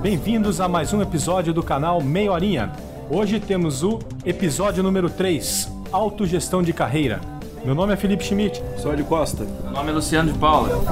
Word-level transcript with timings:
Bem-vindos 0.00 0.60
a 0.60 0.68
mais 0.68 0.92
um 0.92 1.00
episódio 1.00 1.54
do 1.54 1.62
canal 1.62 2.02
Meia 2.02 2.30
Horinha. 2.30 2.70
Hoje 3.10 3.40
temos 3.40 3.82
o 3.82 3.98
episódio 4.26 4.82
número 4.82 5.08
3, 5.08 5.72
Autogestão 5.90 6.62
de 6.62 6.72
Carreira. 6.72 7.18
Meu 7.64 7.74
nome 7.74 7.94
é 7.94 7.96
Felipe 7.96 8.22
Schmidt. 8.22 8.62
Sou 8.76 8.94
de 8.94 9.02
Costa. 9.02 9.44
Meu 9.64 9.72
nome 9.72 9.90
é 9.90 9.94
Luciano 9.94 10.30
de 10.30 10.38
Paula. 10.38 10.84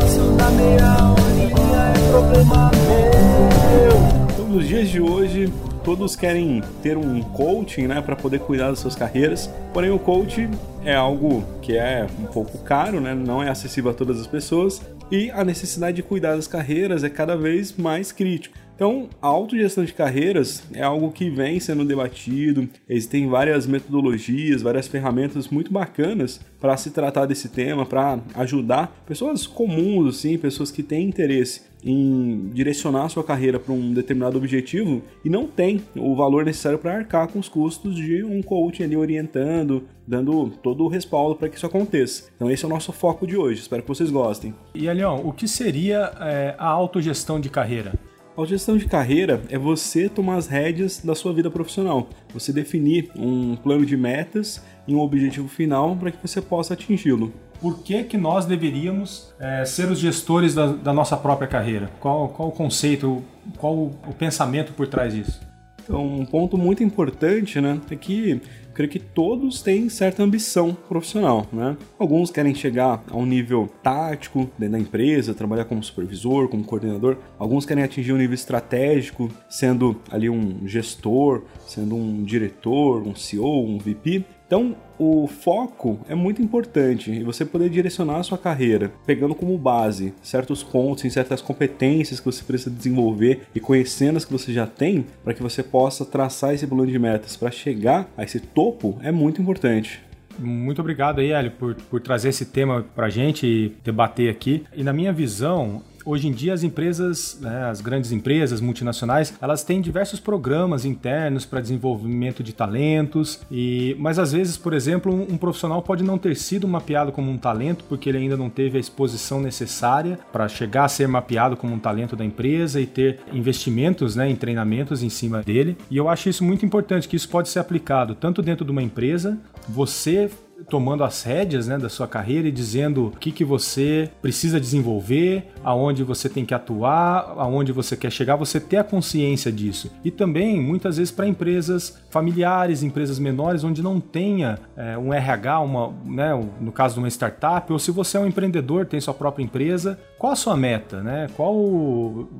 Então, 4.32 4.48
nos 4.48 4.66
dias 4.66 4.88
de 4.88 5.00
hoje, 5.00 5.52
todos 5.84 6.16
querem 6.16 6.62
ter 6.82 6.96
um 6.96 7.20
coaching, 7.22 7.86
né, 7.86 8.00
para 8.00 8.16
poder 8.16 8.40
cuidar 8.40 8.70
das 8.70 8.78
suas 8.78 8.94
carreiras. 8.96 9.50
Porém, 9.74 9.90
o 9.90 9.98
coaching 9.98 10.50
é 10.82 10.94
algo 10.94 11.44
que 11.60 11.76
é 11.76 12.06
um 12.18 12.24
pouco 12.24 12.56
caro, 12.58 13.00
né, 13.00 13.14
não 13.14 13.42
é 13.42 13.50
acessível 13.50 13.90
a 13.90 13.94
todas 13.94 14.18
as 14.18 14.26
pessoas 14.26 14.80
e 15.10 15.30
a 15.30 15.44
necessidade 15.44 15.96
de 15.96 16.02
cuidar 16.02 16.34
das 16.34 16.46
carreiras 16.46 17.04
é 17.04 17.10
cada 17.10 17.36
vez 17.36 17.76
mais 17.76 18.10
crítico. 18.10 18.63
Então, 18.74 19.08
a 19.22 19.28
autogestão 19.28 19.84
de 19.84 19.92
carreiras 19.92 20.64
é 20.72 20.82
algo 20.82 21.12
que 21.12 21.30
vem 21.30 21.60
sendo 21.60 21.84
debatido, 21.84 22.68
existem 22.88 23.28
várias 23.28 23.66
metodologias, 23.66 24.62
várias 24.62 24.88
ferramentas 24.88 25.48
muito 25.48 25.72
bacanas 25.72 26.40
para 26.60 26.76
se 26.76 26.90
tratar 26.90 27.26
desse 27.26 27.48
tema, 27.48 27.86
para 27.86 28.18
ajudar 28.34 29.04
pessoas 29.06 29.46
comuns, 29.46 30.16
assim, 30.16 30.36
pessoas 30.36 30.72
que 30.72 30.82
têm 30.82 31.06
interesse 31.06 31.62
em 31.84 32.50
direcionar 32.54 33.08
sua 33.10 33.22
carreira 33.22 33.60
para 33.60 33.72
um 33.72 33.92
determinado 33.92 34.38
objetivo 34.38 35.02
e 35.24 35.28
não 35.28 35.46
tem 35.46 35.82
o 35.94 36.16
valor 36.16 36.44
necessário 36.44 36.78
para 36.78 36.96
arcar 36.96 37.28
com 37.28 37.38
os 37.38 37.48
custos 37.48 37.94
de 37.94 38.24
um 38.24 38.42
coach 38.42 38.82
ali 38.82 38.96
orientando, 38.96 39.84
dando 40.06 40.50
todo 40.62 40.84
o 40.84 40.88
respaldo 40.88 41.36
para 41.36 41.48
que 41.48 41.56
isso 41.56 41.66
aconteça. 41.66 42.30
Então 42.34 42.50
esse 42.50 42.64
é 42.64 42.66
o 42.66 42.70
nosso 42.70 42.90
foco 42.90 43.26
de 43.26 43.36
hoje. 43.36 43.60
Espero 43.60 43.82
que 43.82 43.88
vocês 43.88 44.10
gostem. 44.10 44.54
E 44.74 44.88
Alião, 44.88 45.20
o 45.24 45.32
que 45.32 45.46
seria 45.46 46.10
é, 46.20 46.54
a 46.58 46.66
autogestão 46.66 47.38
de 47.38 47.50
carreira? 47.50 47.92
A 48.36 48.44
gestão 48.44 48.76
de 48.76 48.86
carreira 48.86 49.40
é 49.48 49.56
você 49.56 50.08
tomar 50.08 50.34
as 50.34 50.48
rédeas 50.48 50.98
da 50.98 51.14
sua 51.14 51.32
vida 51.32 51.48
profissional. 51.48 52.08
Você 52.32 52.52
definir 52.52 53.08
um 53.14 53.54
plano 53.54 53.86
de 53.86 53.96
metas 53.96 54.60
e 54.88 54.94
um 54.94 54.98
objetivo 54.98 55.46
final 55.46 55.94
para 55.94 56.10
que 56.10 56.18
você 56.20 56.42
possa 56.42 56.74
atingi-lo. 56.74 57.32
Por 57.60 57.78
que, 57.78 58.02
que 58.02 58.16
nós 58.16 58.44
deveríamos 58.44 59.32
é, 59.38 59.64
ser 59.64 59.88
os 59.88 60.00
gestores 60.00 60.52
da, 60.52 60.66
da, 60.66 60.92
nossa 60.92 61.16
própria 61.16 61.46
carreira? 61.46 61.88
Qual, 62.00 62.28
qual 62.28 62.48
o 62.48 62.52
conceito, 62.52 63.22
qual 63.56 63.72
o 63.74 64.14
pensamento 64.18 64.72
por 64.72 64.88
trás 64.88 65.14
disso? 65.14 65.40
Então, 65.84 66.04
um 66.04 66.24
ponto 66.24 66.56
muito 66.56 66.82
importante 66.82 67.60
né, 67.60 67.78
é 67.90 67.96
que 67.96 68.40
creio 68.74 68.90
que 68.90 68.98
todos 68.98 69.62
têm 69.62 69.88
certa 69.88 70.22
ambição 70.22 70.76
profissional, 70.88 71.46
né? 71.52 71.76
Alguns 71.98 72.30
querem 72.30 72.54
chegar 72.54 73.04
a 73.08 73.16
um 73.16 73.24
nível 73.24 73.70
tático 73.82 74.50
dentro 74.58 74.72
da 74.72 74.80
empresa, 74.80 75.32
trabalhar 75.32 75.64
como 75.66 75.82
supervisor, 75.82 76.48
como 76.48 76.64
coordenador. 76.64 77.18
Alguns 77.38 77.64
querem 77.64 77.84
atingir 77.84 78.12
um 78.12 78.16
nível 78.16 78.34
estratégico, 78.34 79.30
sendo 79.48 80.00
ali 80.10 80.28
um 80.28 80.66
gestor, 80.66 81.44
sendo 81.66 81.94
um 81.94 82.24
diretor, 82.24 83.06
um 83.06 83.14
CEO, 83.14 83.64
um 83.64 83.78
VP. 83.78 84.24
Então, 84.46 84.76
o 84.98 85.26
foco 85.26 85.98
é 86.08 86.14
muito 86.14 86.42
importante 86.42 87.10
e 87.10 87.24
você 87.24 87.44
poder 87.44 87.70
direcionar 87.70 88.18
a 88.18 88.22
sua 88.22 88.36
carreira, 88.36 88.92
pegando 89.06 89.34
como 89.34 89.56
base 89.56 90.12
certos 90.22 90.62
pontos 90.62 91.04
certas 91.14 91.40
competências 91.40 92.20
que 92.20 92.26
você 92.26 92.42
precisa 92.42 92.70
desenvolver 92.70 93.42
e 93.54 93.60
conhecendo 93.60 94.16
as 94.16 94.24
que 94.24 94.32
você 94.32 94.52
já 94.52 94.66
tem, 94.66 95.06
para 95.22 95.32
que 95.32 95.42
você 95.42 95.62
possa 95.62 96.04
traçar 96.04 96.54
esse 96.54 96.66
plano 96.66 96.86
de 96.86 96.98
metas 96.98 97.36
para 97.36 97.50
chegar 97.50 98.08
a 98.16 98.24
esse 98.24 98.40
topo, 98.40 98.98
é 99.02 99.10
muito 99.10 99.40
importante. 99.40 100.00
Muito 100.38 100.80
obrigado 100.80 101.20
aí, 101.20 101.30
Hélio, 101.30 101.52
por, 101.52 101.74
por 101.74 102.00
trazer 102.00 102.30
esse 102.30 102.46
tema 102.46 102.84
para 102.94 103.08
gente 103.08 103.46
e 103.46 103.72
debater 103.84 104.28
aqui. 104.28 104.64
E 104.74 104.82
na 104.82 104.92
minha 104.92 105.12
visão, 105.12 105.82
Hoje 106.04 106.28
em 106.28 106.32
dia 106.32 106.52
as 106.52 106.62
empresas, 106.62 107.38
né, 107.40 107.64
as 107.64 107.80
grandes 107.80 108.12
empresas 108.12 108.60
multinacionais, 108.60 109.32
elas 109.40 109.64
têm 109.64 109.80
diversos 109.80 110.20
programas 110.20 110.84
internos 110.84 111.46
para 111.46 111.60
desenvolvimento 111.60 112.42
de 112.42 112.52
talentos 112.52 113.40
e, 113.50 113.96
mas 113.98 114.18
às 114.18 114.32
vezes, 114.32 114.56
por 114.56 114.74
exemplo, 114.74 115.12
um, 115.12 115.34
um, 115.34 115.38
profissional 115.38 115.80
pode 115.80 116.04
não 116.04 116.18
ter 116.18 116.36
sido 116.36 116.68
mapeado 116.68 117.10
como 117.10 117.30
um 117.30 117.38
talento 117.38 117.84
porque 117.88 118.10
ele 118.10 118.18
ainda 118.18 118.36
não 118.36 118.50
teve 118.50 118.76
a 118.76 118.80
exposição 118.80 119.40
necessária 119.40 120.18
para 120.30 120.46
chegar 120.46 120.84
a 120.84 120.88
ser 120.88 121.08
mapeado 121.08 121.56
como 121.56 121.74
um 121.74 121.78
talento 121.78 122.14
da 122.14 122.24
empresa 122.24 122.80
e 122.80 122.86
ter 122.86 123.20
investimentos, 123.32 124.14
né, 124.14 124.28
em 124.28 124.36
treinamentos 124.36 125.02
em 125.02 125.08
cima 125.08 125.42
dele. 125.42 125.76
E 125.90 125.96
eu 125.96 126.08
acho 126.08 126.28
isso 126.28 126.44
muito 126.44 126.66
importante 126.66 127.08
que 127.08 127.16
isso 127.16 127.28
pode 127.28 127.48
ser 127.48 127.60
aplicado 127.60 128.14
tanto 128.14 128.42
dentro 128.42 128.64
de 128.64 128.70
uma 128.70 128.82
empresa, 128.82 129.38
você 129.68 130.30
tomando 130.68 131.04
as 131.04 131.22
rédeas 131.22 131.66
né, 131.66 131.78
da 131.78 131.88
sua 131.88 132.06
carreira 132.06 132.48
e 132.48 132.52
dizendo 132.52 133.06
o 133.06 133.10
que, 133.10 133.30
que 133.30 133.44
você 133.44 134.10
precisa 134.22 134.60
desenvolver, 134.60 135.52
aonde 135.62 136.02
você 136.02 136.28
tem 136.28 136.44
que 136.44 136.54
atuar, 136.54 137.34
aonde 137.36 137.72
você 137.72 137.96
quer 137.96 138.10
chegar, 138.10 138.36
você 138.36 138.60
ter 138.60 138.78
a 138.78 138.84
consciência 138.84 139.50
disso. 139.52 139.90
E 140.04 140.10
também, 140.10 140.60
muitas 140.60 140.96
vezes, 140.96 141.12
para 141.12 141.26
empresas 141.26 141.98
familiares, 142.10 142.82
empresas 142.82 143.18
menores, 143.18 143.64
onde 143.64 143.82
não 143.82 144.00
tenha 144.00 144.58
é, 144.76 144.96
um 144.96 145.12
RH, 145.12 145.60
uma, 145.60 145.92
né, 146.04 146.32
no 146.60 146.72
caso 146.72 146.94
de 146.94 147.00
uma 147.00 147.08
startup, 147.08 147.72
ou 147.72 147.78
se 147.78 147.90
você 147.90 148.16
é 148.16 148.20
um 148.20 148.26
empreendedor, 148.26 148.86
tem 148.86 149.00
sua 149.00 149.14
própria 149.14 149.44
empresa, 149.44 149.98
qual 150.18 150.32
a 150.32 150.36
sua 150.36 150.56
meta? 150.56 151.02
Né? 151.02 151.26
Qual 151.36 151.54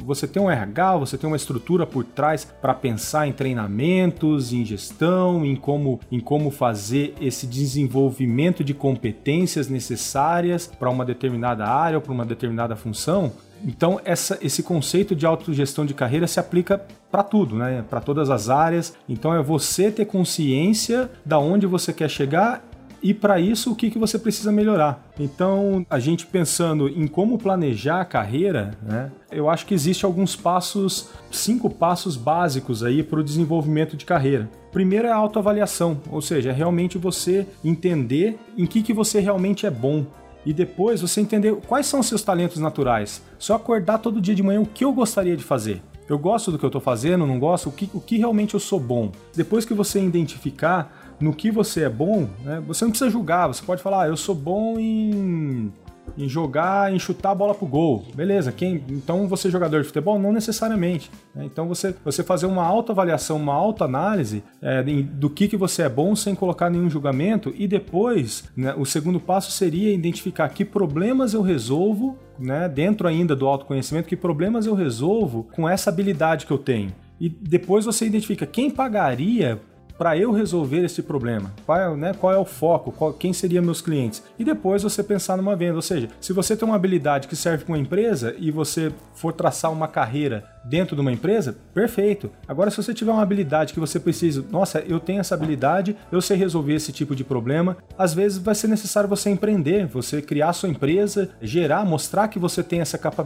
Você 0.04 0.26
tem 0.26 0.42
um 0.42 0.50
RH, 0.50 0.96
você 0.96 1.18
tem 1.18 1.28
uma 1.28 1.36
estrutura 1.36 1.86
por 1.86 2.04
trás 2.04 2.44
para 2.44 2.72
pensar 2.72 3.26
em 3.26 3.32
treinamentos, 3.32 4.52
em 4.52 4.64
gestão, 4.64 5.44
em 5.44 5.56
como, 5.56 6.00
em 6.10 6.20
como 6.20 6.50
fazer 6.50 7.14
esse 7.20 7.46
desenvolvimento 7.46 8.13
desenvolvimento 8.14 8.62
de 8.62 8.72
competências 8.72 9.68
necessárias 9.68 10.66
para 10.66 10.88
uma 10.88 11.04
determinada 11.04 11.66
área 11.66 11.98
ou 11.98 12.02
para 12.02 12.12
uma 12.12 12.24
determinada 12.24 12.76
função. 12.76 13.32
Então, 13.64 14.00
essa, 14.04 14.38
esse 14.40 14.62
conceito 14.62 15.14
de 15.16 15.26
autogestão 15.26 15.84
de 15.84 15.94
carreira 15.94 16.26
se 16.26 16.38
aplica 16.38 16.80
para 17.10 17.22
tudo, 17.22 17.56
né? 17.56 17.84
para 17.88 18.00
todas 18.00 18.30
as 18.30 18.48
áreas. 18.48 18.94
Então, 19.08 19.34
é 19.34 19.42
você 19.42 19.90
ter 19.90 20.04
consciência 20.04 21.10
da 21.24 21.38
onde 21.38 21.66
você 21.66 21.92
quer 21.92 22.08
chegar 22.08 22.62
e 23.04 23.12
para 23.12 23.38
isso 23.38 23.70
o 23.70 23.76
que, 23.76 23.90
que 23.90 23.98
você 23.98 24.18
precisa 24.18 24.50
melhorar. 24.50 25.12
Então, 25.20 25.84
a 25.90 25.98
gente 25.98 26.24
pensando 26.24 26.88
em 26.88 27.06
como 27.06 27.36
planejar 27.36 28.00
a 28.00 28.04
carreira, 28.04 28.70
né, 28.82 29.12
eu 29.30 29.50
acho 29.50 29.66
que 29.66 29.74
existe 29.74 30.06
alguns 30.06 30.34
passos, 30.34 31.10
cinco 31.30 31.68
passos 31.68 32.16
básicos 32.16 32.82
aí 32.82 33.02
para 33.02 33.20
o 33.20 33.22
desenvolvimento 33.22 33.94
de 33.94 34.06
carreira. 34.06 34.48
Primeiro 34.72 35.06
é 35.06 35.12
a 35.12 35.16
autoavaliação, 35.16 36.00
ou 36.10 36.22
seja, 36.22 36.48
é 36.48 36.52
realmente 36.52 36.96
você 36.96 37.46
entender 37.62 38.38
em 38.56 38.64
que, 38.64 38.82
que 38.82 38.94
você 38.94 39.20
realmente 39.20 39.66
é 39.66 39.70
bom, 39.70 40.06
e 40.46 40.54
depois 40.54 41.02
você 41.02 41.20
entender 41.20 41.54
quais 41.66 41.86
são 41.86 42.00
os 42.00 42.06
seus 42.06 42.22
talentos 42.22 42.58
naturais. 42.58 43.22
Só 43.38 43.54
acordar 43.54 43.98
todo 43.98 44.20
dia 44.20 44.34
de 44.34 44.42
manhã 44.42 44.60
o 44.62 44.66
que 44.66 44.84
eu 44.84 44.92
gostaria 44.92 45.36
de 45.36 45.44
fazer. 45.44 45.82
Eu 46.06 46.18
gosto 46.18 46.52
do 46.52 46.58
que 46.58 46.64
eu 46.64 46.68
estou 46.68 46.82
fazendo, 46.82 47.26
não 47.26 47.38
gosto, 47.38 47.70
o 47.70 47.72
que, 47.72 47.88
o 47.94 48.00
que 48.00 48.18
realmente 48.18 48.52
eu 48.52 48.60
sou 48.60 48.78
bom. 48.78 49.10
Depois 49.34 49.64
que 49.64 49.72
você 49.72 50.02
identificar 50.02 51.03
no 51.20 51.32
que 51.34 51.50
você 51.50 51.82
é 51.82 51.88
bom, 51.88 52.28
né, 52.44 52.62
você 52.66 52.84
não 52.84 52.90
precisa 52.90 53.10
julgar, 53.10 53.46
você 53.46 53.62
pode 53.62 53.82
falar, 53.82 54.04
ah, 54.04 54.08
eu 54.08 54.16
sou 54.16 54.34
bom 54.34 54.78
em 54.78 55.72
em 56.16 56.28
jogar, 56.28 56.92
em 56.92 56.98
chutar 56.98 57.30
a 57.30 57.34
bola 57.34 57.54
pro 57.54 57.66
gol. 57.66 58.04
Beleza, 58.14 58.52
quem 58.52 58.82
então 58.88 59.26
você 59.26 59.48
é 59.48 59.50
jogador 59.50 59.80
de 59.80 59.86
futebol? 59.86 60.18
Não 60.18 60.32
necessariamente. 60.32 61.10
Né? 61.34 61.44
Então 61.44 61.66
você, 61.66 61.94
você 62.04 62.22
fazer 62.22 62.46
uma 62.46 62.64
autoavaliação, 62.64 63.36
uma 63.36 63.54
autoanálise 63.54 64.42
é, 64.60 64.82
do 64.82 65.28
que, 65.30 65.48
que 65.48 65.56
você 65.56 65.82
é 65.82 65.88
bom 65.88 66.14
sem 66.14 66.34
colocar 66.34 66.70
nenhum 66.70 66.88
julgamento 66.88 67.52
e 67.56 67.66
depois 67.66 68.44
né, 68.56 68.74
o 68.76 68.84
segundo 68.84 69.18
passo 69.18 69.50
seria 69.50 69.92
identificar 69.92 70.48
que 70.48 70.64
problemas 70.64 71.34
eu 71.34 71.42
resolvo, 71.42 72.18
né, 72.38 72.68
dentro 72.68 73.08
ainda 73.08 73.34
do 73.34 73.46
autoconhecimento, 73.46 74.08
que 74.08 74.16
problemas 74.16 74.66
eu 74.66 74.74
resolvo 74.74 75.48
com 75.54 75.68
essa 75.68 75.90
habilidade 75.90 76.46
que 76.46 76.52
eu 76.52 76.58
tenho. 76.58 76.92
E 77.20 77.28
depois 77.28 77.84
você 77.84 78.06
identifica 78.06 78.44
quem 78.44 78.70
pagaria 78.70 79.60
para 79.98 80.16
eu 80.16 80.32
resolver 80.32 80.84
esse 80.84 81.02
problema? 81.02 81.52
Qual 81.64 81.78
é, 81.78 81.96
né, 81.96 82.12
qual 82.18 82.32
é 82.32 82.38
o 82.38 82.44
foco? 82.44 82.92
Qual, 82.92 83.12
quem 83.12 83.32
seriam 83.32 83.64
meus 83.64 83.80
clientes? 83.80 84.22
E 84.38 84.44
depois 84.44 84.82
você 84.82 85.02
pensar 85.02 85.36
numa 85.36 85.56
venda. 85.56 85.76
Ou 85.76 85.82
seja, 85.82 86.08
se 86.20 86.32
você 86.32 86.56
tem 86.56 86.66
uma 86.66 86.76
habilidade 86.76 87.28
que 87.28 87.36
serve 87.36 87.64
para 87.64 87.72
uma 87.72 87.78
empresa 87.78 88.34
e 88.38 88.50
você 88.50 88.92
for 89.14 89.32
traçar 89.32 89.72
uma 89.72 89.88
carreira 89.88 90.53
dentro 90.64 90.94
de 90.94 91.02
uma 91.02 91.12
empresa, 91.12 91.56
perfeito. 91.72 92.30
Agora, 92.46 92.70
se 92.70 92.76
você 92.76 92.94
tiver 92.94 93.12
uma 93.12 93.22
habilidade 93.22 93.72
que 93.72 93.80
você 93.80 93.98
precisa, 93.98 94.44
nossa, 94.50 94.80
eu 94.80 95.00
tenho 95.00 95.20
essa 95.20 95.34
habilidade, 95.34 95.96
eu 96.10 96.20
sei 96.20 96.36
resolver 96.36 96.74
esse 96.74 96.92
tipo 96.92 97.14
de 97.14 97.24
problema, 97.24 97.76
às 97.98 98.14
vezes 98.14 98.38
vai 98.38 98.54
ser 98.54 98.68
necessário 98.68 99.08
você 99.08 99.30
empreender, 99.30 99.86
você 99.86 100.22
criar 100.22 100.52
sua 100.52 100.68
empresa, 100.68 101.30
gerar, 101.40 101.84
mostrar 101.84 102.28
que 102.28 102.38
você 102.38 102.62
tem 102.62 102.80
essa 102.80 102.98
capacidade 102.98 103.24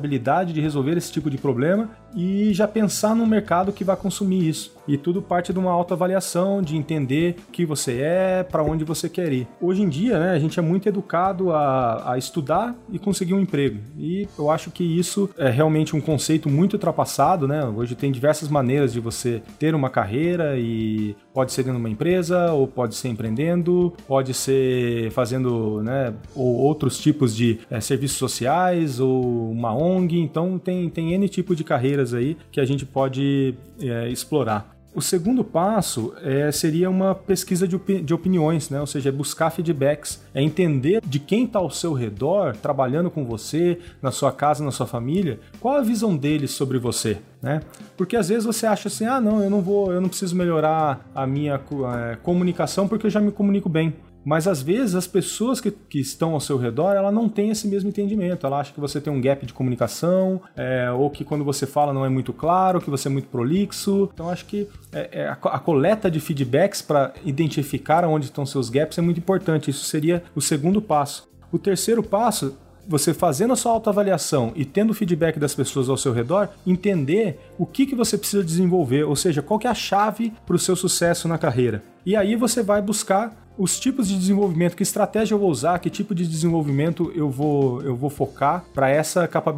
de 0.52 0.61
resolver 0.61 0.96
esse 0.96 1.11
tipo 1.11 1.29
de 1.29 1.37
problema 1.37 1.90
e 2.14 2.52
já 2.52 2.67
pensar 2.69 3.14
no 3.14 3.26
mercado 3.26 3.73
que 3.73 3.84
vai 3.84 3.96
consumir 3.96 4.49
isso. 4.49 4.76
E 4.87 4.96
tudo 4.96 5.20
parte 5.20 5.52
de 5.52 5.58
uma 5.58 5.70
autoavaliação, 5.70 6.62
de 6.62 6.76
entender 6.76 7.37
o 7.49 7.52
que 7.52 7.67
você 7.67 8.00
é, 8.00 8.43
para 8.43 8.62
onde 8.62 8.84
você 8.84 9.08
quer 9.08 9.32
ir. 9.32 9.46
Hoje 9.61 9.82
em 9.82 9.88
dia, 9.88 10.19
né, 10.19 10.31
a 10.32 10.38
gente 10.38 10.58
é 10.58 10.62
muito 10.62 10.88
educado 10.88 11.52
a, 11.52 12.12
a 12.12 12.19
estudar 12.19 12.75
e 12.91 12.99
conseguir 12.99 13.34
um 13.34 13.41
emprego. 13.41 13.79
E 13.99 14.26
eu 14.38 14.50
acho 14.50 14.70
que 14.70 14.82
isso 14.82 15.29
é 15.37 15.50
realmente 15.50 15.94
um 15.94 16.00
conceito 16.00 16.49
muito 16.49 16.75
ultrapassado 16.75 17.27
passado, 17.28 17.46
né? 17.46 17.62
Hoje 17.64 17.94
tem 17.94 18.10
diversas 18.10 18.48
maneiras 18.48 18.92
de 18.92 19.00
você 19.00 19.42
ter 19.58 19.75
uma 19.75 19.90
carreira 19.90 20.58
e 20.58 21.14
pode 21.34 21.52
ser 21.52 21.62
de 21.62 21.70
uma 21.70 21.90
empresa, 21.90 22.52
ou 22.52 22.66
pode 22.66 22.94
ser 22.94 23.08
empreendendo, 23.08 23.92
pode 24.06 24.32
ser 24.32 25.10
fazendo, 25.10 25.82
né, 25.82 26.14
ou 26.34 26.56
outros 26.56 26.98
tipos 26.98 27.36
de 27.36 27.58
é, 27.70 27.80
serviços 27.80 28.16
sociais, 28.16 28.98
ou 28.98 29.50
uma 29.50 29.75
ONG. 29.75 30.19
Então 30.19 30.58
tem, 30.58 30.88
tem 30.88 31.12
N 31.12 31.28
tipo 31.28 31.54
de 31.54 31.64
carreiras 31.64 32.14
aí 32.14 32.36
que 32.50 32.60
a 32.60 32.64
gente 32.64 32.86
pode 32.86 33.54
é, 33.81 34.08
explorar. 34.08 34.77
O 34.98 35.00
segundo 35.00 35.44
passo 35.44 36.12
é, 36.24 36.50
seria 36.50 36.90
uma 36.90 37.14
pesquisa 37.14 37.68
de, 37.68 37.76
opi 37.76 38.00
de, 38.00 38.12
opiniões, 38.12 38.68
né? 38.68 38.80
ou 38.80 38.86
seja, 38.86 39.10
é 39.10 39.12
buscar 39.12 39.48
feedbacks, 39.48 40.20
é 40.34 40.42
entender 40.42 41.00
de 41.06 41.20
quem 41.20 41.44
está 41.44 41.60
ao 41.60 41.70
seu 41.70 41.92
redor, 41.92 42.56
trabalhando 42.56 43.08
com 43.08 43.24
você, 43.24 43.78
na 44.02 44.10
sua 44.10 44.32
casa, 44.32 44.64
na 44.64 44.72
sua 44.72 44.88
família, 44.88 45.38
qual 45.60 45.76
a 45.76 45.82
visão 45.82 46.16
deles 46.16 46.50
sobre 46.50 46.80
você. 46.80 47.18
Né? 47.40 47.60
Porque 47.96 48.16
às 48.16 48.28
vezes 48.28 48.44
você 48.44 48.66
acha 48.66 48.88
assim, 48.88 49.06
ah, 49.06 49.20
não, 49.20 49.40
eu 49.40 49.48
não 49.48 49.62
vou, 49.62 49.92
eu 49.92 50.00
não 50.00 50.08
preciso 50.08 50.34
melhorar 50.34 51.08
a 51.14 51.24
minha 51.28 51.54
é, 51.54 52.16
comunicação 52.16 52.88
porque 52.88 53.06
eu 53.06 53.10
já 53.10 53.20
me 53.20 53.30
comunico 53.30 53.68
bem. 53.68 53.94
Mas 54.25 54.47
às 54.47 54.61
vezes 54.62 54.94
as 54.94 55.06
pessoas 55.06 55.61
que, 55.61 55.70
que 55.70 55.99
estão 55.99 56.35
ao 56.35 56.41
seu 56.41 56.59
redor, 56.59 56.94
ela 56.94 57.11
não 57.11 57.29
tem 57.29 57.50
esse 57.50 57.67
mesmo 57.67 57.88
entendimento. 57.88 58.47
Ela 58.47 58.61
acha 58.61 58.73
que 58.73 58.81
você 58.81 59.00
tem 59.00 59.12
um 59.12 59.20
gap 59.20 59.44
de 59.47 59.53
comunicação, 59.53 60.41
é, 60.56 60.91
ou 60.91 61.09
que 61.11 61.25
quando 61.25 61.44
você 61.44 61.67
fala 61.67 61.93
não 61.93 62.05
é 62.05 62.09
muito 62.09 62.32
claro, 62.32 62.81
que 62.81 62.91
você 62.91 63.09
é 63.09 63.11
muito 63.11 63.29
prolixo. 63.29 64.11
Então 64.12 64.29
acho 64.29 64.44
que 64.44 64.69
é, 64.93 65.09
é, 65.12 65.29
a, 65.29 65.32
a, 65.32 65.59
coleta 65.59 66.11
de 66.11 66.20
feedbacks 66.20 66.82
para 66.82 67.12
identificar 67.25 68.05
onde 68.05 68.26
estão 68.26 68.44
seus 68.44 68.69
gaps 68.69 68.99
é 68.99 69.00
muito 69.00 69.19
importante. 69.19 69.70
Isso 69.70 69.85
seria 69.85 70.23
o 70.35 70.41
segundo 70.41 70.82
passo. 70.82 71.29
O 71.50 71.59
terceiro 71.59 72.03
passo 72.03 72.56
você 72.88 73.12
fazendo 73.12 73.53
a 73.53 73.56
sua 73.56 73.73
autoavaliação 73.73 74.50
e 74.56 74.65
tendo 74.65 74.91
o 74.91 74.94
feedback 74.94 75.38
das 75.38 75.55
pessoas 75.55 75.91
ao 75.91 75.97
seu 75.99 76.11
redor, 76.11 76.49
entender 76.67 77.38
o 77.59 77.67
que, 77.67 77.85
que 77.85 77.94
você 77.94 78.17
precisa 78.17 78.43
desenvolver, 78.43 79.05
ou 79.05 79.15
seja, 79.15 79.43
qual 79.43 79.61
que 79.61 79.67
é 79.67 79.70
a 79.70 79.75
chave 79.75 80.32
para 80.47 80.56
o 80.56 80.59
seu 80.59 80.75
sucesso 80.75 81.29
na 81.29 81.37
carreira. 81.37 81.82
E 82.06 82.17
aí 82.17 82.35
você 82.35 82.62
vai 82.62 82.81
buscar 82.81 83.47
os 83.58 83.78
tipos 83.78 84.08
de 84.08 84.16
desenvolvimento, 84.16 84.76
que 84.76 84.82
estratégia 84.82 85.34
eu 85.34 85.38
vou 85.38 85.50
usar, 85.50 85.78
que 85.81 85.90
tipo 85.90 86.14
de 86.14 86.26
desenvolvimento 86.26 87.12
eu 87.14 87.28
vou, 87.28 87.82
eu 87.82 87.96
vou 87.96 88.08
focar 88.08 88.64
para 88.72 88.88
essa 88.88 89.26
capacidade 89.26 89.49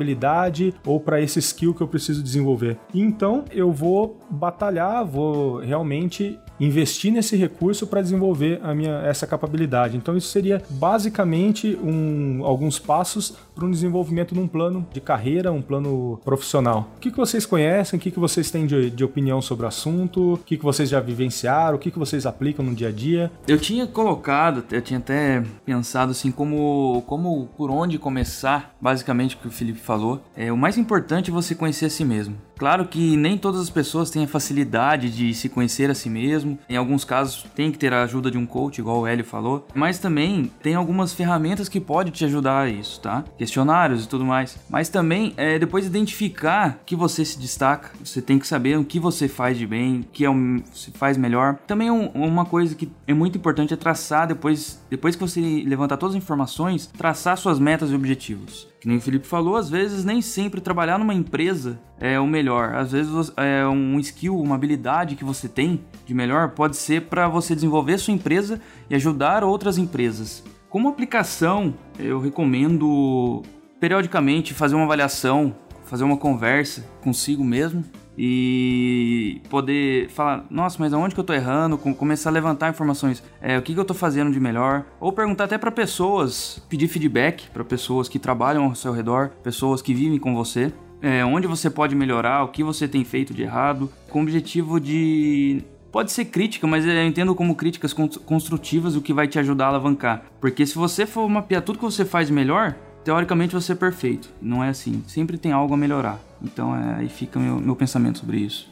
ou 0.86 0.98
para 0.98 1.20
esse 1.20 1.38
skill 1.40 1.74
que 1.74 1.82
eu 1.82 1.88
preciso 1.88 2.22
desenvolver. 2.22 2.78
Então 2.94 3.44
eu 3.50 3.70
vou 3.70 4.18
batalhar, 4.30 5.04
vou 5.04 5.58
realmente 5.58 6.38
investir 6.60 7.12
nesse 7.12 7.36
recurso 7.36 7.86
para 7.86 8.02
desenvolver 8.02 8.60
a 8.62 8.74
minha 8.74 9.00
essa 9.00 9.26
capacidade. 9.26 9.96
Então 9.96 10.16
isso 10.16 10.28
seria 10.28 10.62
basicamente 10.68 11.78
um, 11.82 12.44
alguns 12.44 12.78
passos 12.78 13.34
para 13.54 13.64
um 13.64 13.70
desenvolvimento 13.70 14.34
num 14.34 14.46
plano 14.46 14.86
de 14.92 15.00
carreira, 15.00 15.50
um 15.50 15.62
plano 15.62 16.20
profissional. 16.24 16.90
O 16.96 17.00
que, 17.00 17.10
que 17.10 17.16
vocês 17.16 17.44
conhecem? 17.44 17.98
O 17.98 18.00
que, 18.00 18.10
que 18.10 18.18
vocês 18.20 18.50
têm 18.50 18.66
de, 18.66 18.90
de 18.90 19.04
opinião 19.04 19.40
sobre 19.40 19.64
o 19.64 19.68
assunto? 19.68 20.34
O 20.34 20.38
que, 20.38 20.56
que 20.56 20.64
vocês 20.64 20.88
já 20.88 21.00
vivenciaram? 21.00 21.76
O 21.76 21.78
que, 21.78 21.90
que 21.90 21.98
vocês 21.98 22.26
aplicam 22.26 22.64
no 22.64 22.74
dia 22.74 22.88
a 22.88 22.92
dia? 22.92 23.30
Eu 23.48 23.58
tinha 23.58 23.86
colocado, 23.86 24.64
eu 24.70 24.82
tinha 24.82 24.98
até 24.98 25.42
pensado 25.64 26.12
assim 26.12 26.30
como, 26.30 27.02
como 27.06 27.48
por 27.56 27.70
onde 27.70 27.98
começar, 27.98 28.76
basicamente 28.80 29.36
o 29.36 29.38
que 29.38 29.48
o 29.48 29.50
Felipe 29.50 29.78
falou. 29.78 30.20
É, 30.36 30.52
o 30.52 30.56
mais 30.56 30.76
importante 30.78 31.30
é 31.30 31.32
você 31.32 31.54
conhecer 31.54 31.86
a 31.86 31.90
si 31.90 32.04
mesmo. 32.04 32.36
Claro 32.60 32.84
que 32.84 33.16
nem 33.16 33.38
todas 33.38 33.58
as 33.58 33.70
pessoas 33.70 34.10
têm 34.10 34.24
a 34.24 34.28
facilidade 34.28 35.08
de 35.08 35.32
se 35.32 35.48
conhecer 35.48 35.90
a 35.90 35.94
si 35.94 36.10
mesmo. 36.10 36.58
Em 36.68 36.76
alguns 36.76 37.06
casos 37.06 37.46
tem 37.54 37.72
que 37.72 37.78
ter 37.78 37.90
a 37.94 38.02
ajuda 38.02 38.30
de 38.30 38.36
um 38.36 38.44
coach, 38.44 38.76
igual 38.78 39.00
o 39.00 39.06
Hélio 39.06 39.24
falou. 39.24 39.66
Mas 39.74 39.98
também 39.98 40.52
tem 40.62 40.74
algumas 40.74 41.14
ferramentas 41.14 41.70
que 41.70 41.80
podem 41.80 42.12
te 42.12 42.22
ajudar 42.26 42.60
a 42.60 42.68
isso, 42.68 43.00
tá? 43.00 43.24
Questionários 43.38 44.04
e 44.04 44.08
tudo 44.08 44.26
mais. 44.26 44.58
Mas 44.68 44.90
também 44.90 45.32
é 45.38 45.58
depois 45.58 45.86
identificar 45.86 46.82
que 46.84 46.94
você 46.94 47.24
se 47.24 47.38
destaca. 47.38 47.92
Você 48.04 48.20
tem 48.20 48.38
que 48.38 48.46
saber 48.46 48.78
o 48.78 48.84
que 48.84 49.00
você 49.00 49.26
faz 49.26 49.56
de 49.56 49.66
bem, 49.66 50.00
o 50.00 50.04
que 50.12 50.26
é 50.26 50.30
um, 50.30 50.62
se 50.74 50.90
faz 50.90 51.16
melhor. 51.16 51.56
Também 51.66 51.90
um, 51.90 52.08
uma 52.08 52.44
coisa 52.44 52.74
que 52.74 52.92
é 53.06 53.14
muito 53.14 53.38
importante 53.38 53.72
é 53.72 53.76
traçar 53.78 54.28
depois, 54.28 54.84
depois 54.90 55.16
que 55.16 55.22
você 55.22 55.40
levantar 55.66 55.96
todas 55.96 56.14
as 56.14 56.22
informações, 56.22 56.88
traçar 56.88 57.38
suas 57.38 57.58
metas 57.58 57.90
e 57.90 57.94
objetivos. 57.94 58.69
Que 58.80 58.88
nem 58.88 58.96
o 58.96 59.00
Felipe 59.00 59.26
falou, 59.26 59.56
às 59.56 59.68
vezes 59.68 60.04
nem 60.06 60.22
sempre 60.22 60.58
trabalhar 60.58 60.98
numa 60.98 61.12
empresa 61.12 61.78
é 61.98 62.18
o 62.18 62.26
melhor. 62.26 62.74
Às 62.74 62.92
vezes 62.92 63.30
é 63.36 63.66
um 63.66 64.00
skill, 64.00 64.40
uma 64.40 64.54
habilidade 64.54 65.16
que 65.16 65.24
você 65.24 65.48
tem 65.48 65.84
de 66.06 66.14
melhor 66.14 66.50
pode 66.52 66.78
ser 66.78 67.02
para 67.02 67.28
você 67.28 67.54
desenvolver 67.54 67.98
sua 67.98 68.14
empresa 68.14 68.58
e 68.88 68.94
ajudar 68.94 69.44
outras 69.44 69.76
empresas. 69.76 70.42
Como 70.70 70.88
aplicação, 70.88 71.74
eu 71.98 72.20
recomendo 72.20 73.42
periodicamente 73.78 74.54
fazer 74.54 74.76
uma 74.76 74.84
avaliação, 74.84 75.54
fazer 75.84 76.04
uma 76.04 76.16
conversa 76.16 76.86
consigo 77.02 77.44
mesmo 77.44 77.84
e 78.22 79.40
poder 79.48 80.10
falar, 80.10 80.44
nossa, 80.50 80.76
mas 80.78 80.92
aonde 80.92 81.14
que 81.14 81.20
eu 81.20 81.24
tô 81.24 81.32
errando? 81.32 81.78
Começar 81.78 82.28
a 82.28 82.32
levantar 82.34 82.68
informações, 82.68 83.22
é, 83.40 83.56
o 83.56 83.62
que, 83.62 83.72
que 83.72 83.80
eu 83.80 83.84
tô 83.84 83.94
fazendo 83.94 84.30
de 84.30 84.38
melhor, 84.38 84.84
ou 85.00 85.10
perguntar 85.10 85.44
até 85.44 85.56
para 85.56 85.70
pessoas, 85.70 86.62
pedir 86.68 86.86
feedback 86.86 87.48
para 87.48 87.64
pessoas 87.64 88.10
que 88.10 88.18
trabalham 88.18 88.64
ao 88.64 88.74
seu 88.74 88.92
redor, 88.92 89.30
pessoas 89.42 89.80
que 89.80 89.94
vivem 89.94 90.18
com 90.18 90.34
você, 90.34 90.70
é, 91.00 91.24
onde 91.24 91.46
você 91.46 91.70
pode 91.70 91.94
melhorar, 91.94 92.44
o 92.44 92.48
que 92.48 92.62
você 92.62 92.86
tem 92.86 93.04
feito 93.04 93.32
de 93.32 93.40
errado, 93.40 93.90
com 94.10 94.18
o 94.18 94.22
objetivo 94.22 94.78
de 94.78 95.64
pode 95.90 96.12
ser 96.12 96.26
crítica, 96.26 96.66
mas 96.66 96.84
eu 96.84 97.02
entendo 97.02 97.34
como 97.34 97.54
críticas 97.54 97.94
construtivas 97.94 98.96
o 98.96 99.00
que 99.00 99.14
vai 99.14 99.28
te 99.28 99.38
ajudar 99.38 99.64
a 99.64 99.68
alavancar. 99.68 100.24
Porque 100.38 100.66
se 100.66 100.74
você 100.74 101.06
for 101.06 101.26
mapear 101.26 101.62
tudo 101.62 101.78
que 101.78 101.84
você 101.86 102.04
faz 102.04 102.28
melhor, 102.28 102.76
teoricamente 103.10 103.52
você 103.52 103.72
é 103.72 103.74
perfeito. 103.74 104.32
Não 104.40 104.62
é 104.62 104.68
assim. 104.68 105.02
Sempre 105.08 105.36
tem 105.36 105.50
algo 105.50 105.74
a 105.74 105.76
melhorar. 105.76 106.20
Então 106.40 106.76
é, 106.76 107.00
aí 107.00 107.08
fica 107.08 107.40
meu, 107.40 107.58
meu 107.58 107.74
pensamento 107.74 108.20
sobre 108.20 108.38
isso. 108.38 108.70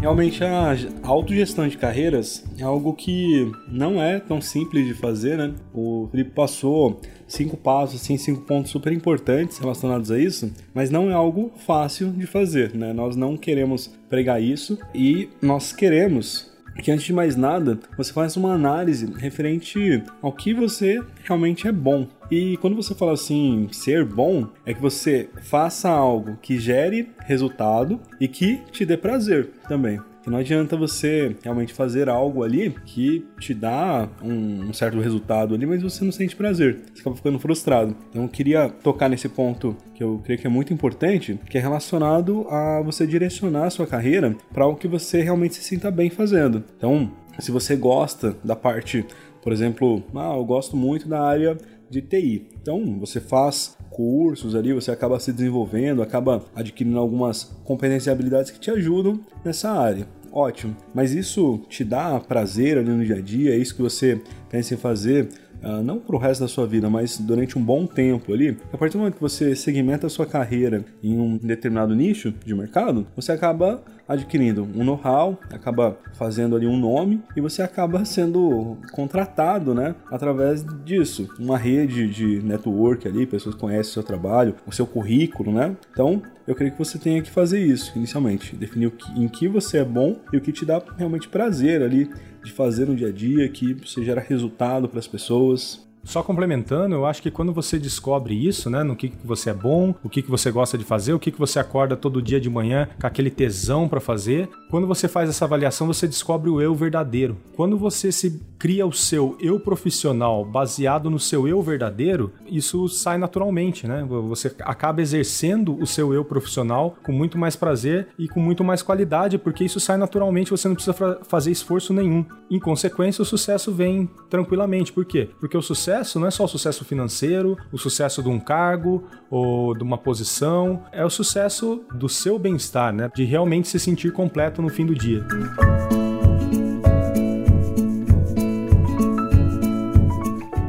Realmente 0.00 0.42
a 0.42 0.74
autogestão 1.02 1.68
de 1.68 1.76
carreiras 1.76 2.44
é 2.58 2.62
algo 2.62 2.94
que 2.94 3.50
não 3.68 4.02
é 4.02 4.18
tão 4.18 4.40
simples 4.40 4.86
de 4.86 4.94
fazer, 4.94 5.36
né? 5.36 5.52
O 5.74 6.08
Felipe 6.10 6.30
passou 6.30 6.98
cinco 7.26 7.58
passos, 7.58 8.00
assim, 8.00 8.16
cinco 8.16 8.40
pontos 8.42 8.70
super 8.70 8.92
importantes 8.92 9.58
relacionados 9.58 10.10
a 10.10 10.18
isso, 10.18 10.50
mas 10.74 10.90
não 10.90 11.10
é 11.10 11.14
algo 11.14 11.52
fácil 11.66 12.10
de 12.10 12.26
fazer, 12.26 12.74
né? 12.74 12.94
Nós 12.94 13.16
não 13.16 13.36
queremos 13.36 13.86
pregar 14.08 14.42
isso 14.42 14.78
e 14.94 15.28
nós 15.42 15.72
queremos 15.72 16.53
que 16.82 16.90
antes 16.90 17.04
de 17.04 17.12
mais 17.12 17.36
nada, 17.36 17.78
você 17.96 18.12
faz 18.12 18.36
uma 18.36 18.52
análise 18.52 19.12
referente 19.16 20.02
ao 20.20 20.32
que 20.32 20.52
você 20.52 21.02
realmente 21.22 21.68
é 21.68 21.72
bom. 21.72 22.06
E 22.30 22.56
quando 22.58 22.76
você 22.76 22.94
fala 22.94 23.12
assim, 23.12 23.68
ser 23.72 24.04
bom, 24.04 24.48
é 24.66 24.74
que 24.74 24.80
você 24.80 25.28
faça 25.42 25.88
algo 25.88 26.38
que 26.42 26.58
gere 26.58 27.10
resultado 27.20 28.00
e 28.20 28.26
que 28.28 28.60
te 28.70 28.84
dê 28.84 28.96
prazer 28.96 29.50
também. 29.68 30.00
Que 30.24 30.30
não 30.30 30.38
adianta 30.38 30.74
você 30.74 31.36
realmente 31.42 31.74
fazer 31.74 32.08
algo 32.08 32.42
ali 32.42 32.74
que 32.86 33.26
te 33.38 33.52
dá 33.52 34.08
um, 34.22 34.70
um, 34.70 34.72
certo 34.72 34.98
resultado 34.98 35.54
ali, 35.54 35.66
mas 35.66 35.82
você 35.82 36.02
não 36.02 36.10
sente 36.10 36.34
prazer. 36.34 36.80
Você 36.94 37.02
acaba 37.02 37.14
ficando 37.14 37.38
frustrado. 37.38 37.94
Então 38.08 38.22
eu 38.22 38.28
queria 38.28 38.70
tocar 38.70 39.10
nesse 39.10 39.28
ponto 39.28 39.76
que 39.94 40.02
eu 40.02 40.22
creio 40.24 40.40
que 40.40 40.46
é 40.46 40.50
muito 40.50 40.72
importante, 40.72 41.38
que 41.50 41.58
é 41.58 41.60
relacionado 41.60 42.46
a 42.48 42.80
você 42.80 43.06
direcionar 43.06 43.66
a 43.66 43.70
sua 43.70 43.86
carreira 43.86 44.34
para 44.50 44.64
algo 44.64 44.78
que 44.78 44.88
você 44.88 45.20
realmente 45.20 45.56
se 45.56 45.62
sinta 45.62 45.90
bem 45.90 46.08
fazendo. 46.08 46.64
Então, 46.74 47.12
se 47.38 47.50
você 47.50 47.76
gosta 47.76 48.34
da 48.42 48.56
parte, 48.56 49.04
por 49.42 49.52
exemplo, 49.52 50.02
ah, 50.14 50.34
eu 50.34 50.44
gosto 50.46 50.74
muito 50.74 51.06
da 51.06 51.20
área 51.20 51.58
de 51.94 52.02
TI. 52.02 52.48
Então, 52.60 52.98
você 52.98 53.20
faz 53.20 53.76
cursos 53.90 54.56
ali, 54.56 54.72
você 54.72 54.90
acaba 54.90 55.18
se 55.20 55.32
desenvolvendo, 55.32 56.02
acaba 56.02 56.44
adquirindo 56.54 56.98
algumas 56.98 57.44
competências 57.64 58.06
e 58.06 58.10
habilidades 58.10 58.50
que 58.50 58.58
te 58.58 58.70
ajudam 58.70 59.20
nessa 59.44 59.70
área. 59.70 60.06
Ótimo. 60.32 60.76
Mas 60.92 61.12
isso 61.12 61.60
te 61.68 61.84
dá 61.84 62.18
prazer 62.18 62.76
ali 62.76 62.90
no 62.90 63.04
dia 63.04 63.16
a 63.16 63.20
dia? 63.20 63.54
É 63.54 63.56
isso 63.56 63.76
que 63.76 63.82
você 63.82 64.20
pensa 64.50 64.74
em 64.74 64.76
fazer? 64.76 65.28
Uh, 65.62 65.82
não 65.82 65.98
para 65.98 66.14
o 66.14 66.18
resto 66.18 66.40
da 66.40 66.48
sua 66.48 66.66
vida, 66.66 66.90
mas 66.90 67.16
durante 67.16 67.56
um 67.56 67.62
bom 67.62 67.86
tempo 67.86 68.34
ali, 68.34 68.58
a 68.70 68.76
partir 68.76 68.94
do 68.94 68.98
momento 68.98 69.14
que 69.14 69.20
você 69.20 69.56
segmenta 69.56 70.08
a 70.08 70.10
sua 70.10 70.26
carreira 70.26 70.84
em 71.02 71.18
um 71.18 71.38
determinado 71.38 71.94
nicho 71.94 72.34
de 72.44 72.54
mercado, 72.54 73.06
você 73.16 73.32
acaba 73.32 73.82
adquirindo 74.06 74.68
um 74.74 74.84
know-how, 74.84 75.38
acaba 75.50 75.98
fazendo 76.14 76.56
ali 76.56 76.66
um 76.66 76.78
nome 76.78 77.22
e 77.36 77.40
você 77.40 77.62
acaba 77.62 78.04
sendo 78.04 78.76
contratado, 78.92 79.74
né, 79.74 79.94
através 80.10 80.64
disso, 80.84 81.28
uma 81.38 81.56
rede 81.56 82.08
de 82.08 82.42
network 82.42 83.06
ali, 83.08 83.26
pessoas 83.26 83.54
conhecem 83.54 83.90
o 83.90 83.94
seu 83.94 84.02
trabalho, 84.02 84.54
o 84.66 84.72
seu 84.72 84.86
currículo, 84.86 85.52
né? 85.52 85.76
Então, 85.90 86.22
eu 86.46 86.54
creio 86.54 86.72
que 86.72 86.78
você 86.78 86.98
tenha 86.98 87.22
que 87.22 87.30
fazer 87.30 87.60
isso 87.60 87.92
inicialmente, 87.96 88.54
definir 88.54 88.90
que, 88.90 89.10
em 89.18 89.28
que 89.28 89.48
você 89.48 89.78
é 89.78 89.84
bom 89.84 90.16
e 90.32 90.36
o 90.36 90.40
que 90.40 90.52
te 90.52 90.64
dá 90.64 90.82
realmente 90.96 91.28
prazer 91.28 91.82
ali 91.82 92.10
de 92.42 92.52
fazer 92.52 92.86
no 92.86 92.94
dia 92.94 93.08
a 93.08 93.12
dia, 93.12 93.48
que 93.48 93.72
você 93.74 94.04
gera 94.04 94.20
resultado 94.20 94.88
para 94.88 94.98
as 94.98 95.08
pessoas. 95.08 95.84
Só 96.04 96.22
complementando, 96.22 96.94
eu 96.94 97.06
acho 97.06 97.22
que 97.22 97.30
quando 97.30 97.52
você 97.52 97.78
descobre 97.78 98.34
isso, 98.34 98.68
né, 98.68 98.82
no 98.82 98.94
que, 98.94 99.08
que 99.08 99.26
você 99.26 99.50
é 99.50 99.54
bom, 99.54 99.94
o 100.04 100.08
que, 100.08 100.22
que 100.22 100.30
você 100.30 100.50
gosta 100.50 100.76
de 100.76 100.84
fazer, 100.84 101.14
o 101.14 101.18
que, 101.18 101.30
que 101.30 101.38
você 101.38 101.58
acorda 101.58 101.96
todo 101.96 102.22
dia 102.22 102.40
de 102.40 102.50
manhã 102.50 102.88
com 103.00 103.06
aquele 103.06 103.30
tesão 103.30 103.88
para 103.88 104.00
fazer, 104.00 104.48
quando 104.70 104.86
você 104.86 105.08
faz 105.08 105.28
essa 105.28 105.44
avaliação, 105.44 105.86
você 105.86 106.06
descobre 106.06 106.50
o 106.50 106.60
eu 106.60 106.74
verdadeiro. 106.74 107.36
Quando 107.56 107.78
você 107.78 108.12
se 108.12 108.40
cria 108.58 108.86
o 108.86 108.92
seu 108.92 109.36
eu 109.40 109.60
profissional 109.60 110.44
baseado 110.44 111.10
no 111.10 111.18
seu 111.18 111.46
eu 111.46 111.62
verdadeiro, 111.62 112.32
isso 112.46 112.88
sai 112.88 113.18
naturalmente, 113.18 113.86
né? 113.86 114.04
Você 114.28 114.54
acaba 114.60 115.00
exercendo 115.00 115.78
o 115.80 115.86
seu 115.86 116.12
eu 116.12 116.24
profissional 116.24 116.96
com 117.02 117.12
muito 117.12 117.38
mais 117.38 117.56
prazer 117.56 118.08
e 118.18 118.26
com 118.28 118.40
muito 118.40 118.64
mais 118.64 118.82
qualidade, 118.82 119.38
porque 119.38 119.64
isso 119.64 119.80
sai 119.80 119.96
naturalmente, 119.96 120.50
você 120.50 120.68
não 120.68 120.74
precisa 120.74 121.18
fazer 121.22 121.50
esforço 121.50 121.92
nenhum. 121.92 122.24
Em 122.50 122.58
consequência, 122.58 123.22
o 123.22 123.24
sucesso 123.24 123.72
vem 123.72 124.08
tranquilamente. 124.28 124.92
Por 124.92 125.04
quê? 125.04 125.28
Porque 125.38 125.56
o 125.56 125.62
sucesso 125.62 125.93
não 126.18 126.26
é 126.26 126.30
só 126.30 126.44
o 126.44 126.48
sucesso 126.48 126.84
financeiro, 126.84 127.56
o 127.72 127.78
sucesso 127.78 128.22
de 128.22 128.28
um 128.28 128.40
cargo 128.40 129.04
ou 129.30 129.74
de 129.74 129.82
uma 129.82 129.98
posição, 129.98 130.82
é 130.92 131.04
o 131.04 131.10
sucesso 131.10 131.84
do 131.94 132.08
seu 132.08 132.38
bem-estar, 132.38 132.92
né? 132.92 133.10
De 133.14 133.24
realmente 133.24 133.68
se 133.68 133.78
sentir 133.78 134.12
completo 134.12 134.60
no 134.60 134.68
fim 134.68 134.86
do 134.86 134.94
dia. 134.94 135.24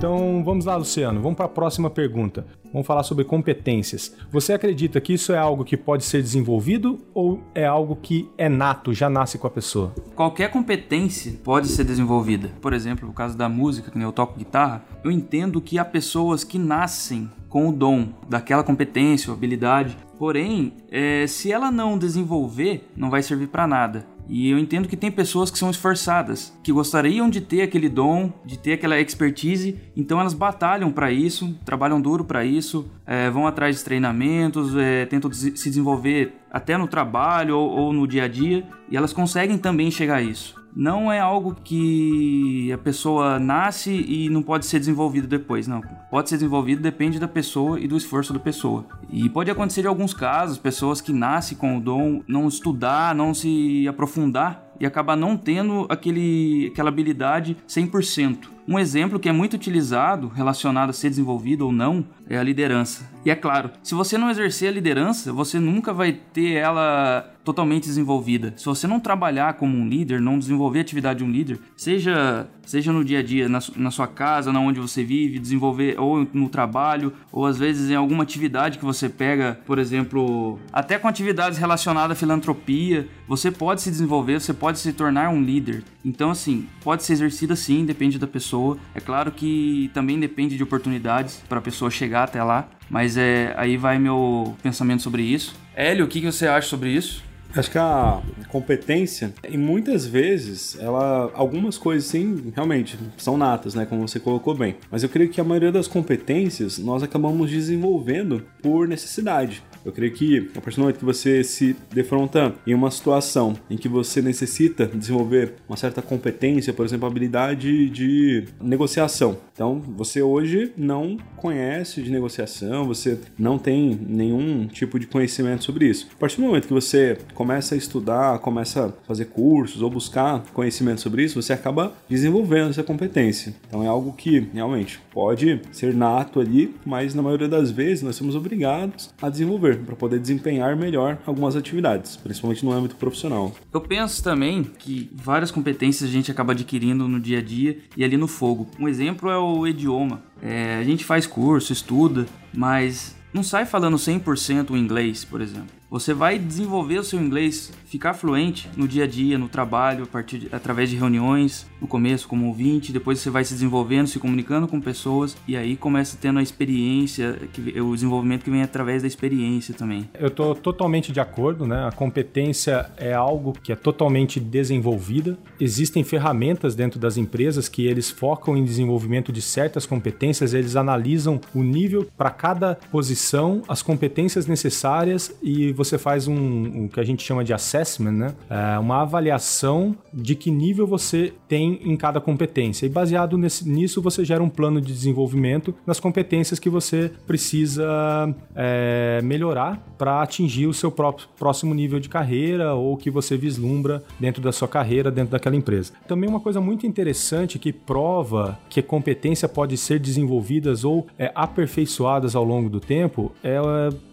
Então 0.05 0.43
vamos 0.43 0.65
lá, 0.65 0.75
Luciano. 0.75 1.19
Vamos 1.19 1.35
para 1.35 1.47
a 1.47 1.49
próxima 1.49 1.89
pergunta. 1.89 2.45
Vamos 2.71 2.85
falar 2.85 3.01
sobre 3.01 3.23
competências. 3.23 4.15
Você 4.31 4.53
acredita 4.53 5.01
que 5.01 5.13
isso 5.13 5.33
é 5.33 5.37
algo 5.39 5.65
que 5.65 5.75
pode 5.75 6.03
ser 6.05 6.21
desenvolvido 6.21 6.99
ou 7.11 7.41
é 7.55 7.65
algo 7.65 7.95
que 7.95 8.29
é 8.37 8.47
nato, 8.47 8.93
já 8.93 9.09
nasce 9.09 9.39
com 9.39 9.47
a 9.47 9.49
pessoa? 9.49 9.95
Qualquer 10.15 10.51
competência 10.51 11.33
pode 11.43 11.69
ser 11.69 11.85
desenvolvida. 11.85 12.51
Por 12.61 12.71
exemplo, 12.71 13.07
no 13.07 13.15
caso 13.15 13.35
da 13.35 13.49
música, 13.49 13.89
que 13.89 13.99
eu 13.99 14.11
toco 14.11 14.37
guitarra, 14.37 14.85
eu 15.03 15.09
entendo 15.09 15.59
que 15.59 15.79
há 15.79 15.83
pessoas 15.83 16.43
que 16.43 16.59
nascem 16.59 17.27
com 17.49 17.69
o 17.69 17.71
dom 17.71 18.09
daquela 18.29 18.63
competência 18.63 19.31
ou 19.31 19.35
habilidade. 19.35 19.97
Porém, 20.19 20.73
é, 20.91 21.25
se 21.25 21.51
ela 21.51 21.71
não 21.71 21.97
desenvolver, 21.97 22.87
não 22.95 23.09
vai 23.09 23.23
servir 23.23 23.47
para 23.47 23.65
nada. 23.65 24.05
E 24.27 24.49
eu 24.49 24.57
entendo 24.57 24.87
que 24.87 24.97
tem 24.97 25.11
pessoas 25.11 25.51
que 25.51 25.57
são 25.57 25.69
esforçadas, 25.69 26.57
que 26.63 26.71
gostariam 26.71 27.29
de 27.29 27.41
ter 27.41 27.61
aquele 27.61 27.87
dom, 27.87 28.31
de 28.43 28.57
ter 28.57 28.73
aquela 28.73 28.99
expertise, 28.99 29.79
então 29.95 30.19
elas 30.19 30.33
batalham 30.33 30.91
para 30.91 31.11
isso, 31.11 31.55
trabalham 31.63 32.01
duro 32.01 32.25
para 32.25 32.43
isso, 32.43 32.89
é, 33.05 33.29
vão 33.29 33.45
atrás 33.45 33.77
de 33.77 33.83
treinamentos, 33.83 34.75
é, 34.75 35.05
tentam 35.05 35.31
se 35.31 35.51
desenvolver 35.51 36.33
até 36.51 36.77
no 36.77 36.87
trabalho 36.87 37.57
ou, 37.57 37.69
ou 37.69 37.93
no 37.93 38.07
dia 38.07 38.23
a 38.23 38.27
dia, 38.27 38.67
e 38.89 38.97
elas 38.97 39.13
conseguem 39.13 39.57
também 39.57 39.91
chegar 39.91 40.15
a 40.15 40.21
isso 40.21 40.64
não 40.75 41.11
é 41.11 41.19
algo 41.19 41.55
que 41.63 42.71
a 42.71 42.77
pessoa 42.77 43.39
nasce 43.39 43.91
e 43.91 44.29
não 44.29 44.43
pode 44.43 44.65
ser 44.65 44.79
desenvolvido 44.79 45.27
depois, 45.27 45.67
não. 45.67 45.81
Pode 46.11 46.29
ser 46.29 46.35
desenvolvido, 46.35 46.81
depende 46.81 47.19
da 47.19 47.27
pessoa 47.27 47.79
e 47.79 47.87
do 47.87 47.95
esforço 47.95 48.33
da 48.33 48.39
pessoa. 48.39 48.85
E 49.09 49.29
pode 49.29 49.49
acontecer 49.49 49.85
em 49.85 49.87
alguns 49.87 50.13
casos, 50.13 50.57
pessoas 50.57 50.99
que 50.99 51.13
nascem 51.13 51.57
com 51.57 51.77
o 51.77 51.81
dom, 51.81 52.21
não 52.27 52.47
estudar, 52.47 53.15
não 53.15 53.33
se 53.33 53.87
aprofundar 53.87 54.65
e 54.79 54.85
acabar 54.85 55.15
não 55.15 55.37
tendo 55.37 55.85
aquele, 55.89 56.69
aquela 56.73 56.89
habilidade 56.89 57.55
100%. 57.67 58.54
Um 58.67 58.79
exemplo 58.79 59.19
que 59.19 59.29
é 59.29 59.31
muito 59.31 59.53
utilizado, 59.53 60.27
relacionado 60.27 60.89
a 60.89 60.93
ser 60.93 61.09
desenvolvido 61.09 61.65
ou 61.65 61.71
não, 61.71 62.03
é 62.27 62.37
a 62.37 62.43
liderança. 62.43 63.07
E 63.23 63.29
é 63.29 63.35
claro, 63.35 63.69
se 63.83 63.93
você 63.93 64.17
não 64.17 64.29
exercer 64.29 64.69
a 64.69 64.71
liderança, 64.71 65.31
você 65.31 65.59
nunca 65.59 65.93
vai 65.93 66.13
ter 66.13 66.53
ela 66.53 67.31
totalmente 67.43 67.83
desenvolvida. 67.83 68.53
Se 68.57 68.65
você 68.65 68.87
não 68.87 68.99
trabalhar 68.99 69.53
como 69.53 69.77
um 69.77 69.87
líder, 69.87 70.19
não 70.19 70.39
desenvolver 70.39 70.79
a 70.79 70.81
atividade 70.81 71.19
de 71.19 71.25
um 71.25 71.31
líder, 71.31 71.59
seja 71.77 72.47
seja 72.65 72.91
no 72.91 73.05
dia 73.05 73.19
a 73.19 73.23
dia, 73.23 73.47
na, 73.47 73.59
na 73.75 73.91
sua 73.91 74.07
casa, 74.07 74.51
na 74.51 74.59
onde 74.59 74.79
você 74.79 75.03
vive, 75.03 75.37
desenvolver 75.37 75.99
ou 75.99 76.27
no 76.33 76.49
trabalho, 76.49 77.13
ou 77.31 77.45
às 77.45 77.59
vezes 77.59 77.91
em 77.91 77.95
alguma 77.95 78.23
atividade 78.23 78.79
que 78.79 78.85
você 78.85 79.07
pega, 79.07 79.59
por 79.67 79.77
exemplo, 79.77 80.59
até 80.73 80.97
com 80.97 81.07
atividades 81.07 81.59
relacionadas 81.59 82.17
à 82.17 82.19
filantropia, 82.19 83.07
você 83.27 83.51
pode 83.51 83.81
se 83.81 83.89
desenvolver, 83.89 84.39
você 84.39 84.53
pode 84.53 84.79
se 84.79 84.93
tornar 84.93 85.29
um 85.29 85.41
líder. 85.41 85.83
Então, 86.03 86.29
assim, 86.29 86.67
pode 86.83 87.03
ser 87.03 87.13
exercida 87.13 87.55
sim, 87.55 87.85
depende 87.85 88.19
da 88.19 88.27
pessoa. 88.27 88.77
É 88.93 88.99
claro 88.99 89.31
que 89.31 89.89
também 89.93 90.19
depende 90.19 90.55
de 90.55 90.63
oportunidades 90.63 91.41
para 91.49 91.59
a 91.59 91.61
pessoa 91.61 91.89
chegar 91.89 92.23
até 92.23 92.43
lá, 92.43 92.69
mas 92.89 93.17
é 93.17 93.53
aí 93.57 93.77
vai 93.77 93.97
meu 93.97 94.55
pensamento 94.61 95.01
sobre 95.01 95.23
isso. 95.23 95.55
Hélio, 95.75 96.05
o 96.05 96.07
que 96.07 96.21
você 96.21 96.47
acha 96.47 96.67
sobre 96.67 96.91
isso? 96.91 97.24
Acho 97.55 97.71
que 97.71 97.77
a 97.77 98.21
competência, 98.49 99.33
e 99.49 99.57
muitas 99.57 100.05
vezes, 100.05 100.77
ela. 100.79 101.31
Algumas 101.33 101.77
coisas, 101.77 102.09
sim, 102.09 102.51
realmente, 102.53 102.97
são 103.17 103.37
natas, 103.37 103.73
né? 103.73 103.85
Como 103.85 104.07
você 104.07 104.19
colocou 104.19 104.53
bem. 104.53 104.75
Mas 104.91 105.03
eu 105.03 105.09
creio 105.09 105.29
que 105.29 105.39
a 105.39 105.43
maioria 105.43 105.71
das 105.71 105.87
competências 105.87 106.77
nós 106.77 107.01
acabamos 107.01 107.49
desenvolvendo 107.49 108.43
por 108.61 108.87
necessidade. 108.87 109.63
Eu 109.85 109.91
creio 109.91 110.11
que 110.11 110.49
a 110.55 110.61
partir 110.61 110.77
do 110.77 110.81
momento 110.81 110.97
que 110.97 111.05
você 111.05 111.43
se 111.43 111.75
defronta 111.93 112.53
em 112.65 112.73
uma 112.73 112.89
situação 112.89 113.55
em 113.69 113.77
que 113.77 113.87
você 113.87 114.21
necessita 114.21 114.87
desenvolver 114.87 115.53
uma 115.69 115.77
certa 115.77 116.01
competência, 116.01 116.73
por 116.73 116.85
exemplo, 116.85 117.07
habilidade 117.07 117.89
de 117.89 118.45
negociação. 118.59 119.37
Então, 119.53 119.81
você 119.95 120.21
hoje 120.21 120.71
não 120.75 121.17
conhece 121.37 122.01
de 122.01 122.11
negociação, 122.11 122.85
você 122.85 123.19
não 123.37 123.57
tem 123.57 123.97
nenhum 124.07 124.67
tipo 124.67 124.99
de 124.99 125.07
conhecimento 125.07 125.63
sobre 125.63 125.87
isso. 125.87 126.07
A 126.15 126.19
partir 126.19 126.37
do 126.37 126.43
momento 126.43 126.67
que 126.67 126.73
você 126.73 127.17
começa 127.33 127.44
a 127.53 127.77
estudar, 127.77 128.39
começa 128.39 128.87
a 128.87 129.05
fazer 129.07 129.25
cursos 129.25 129.81
ou 129.81 129.89
buscar 129.89 130.43
conhecimento 130.53 131.01
sobre 131.01 131.23
isso, 131.23 131.41
você 131.41 131.53
acaba 131.53 131.93
desenvolvendo 132.09 132.69
essa 132.69 132.83
competência. 132.83 133.55
Então, 133.67 133.83
é 133.83 133.87
algo 133.87 134.13
que 134.13 134.39
realmente 134.53 134.99
pode 135.11 135.61
ser 135.71 135.93
nato 135.93 136.39
ali, 136.39 136.75
mas 136.85 137.13
na 137.13 137.21
maioria 137.21 137.47
das 137.47 137.71
vezes 137.71 138.03
nós 138.03 138.15
somos 138.15 138.35
obrigados 138.35 139.13
a 139.21 139.29
desenvolver 139.29 139.77
para 139.79 139.95
poder 139.95 140.19
desempenhar 140.19 140.75
melhor 140.75 141.17
algumas 141.25 141.55
atividades, 141.55 142.17
principalmente 142.17 142.65
no 142.65 142.71
âmbito 142.71 142.95
profissional. 142.95 143.53
Eu 143.73 143.81
penso 143.81 144.23
também 144.23 144.63
que 144.63 145.09
várias 145.13 145.51
competências 145.51 146.09
a 146.09 146.11
gente 146.11 146.31
acaba 146.31 146.53
adquirindo 146.53 147.07
no 147.07 147.19
dia 147.19 147.39
a 147.39 147.41
dia 147.41 147.77
e 147.95 148.03
ali 148.03 148.17
no 148.17 148.27
fogo. 148.27 148.67
Um 148.79 148.87
exemplo 148.87 149.29
é 149.29 149.37
o 149.37 149.67
idioma. 149.67 150.21
É, 150.41 150.75
a 150.75 150.83
gente 150.83 151.05
faz 151.05 151.25
curso, 151.25 151.71
estuda, 151.71 152.25
mas 152.53 153.15
não 153.33 153.43
sai 153.43 153.65
falando 153.65 153.97
100% 153.97 154.69
o 154.71 154.77
inglês, 154.77 155.25
por 155.25 155.41
exemplo. 155.41 155.67
Você 155.89 156.13
vai 156.13 156.39
desenvolver 156.39 156.97
o 156.97 157.03
seu 157.03 157.19
inglês, 157.19 157.71
ficar 157.85 158.13
fluente 158.13 158.69
no 158.75 158.87
dia 158.87 159.03
a 159.03 159.07
dia, 159.07 159.37
no 159.37 159.47
trabalho, 159.47 160.03
a 160.03 160.07
partir 160.07 160.39
de, 160.39 160.49
através 160.51 160.89
de 160.89 160.95
reuniões, 160.95 161.67
no 161.79 161.87
começo 161.87 162.27
como 162.27 162.47
ouvinte, 162.47 162.91
depois 162.91 163.19
você 163.19 163.29
vai 163.29 163.43
se 163.43 163.53
desenvolvendo, 163.53 164.07
se 164.07 164.19
comunicando 164.19 164.67
com 164.67 164.81
pessoas 164.81 165.37
e 165.47 165.55
aí 165.55 165.75
começa 165.77 166.17
tendo 166.19 166.39
a 166.39 166.43
experiência, 166.43 167.39
que, 167.53 167.79
o 167.79 167.93
desenvolvimento 167.93 168.43
que 168.43 168.49
vem 168.49 168.63
através 168.63 169.03
da 169.03 169.07
experiência 169.07 169.73
também. 169.73 170.09
Eu 170.19 170.31
tô 170.31 170.55
totalmente 170.55 171.11
de 171.11 171.19
acordo, 171.19 171.67
né? 171.67 171.87
A 171.87 171.91
competência 171.91 172.89
é 172.97 173.13
algo 173.13 173.53
que 173.63 173.71
é 173.71 173.75
totalmente 173.75 174.39
desenvolvida. 174.39 175.37
Existem 175.59 176.03
ferramentas 176.03 176.75
dentro 176.75 176.99
das 176.99 177.15
empresas 177.15 177.69
que 177.69 177.85
eles 177.85 178.09
focam 178.09 178.57
em 178.57 178.63
desenvolvimento 178.63 179.31
de 179.31 179.41
certas 179.41 179.85
competências, 179.85 180.53
eles 180.53 180.75
analisam 180.75 181.39
o 181.53 181.61
nível 181.61 182.07
para 182.17 182.31
cada 182.31 182.75
posição, 182.91 183.61
as 183.67 183.81
competências 183.81 184.47
necessárias 184.47 185.35
e 185.43 185.74
você 185.75 185.97
faz 185.97 186.27
um, 186.27 186.85
o 186.85 186.89
que 186.89 186.99
a 186.99 187.03
gente 187.03 187.23
chama 187.23 187.43
de 187.43 187.53
assessment, 187.53 188.11
né? 188.11 188.35
É 188.49 188.79
uma 188.79 189.01
avaliação 189.01 189.95
de 190.13 190.35
que 190.35 190.49
nível 190.49 190.87
você 190.87 191.33
tem 191.47 191.79
em 191.83 191.95
cada 191.95 192.19
competência. 192.19 192.85
E 192.85 192.89
baseado 192.89 193.37
nesse, 193.37 193.67
nisso, 193.69 194.01
você 194.01 194.25
gera 194.25 194.41
um 194.41 194.49
plano 194.49 194.81
de 194.81 194.91
desenvolvimento 194.91 195.75
nas 195.85 195.99
competências 195.99 196.59
que 196.59 196.69
você 196.69 197.11
precisa 197.27 198.33
é, 198.55 199.19
melhorar 199.23 199.83
para 199.97 200.21
atingir 200.21 200.67
o 200.67 200.73
seu 200.73 200.91
próprio, 200.91 201.27
próximo 201.37 201.73
nível 201.73 201.99
de 201.99 202.09
carreira 202.09 202.73
ou 202.73 202.97
que 202.97 203.09
você 203.09 203.37
vislumbra 203.37 204.03
dentro 204.19 204.41
da 204.41 204.51
sua 204.51 204.67
carreira, 204.67 205.11
dentro 205.11 205.31
daquela 205.31 205.55
empresa. 205.55 205.93
Também 206.07 206.29
uma 206.29 206.39
coisa 206.39 206.61
muito 206.61 206.87
interessante 206.87 207.59
que 207.59 207.71
prova 207.71 208.57
que 208.69 208.81
competência 208.81 209.47
pode 209.47 209.77
ser 209.77 209.99
desenvolvidas 209.99 210.83
ou 210.83 211.07
é, 211.17 211.31
aperfeiçoadas 211.35 212.35
ao 212.35 212.43
longo 212.43 212.69
do 212.69 212.79
tempo 212.79 213.31
é, 213.43 213.59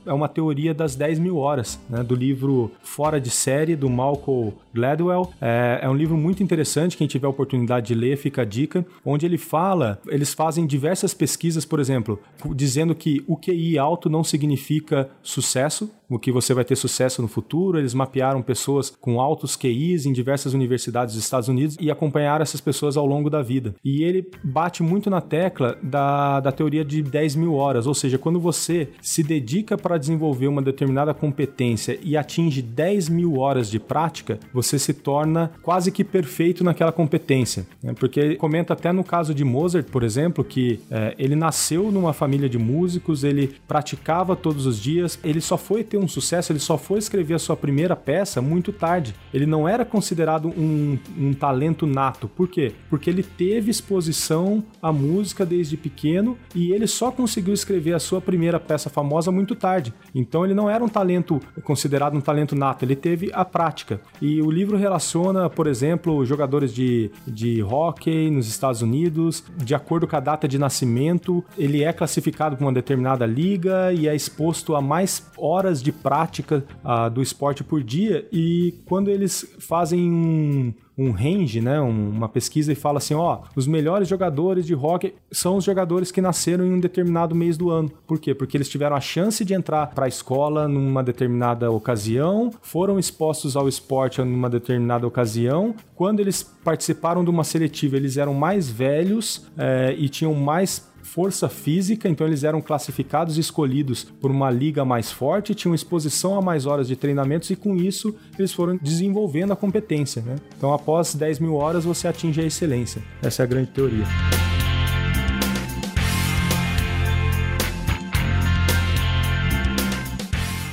é 0.07 0.13
uma 0.13 0.29
teoria 0.29 0.75
das 0.75 0.95
10 0.95 1.19
mil 1.19 1.37
horas 1.37 1.79
né, 1.89 2.03
do 2.03 2.15
livro 2.15 2.71
Fora 2.83 3.21
de 3.21 3.31
Série, 3.31 3.77
do 3.77 3.89
Malcolm 3.89 4.53
Gladwell. 4.75 5.33
É, 5.41 5.81
é, 5.83 5.89
um 5.89 5.95
livro 5.95 6.17
muito 6.17 6.43
interessante, 6.43 6.97
quem 6.97 7.07
tiver 7.07 7.27
a 7.27 7.31
oportunidade 7.31 7.89
de 7.89 7.95
ler, 7.95 8.17
fica 8.17 8.43
a 8.43 8.45
dica, 8.45 8.85
onde 9.05 9.27
ele 9.27 9.39
fala, 9.39 10.01
eles 10.07 10.35
fazem 10.35 10.67
diversas 10.67 11.15
pesquisas, 11.15 11.65
por 11.65 11.81
exemplo, 11.81 12.19
dizendo 12.55 12.95
que 12.95 13.23
o 13.27 13.37
QI 13.37 13.79
alto 13.79 14.09
não 14.09 14.25
significa 14.25 15.11
sucesso, 15.23 15.91
o 16.15 16.19
que 16.19 16.33
você 16.33 16.53
vai 16.55 16.65
ter 16.65 16.77
sucesso 16.77 17.23
no 17.23 17.29
futuro. 17.29 17.79
Eles 17.79 17.95
mapearam 17.95 18.43
pessoas 18.43 18.91
com 18.91 19.21
altos 19.21 19.57
QIs 19.57 20.07
em 20.07 20.13
diversas 20.13 20.55
universidades 20.55 21.15
dos 21.15 21.25
Estados 21.25 21.49
Unidos 21.49 21.77
e 21.81 21.91
acompanharam 21.91 22.43
essas 22.43 22.61
pessoas 22.61 22.97
ao 22.97 23.07
longo 23.07 23.31
da 23.31 23.43
vida. 23.43 23.75
E 23.85 24.03
ele 24.03 24.29
bate 24.45 24.83
muito 24.83 25.09
na 25.09 25.21
tecla 25.21 25.79
da, 25.83 26.41
da 26.41 26.53
teoria 26.53 26.85
de 26.85 27.03
10 27.03 27.37
mil 27.37 27.55
horas, 27.55 27.87
ou 27.87 27.95
seja, 27.95 28.19
quando 28.19 28.41
você 28.41 28.89
se 29.01 29.23
dedica 29.23 29.77
para 29.77 29.99
desenvolver 29.99 30.49
uma 30.49 30.63
determinada 30.63 31.15
competência 31.15 31.99
e 32.03 32.17
atinge 32.17 32.63
10 32.63 33.09
mil 33.09 33.39
horas 33.39 33.71
de 33.71 33.79
prática, 33.79 34.39
você 34.53 34.79
se 34.79 34.93
torna 34.93 35.53
quase 35.63 35.91
que 35.91 36.05
perfeito 36.05 36.65
naquela 36.65 36.93
competência. 36.93 37.67
Né? 37.83 37.95
Porque 37.95 38.21
ele 38.21 38.37
comenta 38.37 38.73
até 38.73 38.93
no 38.93 39.05
caso 39.05 39.35
de 39.35 39.45
Mozart, 39.45 39.87
por 39.87 40.03
exemplo, 40.03 40.45
que 40.45 40.81
é, 40.91 41.15
ele 41.19 41.35
nasceu 41.35 41.91
numa 41.91 42.13
família 42.13 42.49
de 42.49 42.59
músicos, 42.59 43.25
ele 43.25 43.55
praticava 43.67 44.37
todos 44.37 44.67
os 44.67 44.81
dias, 44.81 45.19
ele 45.25 45.41
só 45.41 45.57
foi 45.57 45.83
ter 45.83 45.99
um 45.99 46.02
sucesso, 46.09 46.53
ele 46.53 46.59
só 46.59 46.77
foi 46.77 46.99
escrever 46.99 47.35
a 47.35 47.39
sua 47.39 47.57
primeira 47.57 47.97
peça 47.97 48.41
muito 48.41 48.73
tarde. 48.73 49.15
Ele 49.33 49.47
não 49.47 49.69
era 49.69 49.85
considerado 49.85 50.49
um, 50.49 50.99
um 51.19 51.33
talento 51.33 51.87
nato. 51.87 52.29
Por 52.29 52.49
quê? 52.49 52.73
Porque 52.89 53.11
ele 53.11 53.23
teve 53.23 53.71
exposição 53.71 54.65
à 54.81 54.93
música 54.93 55.45
desde 55.45 55.77
pequeno 55.77 56.37
e 56.55 56.73
ele 56.73 56.87
só 56.87 57.11
conseguiu 57.11 57.55
escrever 57.55 57.95
a 57.95 57.99
sua 57.99 58.21
primeira 58.21 58.59
peça 58.59 58.91
famosa 58.91 59.31
muito 59.31 59.55
tarde. 59.55 59.93
Então 60.15 60.45
ele 60.45 60.55
não 60.55 60.69
era 60.69 60.83
um 60.83 60.89
talento 60.89 61.41
considerado 61.63 62.17
um 62.17 62.21
talento 62.21 62.55
nato, 62.55 62.85
ele 62.85 62.97
teve 62.97 63.31
a 63.33 63.45
prática. 63.45 64.01
E 64.21 64.41
o 64.41 64.51
livro 64.51 64.77
relaciona, 64.77 65.49
por 65.49 65.67
exemplo, 65.67 66.25
jogadores 66.25 66.75
de, 66.75 67.11
de 67.27 67.63
hockey 67.63 68.31
nos 68.31 68.49
Estados 68.49 68.83
Unidos, 68.83 69.45
de 69.57 69.75
acordo 69.75 70.07
com 70.07 70.17
a 70.17 70.21
data 70.21 70.49
de 70.49 70.59
nascimento, 70.59 71.45
ele 71.57 71.85
é 71.85 71.93
classificado 71.93 72.57
para 72.57 72.65
uma 72.65 72.73
determinada 72.73 73.27
liga 73.27 73.93
e 73.93 74.09
é 74.09 74.15
exposto 74.15 74.75
a 74.75 74.81
mais 74.81 75.31
horas 75.37 75.83
de 75.83 75.92
prática 75.93 76.65
uh, 76.85 77.11
do 77.11 77.23
esporte 77.23 77.63
por 77.63 77.83
dia. 77.83 78.27
E 78.33 78.75
quando 78.87 79.09
eles 79.09 79.55
fazem 79.59 80.01
um, 80.01 80.73
um 80.97 81.11
range, 81.11 81.61
né, 81.61 81.81
uma 81.81 82.29
pesquisa 82.29 82.73
e 82.73 82.75
fala 82.75 82.99
assim, 82.99 83.15
ó, 83.15 83.41
os 83.57 83.67
melhores 83.67 84.09
jogadores 84.09 84.67
de 84.67 84.75
hockey 84.75 85.15
são 85.31 85.57
os 85.57 85.65
jogadores 85.65 86.11
que 86.11 86.21
nasceram 86.21 86.65
em 86.65 86.73
um 86.73 86.81
determinado 86.81 87.35
mês 87.35 87.57
do 87.57 87.71
ano. 87.71 87.91
Por 88.07 88.19
quê? 88.19 88.35
Porque 88.35 88.57
eles 88.57 88.69
tiveram 88.69 88.97
a 88.97 89.01
chance 89.01 89.45
de 89.45 89.55
entrar 89.55 89.89
para 89.89 90.05
a 90.05 90.09
escola 90.09 90.69
numa 90.69 91.03
determinada 91.03 91.71
ocasião, 91.71 92.51
foram 92.61 92.99
expostos 92.99 93.57
ao 93.57 93.69
esporte 93.69 94.21
numa 94.21 94.51
determinada 94.51 95.07
ocasião. 95.07 95.75
Quando 95.95 96.21
eles 96.21 96.43
participaram 96.43 97.25
de 97.25 97.31
uma 97.31 97.45
seletiva, 97.45 97.97
eles 97.97 98.17
eram 98.17 98.35
mais 98.35 98.69
velhos 98.69 99.47
é, 99.57 99.95
e 99.97 100.09
tinham 100.09 100.35
mais 100.35 100.92
força 101.03 101.49
física, 101.49 102.09
então 102.09 102.27
eles 102.27 102.45
eram 102.45 102.61
classificados 102.61 103.37
e 103.37 103.41
escolhidos 103.41 104.05
por 104.05 104.31
uma 104.31 104.51
liga 104.51 104.85
mais 104.85 105.11
forte, 105.11 105.55
tinham 105.55 105.75
exposição 105.75 106.37
a 106.37 106.43
mais 106.43 106.65
horas 106.65 106.89
de 106.89 106.97
treinamentos 106.97 107.51
e 107.51 107.57
com 107.57 107.77
isso 107.77 108.15
eles 108.39 108.53
foram 108.53 108.79
desenvolvendo 108.81 109.53
a 109.53 109.57
competência. 109.57 110.23
Né? 110.23 110.37
Então, 110.57 110.73
após 110.73 111.15
10 111.15 111.39
mil 111.39 111.55
horas, 111.55 111.85
você 111.85 112.09
atinge 112.09 112.41
a 112.41 112.45
excelência. 112.45 113.03
Essa 113.23 113.43
é 113.43 113.45
a 113.45 113.47
grande 113.47 113.71
teoria. 113.71 114.05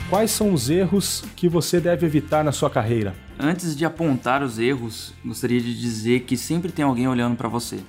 Quais 0.10 0.32
são 0.32 0.54
os 0.54 0.72
erros 0.72 1.24
que 1.36 1.48
você 1.48 1.80
deve 1.80 2.04
evitar 2.04 2.44
na 2.44 2.52
sua 2.52 2.70
carreira? 2.70 3.14
Antes 3.38 3.76
de 3.76 3.86
apontar 3.86 4.42
os 4.42 4.58
erros, 4.58 5.14
gostaria 5.24 5.62
de 5.62 5.80
dizer 5.80 6.22
que 6.22 6.36
sempre 6.36 6.72
tem 6.72 6.84
alguém 6.84 7.08
olhando 7.08 7.36
para 7.36 7.48
você 7.48 7.80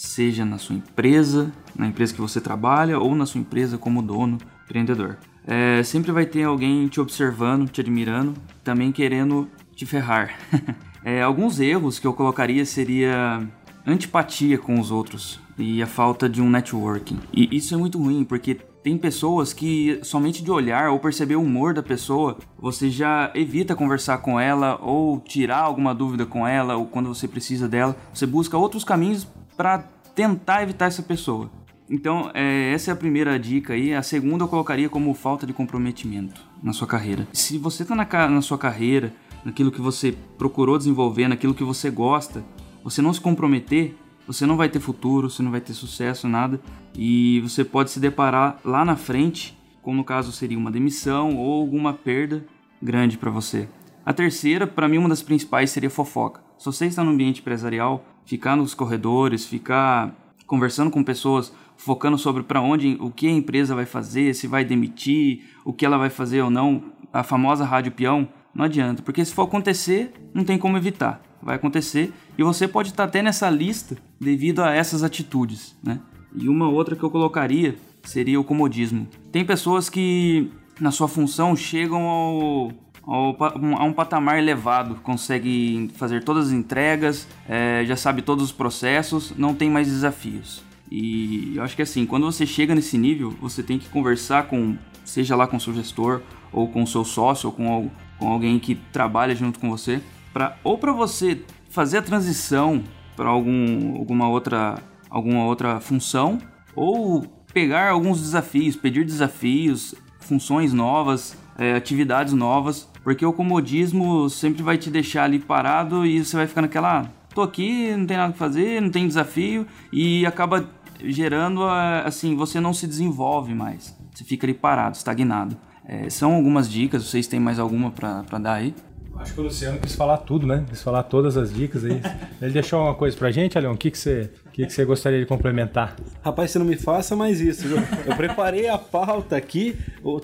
seja 0.00 0.46
na 0.46 0.56
sua 0.56 0.76
empresa, 0.76 1.52
na 1.76 1.86
empresa 1.86 2.14
que 2.14 2.20
você 2.22 2.40
trabalha 2.40 2.98
ou 2.98 3.14
na 3.14 3.26
sua 3.26 3.38
empresa 3.38 3.76
como 3.76 4.00
dono, 4.00 4.38
empreendedor. 4.64 5.18
É, 5.46 5.82
sempre 5.82 6.10
vai 6.10 6.24
ter 6.24 6.44
alguém 6.44 6.88
te 6.88 6.98
observando, 6.98 7.68
te 7.68 7.82
admirando, 7.82 8.32
também 8.64 8.90
querendo 8.92 9.46
te 9.76 9.84
ferrar. 9.84 10.38
é, 11.04 11.20
alguns 11.20 11.60
erros 11.60 11.98
que 11.98 12.06
eu 12.06 12.14
colocaria 12.14 12.64
seria 12.64 13.46
antipatia 13.86 14.56
com 14.56 14.80
os 14.80 14.90
outros 14.90 15.38
e 15.58 15.82
a 15.82 15.86
falta 15.86 16.30
de 16.30 16.40
um 16.40 16.48
networking. 16.48 17.18
E 17.30 17.54
isso 17.54 17.74
é 17.74 17.76
muito 17.76 17.98
ruim 17.98 18.24
porque 18.24 18.54
tem 18.82 18.96
pessoas 18.96 19.52
que 19.52 20.00
somente 20.02 20.42
de 20.42 20.50
olhar 20.50 20.88
ou 20.90 20.98
perceber 20.98 21.36
o 21.36 21.42
humor 21.42 21.74
da 21.74 21.82
pessoa, 21.82 22.38
você 22.58 22.88
já 22.88 23.30
evita 23.34 23.76
conversar 23.76 24.18
com 24.18 24.40
ela 24.40 24.78
ou 24.80 25.20
tirar 25.20 25.58
alguma 25.58 25.94
dúvida 25.94 26.24
com 26.24 26.48
ela 26.48 26.76
ou 26.76 26.86
quando 26.86 27.14
você 27.14 27.28
precisa 27.28 27.68
dela, 27.68 27.94
você 28.14 28.24
busca 28.24 28.56
outros 28.56 28.82
caminhos 28.82 29.28
para 29.60 29.84
tentar 30.14 30.62
evitar 30.62 30.86
essa 30.86 31.02
pessoa. 31.02 31.50
Então, 31.90 32.30
é, 32.32 32.72
essa 32.72 32.90
é 32.90 32.94
a 32.94 32.96
primeira 32.96 33.38
dica 33.38 33.74
aí. 33.74 33.92
A 33.92 34.02
segunda 34.02 34.44
eu 34.44 34.48
colocaria 34.48 34.88
como 34.88 35.12
falta 35.12 35.46
de 35.46 35.52
comprometimento 35.52 36.40
na 36.62 36.72
sua 36.72 36.86
carreira. 36.86 37.28
Se 37.30 37.58
você 37.58 37.82
está 37.82 37.94
na, 37.94 38.06
na 38.30 38.40
sua 38.40 38.56
carreira, 38.56 39.12
naquilo 39.44 39.70
que 39.70 39.82
você 39.82 40.16
procurou 40.38 40.78
desenvolver, 40.78 41.28
naquilo 41.28 41.52
que 41.52 41.62
você 41.62 41.90
gosta, 41.90 42.42
você 42.82 43.02
não 43.02 43.12
se 43.12 43.20
comprometer, 43.20 43.94
você 44.26 44.46
não 44.46 44.56
vai 44.56 44.70
ter 44.70 44.80
futuro, 44.80 45.28
você 45.28 45.42
não 45.42 45.50
vai 45.50 45.60
ter 45.60 45.74
sucesso, 45.74 46.26
nada. 46.26 46.58
E 46.94 47.40
você 47.42 47.62
pode 47.62 47.90
se 47.90 48.00
deparar 48.00 48.58
lá 48.64 48.82
na 48.82 48.96
frente, 48.96 49.54
como 49.82 49.98
no 49.98 50.04
caso 50.04 50.32
seria 50.32 50.56
uma 50.56 50.70
demissão 50.70 51.36
ou 51.36 51.60
alguma 51.60 51.92
perda 51.92 52.46
grande 52.80 53.18
para 53.18 53.30
você. 53.30 53.68
A 54.06 54.14
terceira, 54.14 54.66
para 54.66 54.88
mim, 54.88 54.96
uma 54.96 55.10
das 55.10 55.20
principais 55.20 55.68
seria 55.68 55.90
fofoca. 55.90 56.40
Se 56.56 56.64
você 56.64 56.86
está 56.86 57.04
no 57.04 57.10
ambiente 57.10 57.42
empresarial, 57.42 58.04
ficar 58.30 58.54
nos 58.54 58.74
corredores, 58.74 59.44
ficar 59.44 60.14
conversando 60.46 60.88
com 60.88 61.02
pessoas, 61.02 61.52
focando 61.76 62.16
sobre 62.16 62.44
para 62.44 62.60
onde, 62.60 62.96
o 63.00 63.10
que 63.10 63.26
a 63.26 63.30
empresa 63.30 63.74
vai 63.74 63.84
fazer, 63.84 64.32
se 64.36 64.46
vai 64.46 64.64
demitir, 64.64 65.46
o 65.64 65.72
que 65.72 65.84
ela 65.84 65.98
vai 65.98 66.10
fazer 66.10 66.40
ou 66.40 66.48
não, 66.48 66.92
a 67.12 67.24
famosa 67.24 67.64
rádio 67.64 67.90
peão, 67.90 68.28
não 68.54 68.66
adianta, 68.66 69.02
porque 69.02 69.24
se 69.24 69.34
for 69.34 69.42
acontecer, 69.42 70.12
não 70.32 70.44
tem 70.44 70.56
como 70.56 70.76
evitar. 70.76 71.20
Vai 71.42 71.56
acontecer 71.56 72.12
e 72.38 72.44
você 72.44 72.68
pode 72.68 72.90
estar 72.90 73.02
até 73.02 73.20
nessa 73.20 73.50
lista 73.50 73.96
devido 74.20 74.62
a 74.62 74.72
essas 74.72 75.02
atitudes, 75.02 75.76
né? 75.82 75.98
E 76.32 76.48
uma 76.48 76.68
outra 76.68 76.94
que 76.94 77.02
eu 77.02 77.10
colocaria 77.10 77.74
seria 78.04 78.38
o 78.38 78.44
comodismo. 78.44 79.08
Tem 79.32 79.44
pessoas 79.44 79.90
que 79.90 80.52
na 80.78 80.92
sua 80.92 81.08
função 81.08 81.56
chegam 81.56 82.02
ao 82.02 82.72
a 83.06 83.84
um 83.84 83.92
patamar 83.92 84.38
elevado, 84.38 84.96
consegue 84.96 85.90
fazer 85.96 86.22
todas 86.22 86.48
as 86.48 86.52
entregas, 86.52 87.26
é, 87.48 87.84
já 87.86 87.96
sabe 87.96 88.22
todos 88.22 88.44
os 88.44 88.52
processos, 88.52 89.32
não 89.36 89.54
tem 89.54 89.70
mais 89.70 89.88
desafios. 89.88 90.62
E 90.90 91.54
eu 91.56 91.62
acho 91.62 91.76
que 91.76 91.82
assim, 91.82 92.04
quando 92.04 92.26
você 92.26 92.44
chega 92.44 92.74
nesse 92.74 92.98
nível, 92.98 93.30
você 93.40 93.62
tem 93.62 93.78
que 93.78 93.88
conversar 93.88 94.48
com, 94.48 94.76
seja 95.04 95.36
lá 95.36 95.46
com 95.46 95.56
o 95.56 95.60
seu 95.60 95.72
gestor, 95.72 96.20
ou 96.52 96.68
com 96.68 96.82
o 96.82 96.86
seu 96.86 97.04
sócio, 97.04 97.48
ou 97.48 97.52
com, 97.52 97.90
com 98.18 98.28
alguém 98.28 98.58
que 98.58 98.74
trabalha 98.74 99.34
junto 99.34 99.58
com 99.58 99.70
você, 99.70 100.00
para 100.32 100.56
ou 100.64 100.76
para 100.76 100.92
você 100.92 101.42
fazer 101.70 101.98
a 101.98 102.02
transição 102.02 102.82
para 103.16 103.28
algum, 103.28 103.96
alguma 103.96 104.28
outra 104.28 104.82
alguma 105.08 105.44
outra 105.44 105.80
função, 105.80 106.38
ou 106.74 107.22
pegar 107.52 107.90
alguns 107.90 108.20
desafios, 108.20 108.76
pedir 108.76 109.04
desafios, 109.04 109.94
funções 110.20 110.72
novas, 110.72 111.36
é, 111.60 111.74
atividades 111.74 112.32
novas 112.32 112.90
porque 113.04 113.24
o 113.24 113.32
comodismo 113.32 114.28
sempre 114.28 114.62
vai 114.62 114.76
te 114.76 114.90
deixar 114.90 115.24
ali 115.24 115.38
parado 115.38 116.04
e 116.04 116.24
você 116.24 116.36
vai 116.36 116.46
ficar 116.46 116.62
naquela. 116.62 117.00
Ah, 117.00 117.10
tô 117.34 117.42
aqui, 117.42 117.94
não 117.96 118.06
tem 118.06 118.16
nada 118.16 118.32
que 118.32 118.38
fazer, 118.38 118.80
não 118.80 118.90
tem 118.90 119.06
desafio 119.06 119.66
e 119.92 120.26
acaba 120.26 120.68
gerando 121.02 121.64
assim, 122.04 122.36
você 122.36 122.60
não 122.60 122.72
se 122.72 122.86
desenvolve 122.86 123.54
mais. 123.54 123.96
Você 124.14 124.24
fica 124.24 124.46
ali 124.46 124.54
parado, 124.54 124.96
estagnado. 124.96 125.56
É, 125.86 126.10
são 126.10 126.34
algumas 126.34 126.70
dicas, 126.70 127.04
vocês 127.04 127.26
têm 127.26 127.40
mais 127.40 127.58
alguma 127.58 127.90
para 127.90 128.38
dar 128.38 128.54
aí? 128.54 128.74
Acho 129.16 129.34
que 129.34 129.40
o 129.40 129.44
Luciano 129.44 129.78
quis 129.78 129.94
falar 129.94 130.18
tudo, 130.18 130.46
né? 130.46 130.64
Quis 130.68 130.82
falar 130.82 131.02
todas 131.02 131.36
as 131.36 131.52
dicas 131.52 131.84
aí. 131.84 132.00
Ele 132.40 132.52
deixou 132.52 132.82
uma 132.82 132.94
coisa 132.94 133.14
pra 133.16 133.30
gente, 133.30 133.58
Alion? 133.58 133.72
O 133.72 133.76
que, 133.76 133.90
que, 133.90 133.98
você, 133.98 134.30
que, 134.60 134.66
que 134.66 134.72
você 134.72 134.84
gostaria 134.84 135.18
de 135.18 135.26
complementar? 135.26 135.96
Rapaz, 136.22 136.50
você 136.50 136.58
não 136.58 136.66
me 136.66 136.76
faça 136.76 137.16
mais 137.16 137.40
isso. 137.40 137.66
Eu, 137.66 137.78
eu 138.06 138.16
preparei 138.16 138.68
a 138.68 138.76
pauta 138.76 139.36
aqui, 139.36 139.76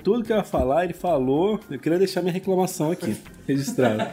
tudo 0.03 0.23
que 0.23 0.33
eu 0.33 0.37
ia 0.37 0.45
falar, 0.45 0.85
ele 0.85 0.93
falou. 0.93 1.59
Eu 1.71 1.79
queria 1.79 1.99
deixar 1.99 2.21
minha 2.21 2.33
reclamação 2.33 2.91
aqui, 2.91 3.17
registrada. 3.47 4.11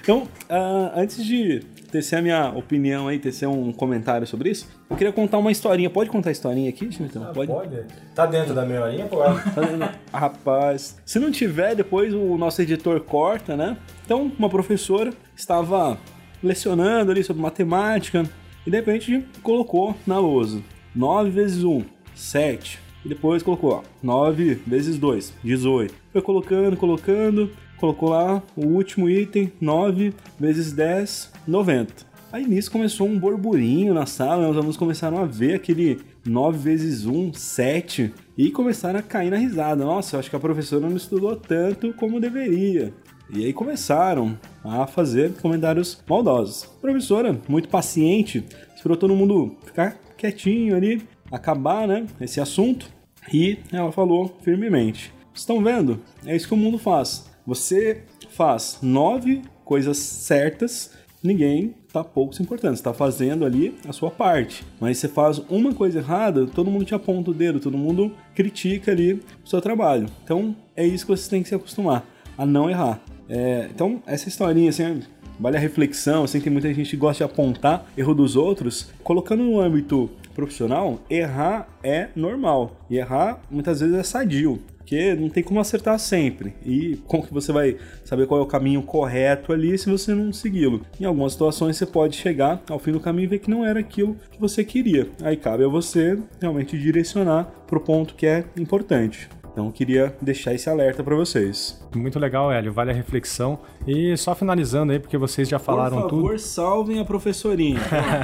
Então, 0.00 0.22
uh, 0.22 0.92
antes 0.94 1.24
de 1.24 1.60
tecer 1.90 2.18
a 2.18 2.22
minha 2.22 2.50
opinião 2.50 3.08
aí, 3.08 3.18
tecer 3.18 3.48
um 3.48 3.72
comentário 3.72 4.26
sobre 4.26 4.50
isso, 4.50 4.68
eu 4.88 4.96
queria 4.96 5.12
contar 5.12 5.38
uma 5.38 5.50
historinha. 5.50 5.90
Pode 5.90 6.10
contar 6.10 6.30
a 6.30 6.32
historinha 6.32 6.68
aqui, 6.70 6.90
Chimitão? 6.92 7.24
Ah, 7.24 7.32
pode? 7.32 7.50
pode? 7.50 7.84
Tá 8.14 8.26
dentro 8.26 8.54
da 8.54 8.64
meia 8.64 8.84
horinha, 8.84 9.06
pode? 9.06 9.42
Tá 9.54 9.94
Rapaz, 10.12 10.98
se 11.04 11.18
não 11.18 11.30
tiver, 11.32 11.74
depois 11.74 12.14
o 12.14 12.38
nosso 12.38 12.62
editor 12.62 13.00
corta, 13.00 13.56
né? 13.56 13.76
Então, 14.04 14.30
uma 14.38 14.48
professora 14.48 15.12
estava 15.34 15.98
lecionando 16.42 17.10
ali 17.10 17.24
sobre 17.24 17.42
matemática 17.42 18.24
e 18.68 18.70
de 18.70 18.76
repente 18.76 19.24
colocou 19.42 19.96
na 20.06 20.18
lousa 20.18 20.60
9 20.94 21.30
vezes 21.30 21.64
1, 21.64 21.82
7. 22.14 22.78
E 23.02 23.08
depois 23.08 23.42
colocou 23.42 23.70
ó, 23.70 23.82
9 24.02 24.60
vezes 24.66 24.98
2, 24.98 25.32
18. 25.42 25.94
Foi 26.12 26.20
colocando, 26.20 26.76
colocando 26.76 27.50
colocou 27.78 28.10
lá 28.10 28.42
o 28.54 28.66
último 28.66 29.08
item, 29.08 29.50
9 29.58 30.12
vezes 30.38 30.72
10, 30.72 31.32
90. 31.46 32.06
Aí 32.30 32.46
nisso 32.46 32.70
começou 32.70 33.08
um 33.08 33.18
burburinho 33.18 33.94
na 33.94 34.04
sala, 34.04 34.42
né? 34.42 34.50
os 34.50 34.56
alunos 34.58 34.76
começaram 34.76 35.16
a 35.16 35.24
ver 35.24 35.54
aquele 35.54 35.98
9 36.26 36.58
vezes 36.58 37.06
1, 37.06 37.32
7. 37.32 38.12
E 38.36 38.50
começaram 38.50 38.98
a 38.98 39.02
cair 39.02 39.30
na 39.30 39.38
risada. 39.38 39.82
Nossa, 39.82 40.14
eu 40.14 40.20
acho 40.20 40.28
que 40.28 40.36
a 40.36 40.40
professora 40.40 40.86
não 40.86 40.94
estudou 40.94 41.34
tanto 41.34 41.94
como 41.94 42.20
deveria. 42.20 42.92
E 43.30 43.44
aí 43.44 43.52
começaram 43.52 44.38
a 44.64 44.86
fazer 44.86 45.34
comentários 45.34 46.02
maldosos. 46.08 46.64
A 46.64 46.80
professora, 46.80 47.38
muito 47.46 47.68
paciente, 47.68 48.42
esperou 48.74 48.96
todo 48.96 49.14
mundo 49.14 49.54
ficar 49.66 49.98
quietinho 50.16 50.74
ali, 50.74 51.02
acabar 51.30 51.86
né, 51.86 52.06
esse 52.20 52.40
assunto. 52.40 52.88
E 53.32 53.58
ela 53.70 53.92
falou 53.92 54.38
firmemente: 54.42 55.12
Estão 55.34 55.62
vendo? 55.62 56.00
É 56.24 56.34
isso 56.34 56.48
que 56.48 56.54
o 56.54 56.56
mundo 56.56 56.78
faz. 56.78 57.30
Você 57.46 58.02
faz 58.30 58.78
nove 58.82 59.42
coisas 59.64 59.98
certas, 59.98 60.92
ninguém 61.22 61.74
tá 61.92 62.02
pouco 62.02 62.34
se 62.34 62.42
importando. 62.42 62.76
Você 62.76 62.82
tá 62.82 62.94
fazendo 62.94 63.44
ali 63.44 63.74
a 63.86 63.92
sua 63.92 64.10
parte. 64.10 64.64
Mas 64.80 64.98
você 64.98 65.08
faz 65.08 65.38
uma 65.50 65.74
coisa 65.74 65.98
errada, 65.98 66.46
todo 66.46 66.70
mundo 66.70 66.84
te 66.84 66.94
aponta 66.94 67.30
o 67.30 67.34
dedo, 67.34 67.60
todo 67.60 67.76
mundo 67.76 68.12
critica 68.34 68.90
ali 68.90 69.22
o 69.44 69.48
seu 69.48 69.60
trabalho. 69.60 70.06
Então 70.24 70.56
é 70.74 70.86
isso 70.86 71.04
que 71.04 71.10
você 71.10 71.28
tem 71.28 71.42
que 71.42 71.48
se 71.48 71.54
acostumar, 71.54 72.06
a 72.36 72.46
não 72.46 72.70
errar. 72.70 73.00
É, 73.28 73.68
então, 73.72 74.02
essa 74.06 74.28
historinha, 74.28 74.70
assim, 74.70 75.02
vale 75.38 75.56
a 75.56 75.60
reflexão, 75.60 76.24
assim, 76.24 76.40
tem 76.40 76.52
muita 76.52 76.72
gente 76.72 76.90
que 76.90 76.96
gosta 76.96 77.24
de 77.24 77.30
apontar 77.30 77.86
erro 77.96 78.14
dos 78.14 78.36
outros. 78.36 78.90
Colocando 79.02 79.42
no 79.42 79.60
âmbito 79.60 80.10
profissional, 80.34 81.00
errar 81.10 81.68
é 81.82 82.08
normal. 82.14 82.76
E 82.88 82.96
errar, 82.96 83.40
muitas 83.50 83.80
vezes, 83.80 83.94
é 83.94 84.02
sadio. 84.02 84.60
Porque 84.78 85.14
não 85.14 85.28
tem 85.28 85.42
como 85.42 85.60
acertar 85.60 85.98
sempre. 85.98 86.54
E 86.64 86.96
como 87.06 87.26
que 87.26 87.34
você 87.34 87.52
vai 87.52 87.76
saber 88.06 88.26
qual 88.26 88.40
é 88.40 88.42
o 88.42 88.46
caminho 88.46 88.80
correto 88.80 89.52
ali 89.52 89.76
se 89.76 89.90
você 89.90 90.14
não 90.14 90.32
segui-lo? 90.32 90.80
Em 90.98 91.04
algumas 91.04 91.32
situações 91.32 91.76
você 91.76 91.84
pode 91.84 92.16
chegar 92.16 92.62
ao 92.70 92.78
fim 92.78 92.92
do 92.92 92.98
caminho 92.98 93.24
e 93.24 93.26
ver 93.26 93.38
que 93.40 93.50
não 93.50 93.66
era 93.66 93.80
aquilo 93.80 94.16
que 94.30 94.40
você 94.40 94.64
queria. 94.64 95.06
Aí 95.22 95.36
cabe 95.36 95.62
a 95.62 95.68
você 95.68 96.18
realmente 96.40 96.78
direcionar 96.78 97.52
para 97.66 97.76
o 97.76 97.82
ponto 97.82 98.14
que 98.14 98.24
é 98.24 98.46
importante. 98.56 99.28
Então 99.58 99.72
queria 99.72 100.16
deixar 100.22 100.54
esse 100.54 100.70
alerta 100.70 101.02
para 101.02 101.16
vocês. 101.16 101.84
Muito 101.92 102.16
legal, 102.16 102.52
Hélio. 102.52 102.72
Vale 102.72 102.92
a 102.92 102.94
reflexão. 102.94 103.58
E 103.84 104.16
só 104.16 104.32
finalizando 104.32 104.92
aí, 104.92 105.00
porque 105.00 105.18
vocês 105.18 105.48
já 105.48 105.58
falaram 105.58 106.02
tudo. 106.02 106.02
Por 106.02 106.16
favor, 106.16 106.30
tudo. 106.30 106.38
salvem 106.38 107.00
a 107.00 107.04
professorinha. 107.04 107.80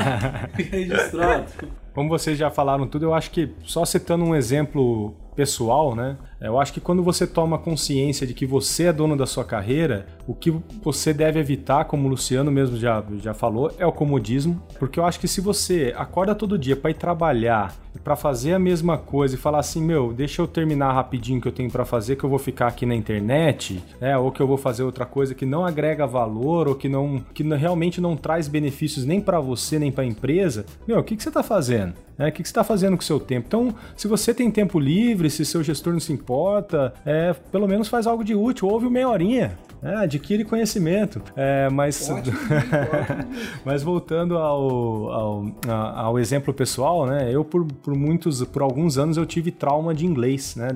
Fica 0.54 0.76
registrado. 0.76 1.46
Como 1.92 2.08
vocês 2.08 2.38
já 2.38 2.52
falaram 2.52 2.86
tudo, 2.86 3.06
eu 3.06 3.14
acho 3.14 3.32
que 3.32 3.50
só 3.64 3.84
citando 3.84 4.24
um 4.24 4.32
exemplo 4.32 5.12
pessoal, 5.34 5.94
né? 5.94 6.16
Eu 6.40 6.60
acho 6.60 6.72
que 6.72 6.80
quando 6.80 7.02
você 7.02 7.26
toma 7.26 7.58
consciência 7.58 8.26
de 8.26 8.34
que 8.34 8.44
você 8.44 8.84
é 8.84 8.92
dono 8.92 9.16
da 9.16 9.26
sua 9.26 9.44
carreira, 9.44 10.06
o 10.26 10.34
que 10.34 10.50
você 10.82 11.12
deve 11.12 11.40
evitar, 11.40 11.86
como 11.86 12.06
o 12.06 12.10
Luciano 12.10 12.50
mesmo 12.50 12.76
já, 12.76 13.02
já 13.18 13.32
falou, 13.32 13.72
é 13.78 13.86
o 13.86 13.92
comodismo. 13.92 14.62
Porque 14.78 15.00
eu 15.00 15.04
acho 15.04 15.18
que 15.18 15.26
se 15.26 15.40
você 15.40 15.94
acorda 15.96 16.34
todo 16.34 16.58
dia 16.58 16.76
para 16.76 16.90
ir 16.90 16.94
trabalhar, 16.94 17.74
para 18.02 18.14
fazer 18.16 18.52
a 18.52 18.58
mesma 18.58 18.98
coisa 18.98 19.34
e 19.34 19.38
falar 19.38 19.60
assim, 19.60 19.82
meu, 19.82 20.12
deixa 20.12 20.42
eu 20.42 20.46
terminar 20.46 20.92
rapidinho 20.92 21.40
que 21.40 21.48
eu 21.48 21.52
tenho 21.52 21.70
para 21.70 21.84
fazer, 21.84 22.16
que 22.16 22.24
eu 22.24 22.30
vou 22.30 22.38
ficar 22.38 22.66
aqui 22.66 22.84
na 22.84 22.94
internet, 22.94 23.82
né? 24.00 24.16
Ou 24.18 24.30
que 24.30 24.40
eu 24.40 24.46
vou 24.46 24.58
fazer 24.58 24.82
outra 24.82 25.06
coisa 25.06 25.34
que 25.34 25.46
não 25.46 25.64
agrega 25.64 26.06
valor 26.06 26.68
ou 26.68 26.74
que 26.74 26.88
não 26.88 27.24
que 27.32 27.42
realmente 27.42 28.00
não 28.00 28.16
traz 28.16 28.48
benefícios 28.48 29.04
nem 29.04 29.20
para 29.20 29.40
você 29.40 29.78
nem 29.78 29.90
para 29.90 30.04
a 30.04 30.06
empresa, 30.06 30.66
meu, 30.86 30.98
o 30.98 31.04
que, 31.04 31.16
que 31.16 31.22
você 31.22 31.30
está 31.30 31.42
fazendo? 31.42 31.94
É, 32.18 32.28
o 32.28 32.32
que, 32.32 32.42
que 32.42 32.48
você 32.48 32.52
está 32.52 32.64
fazendo 32.64 32.96
com 32.96 33.02
o 33.02 33.04
seu 33.04 33.18
tempo? 33.18 33.46
Então, 33.48 33.74
se 33.96 34.06
você 34.06 34.32
tem 34.32 34.50
tempo 34.50 34.78
livre, 34.78 35.28
se 35.28 35.44
seu 35.44 35.62
gestor 35.62 35.92
não 35.92 36.00
se 36.00 36.12
importa, 36.12 36.94
é, 37.04 37.32
pelo 37.50 37.66
menos 37.66 37.88
faz 37.88 38.06
algo 38.06 38.22
de 38.22 38.34
útil, 38.34 38.68
ouve 38.68 38.88
meia 38.88 39.08
horinha. 39.08 39.58
É, 39.84 39.96
adquire 39.96 40.44
conhecimento. 40.44 41.20
É, 41.36 41.68
mas, 41.68 42.08
ótimo, 42.08 42.34
ótimo. 42.40 43.34
mas 43.66 43.82
voltando 43.82 44.38
ao, 44.38 45.10
ao, 45.10 45.46
ao, 45.68 46.18
exemplo 46.18 46.54
pessoal, 46.54 47.04
né? 47.04 47.28
Eu 47.30 47.44
por, 47.44 47.66
por 47.66 47.94
muitos, 47.94 48.42
por 48.44 48.62
alguns 48.62 48.96
anos 48.96 49.18
eu 49.18 49.26
tive 49.26 49.50
trauma 49.50 49.94
de 49.94 50.06
inglês, 50.06 50.56
né? 50.56 50.68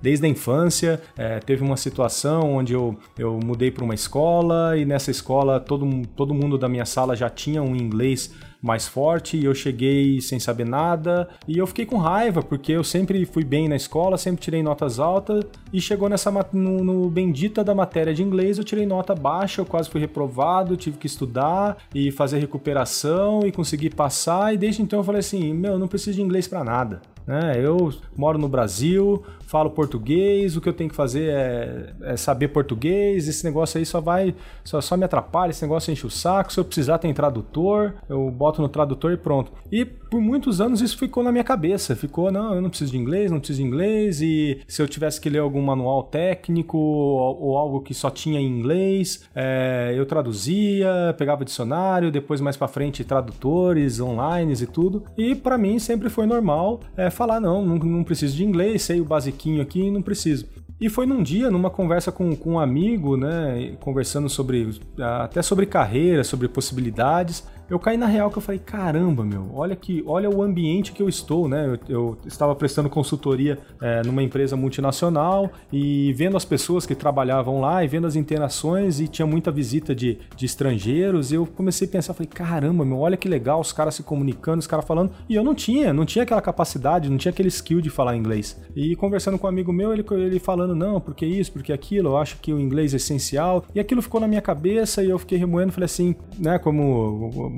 Desde 0.00 0.24
a 0.24 0.28
infância, 0.28 1.02
é, 1.18 1.38
teve 1.38 1.62
uma 1.62 1.76
situação 1.76 2.54
onde 2.54 2.72
eu, 2.72 2.96
eu 3.18 3.38
mudei 3.44 3.70
para 3.70 3.84
uma 3.84 3.94
escola 3.94 4.74
e 4.74 4.86
nessa 4.86 5.10
escola 5.10 5.60
todo, 5.60 5.86
todo 6.16 6.32
mundo 6.32 6.56
da 6.56 6.68
minha 6.68 6.86
sala 6.86 7.14
já 7.14 7.28
tinha 7.28 7.62
um 7.62 7.76
inglês 7.76 8.32
mais 8.66 8.86
forte 8.86 9.36
e 9.36 9.44
eu 9.44 9.54
cheguei 9.54 10.20
sem 10.20 10.38
saber 10.38 10.66
nada. 10.66 11.28
E 11.46 11.56
eu 11.56 11.66
fiquei 11.66 11.86
com 11.86 11.96
raiva 11.96 12.42
porque 12.42 12.72
eu 12.72 12.84
sempre 12.84 13.24
fui 13.24 13.44
bem 13.44 13.68
na 13.68 13.76
escola, 13.76 14.18
sempre 14.18 14.42
tirei 14.42 14.62
notas 14.62 14.98
altas. 14.98 15.44
E 15.72 15.80
chegou 15.80 16.08
nessa 16.08 16.30
no, 16.52 16.84
no 16.84 17.08
bendita 17.08 17.62
da 17.62 17.74
matéria 17.74 18.12
de 18.12 18.22
inglês 18.22 18.58
eu 18.58 18.64
tirei 18.64 18.84
nota 18.86 19.14
baixa, 19.14 19.60
eu 19.60 19.66
quase 19.66 19.88
fui 19.88 20.00
reprovado, 20.00 20.76
tive 20.76 20.98
que 20.98 21.06
estudar 21.06 21.78
e 21.94 22.10
fazer 22.10 22.38
recuperação 22.38 23.40
e 23.46 23.52
conseguir 23.52 23.94
passar. 23.94 24.52
E 24.52 24.58
desde 24.58 24.82
então 24.82 24.98
eu 25.00 25.04
falei 25.04 25.20
assim, 25.20 25.54
meu, 25.54 25.72
eu 25.72 25.78
não 25.78 25.88
preciso 25.88 26.16
de 26.16 26.22
inglês 26.22 26.46
para 26.48 26.64
nada. 26.64 27.00
Né? 27.26 27.54
Eu 27.60 27.92
moro 28.16 28.38
no 28.38 28.48
Brasil, 28.48 29.24
falo 29.46 29.70
português, 29.70 30.56
o 30.56 30.60
que 30.60 30.68
eu 30.68 30.72
tenho 30.72 30.88
que 30.88 30.96
fazer 30.96 31.30
é, 31.30 31.94
é, 32.02 32.16
saber 32.16 32.48
português, 32.48 33.26
esse 33.26 33.44
negócio 33.44 33.78
aí 33.78 33.84
só 33.84 34.00
vai, 34.00 34.34
só, 34.62 34.80
só 34.80 34.96
me 34.96 35.04
atrapalha, 35.04 35.50
esse 35.50 35.62
negócio 35.62 35.92
enche 35.92 36.06
o 36.06 36.10
saco, 36.10 36.52
se 36.52 36.60
eu 36.60 36.64
precisar 36.64 36.98
tem 36.98 37.12
tradutor, 37.12 37.94
eu 38.08 38.30
boto 38.30 38.62
no 38.62 38.68
tradutor 38.68 39.12
e 39.12 39.16
pronto. 39.16 39.52
E 39.72 39.84
por 40.16 40.22
muitos 40.22 40.62
anos 40.62 40.80
isso 40.80 40.96
ficou 40.96 41.22
na 41.22 41.30
minha 41.30 41.44
cabeça, 41.44 41.94
ficou, 41.94 42.32
não, 42.32 42.54
eu 42.54 42.62
não 42.62 42.70
preciso 42.70 42.92
de 42.92 42.96
inglês, 42.96 43.30
não 43.30 43.38
preciso 43.38 43.60
de 43.60 43.66
inglês, 43.66 44.22
e 44.22 44.62
se 44.66 44.80
eu 44.80 44.88
tivesse 44.88 45.20
que 45.20 45.28
ler 45.28 45.40
algum 45.40 45.60
manual 45.60 46.04
técnico 46.04 46.78
ou, 46.78 47.42
ou 47.42 47.58
algo 47.58 47.82
que 47.82 47.92
só 47.92 48.08
tinha 48.08 48.40
em 48.40 48.46
inglês, 48.46 49.28
é, 49.34 49.92
eu 49.94 50.06
traduzia, 50.06 51.14
pegava 51.18 51.44
dicionário, 51.44 52.10
depois 52.10 52.40
mais 52.40 52.56
para 52.56 52.66
frente 52.66 53.04
tradutores 53.04 54.00
online 54.00 54.54
e 54.54 54.66
tudo, 54.66 55.04
e 55.18 55.34
para 55.34 55.58
mim 55.58 55.78
sempre 55.78 56.08
foi 56.08 56.24
normal 56.24 56.80
é, 56.96 57.10
falar, 57.10 57.38
não, 57.38 57.62
não, 57.62 57.76
não 57.76 58.02
preciso 58.02 58.38
de 58.38 58.42
inglês, 58.42 58.80
sei 58.80 59.02
o 59.02 59.04
basiquinho 59.04 59.60
aqui, 59.60 59.90
não 59.90 60.00
preciso. 60.00 60.46
E 60.78 60.90
foi 60.90 61.06
num 61.06 61.22
dia, 61.22 61.50
numa 61.50 61.70
conversa 61.70 62.12
com, 62.12 62.36
com 62.36 62.52
um 62.52 62.58
amigo, 62.58 63.16
né, 63.16 63.76
conversando 63.80 64.28
sobre 64.28 64.78
até 64.98 65.40
sobre 65.40 65.64
carreira, 65.64 66.22
sobre 66.22 66.48
possibilidades, 66.48 67.46
eu 67.68 67.78
caí 67.78 67.96
na 67.96 68.06
real 68.06 68.30
que 68.30 68.38
eu 68.38 68.42
falei, 68.42 68.60
caramba, 68.60 69.24
meu, 69.24 69.50
olha 69.52 69.74
que, 69.74 70.02
olha 70.06 70.30
o 70.30 70.42
ambiente 70.42 70.92
que 70.92 71.02
eu 71.02 71.08
estou, 71.08 71.48
né? 71.48 71.78
Eu, 71.88 71.96
eu 71.96 72.18
estava 72.26 72.54
prestando 72.54 72.88
consultoria 72.88 73.58
é, 73.80 74.02
numa 74.04 74.22
empresa 74.22 74.56
multinacional 74.56 75.50
e 75.72 76.12
vendo 76.12 76.36
as 76.36 76.44
pessoas 76.44 76.86
que 76.86 76.94
trabalhavam 76.94 77.60
lá 77.60 77.84
e 77.84 77.88
vendo 77.88 78.06
as 78.06 78.16
interações 78.16 79.00
e 79.00 79.08
tinha 79.08 79.26
muita 79.26 79.50
visita 79.50 79.94
de, 79.94 80.18
de 80.36 80.46
estrangeiros, 80.46 81.32
eu 81.32 81.46
comecei 81.46 81.88
a 81.88 81.90
pensar, 81.90 82.14
falei, 82.14 82.28
caramba, 82.32 82.84
meu, 82.84 82.98
olha 82.98 83.16
que 83.16 83.28
legal, 83.28 83.60
os 83.60 83.72
caras 83.72 83.94
se 83.94 84.02
comunicando, 84.02 84.58
os 84.58 84.66
caras 84.66 84.84
falando, 84.84 85.12
e 85.28 85.34
eu 85.34 85.42
não 85.42 85.54
tinha, 85.54 85.92
não 85.92 86.04
tinha 86.04 86.22
aquela 86.22 86.42
capacidade, 86.42 87.10
não 87.10 87.18
tinha 87.18 87.32
aquele 87.32 87.48
skill 87.48 87.80
de 87.80 87.90
falar 87.90 88.16
inglês. 88.16 88.60
E 88.74 88.94
conversando 88.96 89.38
com 89.38 89.46
um 89.46 89.50
amigo 89.50 89.72
meu, 89.72 89.92
ele, 89.92 90.04
ele 90.12 90.38
falando, 90.38 90.74
não, 90.74 91.00
porque 91.00 91.26
isso, 91.26 91.52
porque 91.52 91.72
aquilo, 91.72 92.10
eu 92.10 92.16
acho 92.16 92.38
que 92.38 92.52
o 92.52 92.60
inglês 92.60 92.92
é 92.92 92.96
essencial, 92.96 93.64
e 93.74 93.80
aquilo 93.80 94.00
ficou 94.02 94.20
na 94.20 94.28
minha 94.28 94.42
cabeça 94.42 95.02
e 95.02 95.10
eu 95.10 95.18
fiquei 95.18 95.38
remoendo, 95.38 95.72
falei 95.72 95.86
assim, 95.86 96.14
né, 96.38 96.58
como 96.58 97.55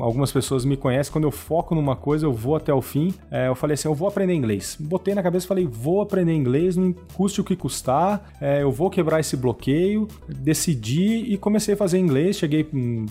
algumas 0.00 0.30
pessoas 0.32 0.64
me 0.64 0.76
conhecem, 0.76 1.12
quando 1.12 1.24
eu 1.24 1.30
foco 1.30 1.74
numa 1.74 1.96
coisa, 1.96 2.26
eu 2.26 2.32
vou 2.32 2.56
até 2.56 2.72
o 2.72 2.82
fim. 2.82 3.14
É, 3.30 3.48
eu 3.48 3.54
falei 3.54 3.74
assim, 3.74 3.88
eu 3.88 3.94
vou 3.94 4.08
aprender 4.08 4.34
inglês. 4.34 4.76
Botei 4.78 5.14
na 5.14 5.22
cabeça 5.22 5.46
e 5.46 5.48
falei, 5.48 5.66
vou 5.66 6.00
aprender 6.00 6.34
inglês, 6.34 6.76
não 6.76 6.92
custe 7.14 7.40
o 7.40 7.44
que 7.44 7.56
custar, 7.56 8.32
é, 8.40 8.62
eu 8.62 8.70
vou 8.70 8.90
quebrar 8.90 9.20
esse 9.20 9.36
bloqueio. 9.36 10.08
Decidi 10.28 11.32
e 11.32 11.36
comecei 11.36 11.74
a 11.74 11.76
fazer 11.76 11.98
inglês. 11.98 12.36
Cheguei, 12.36 12.68
um, 12.72 13.06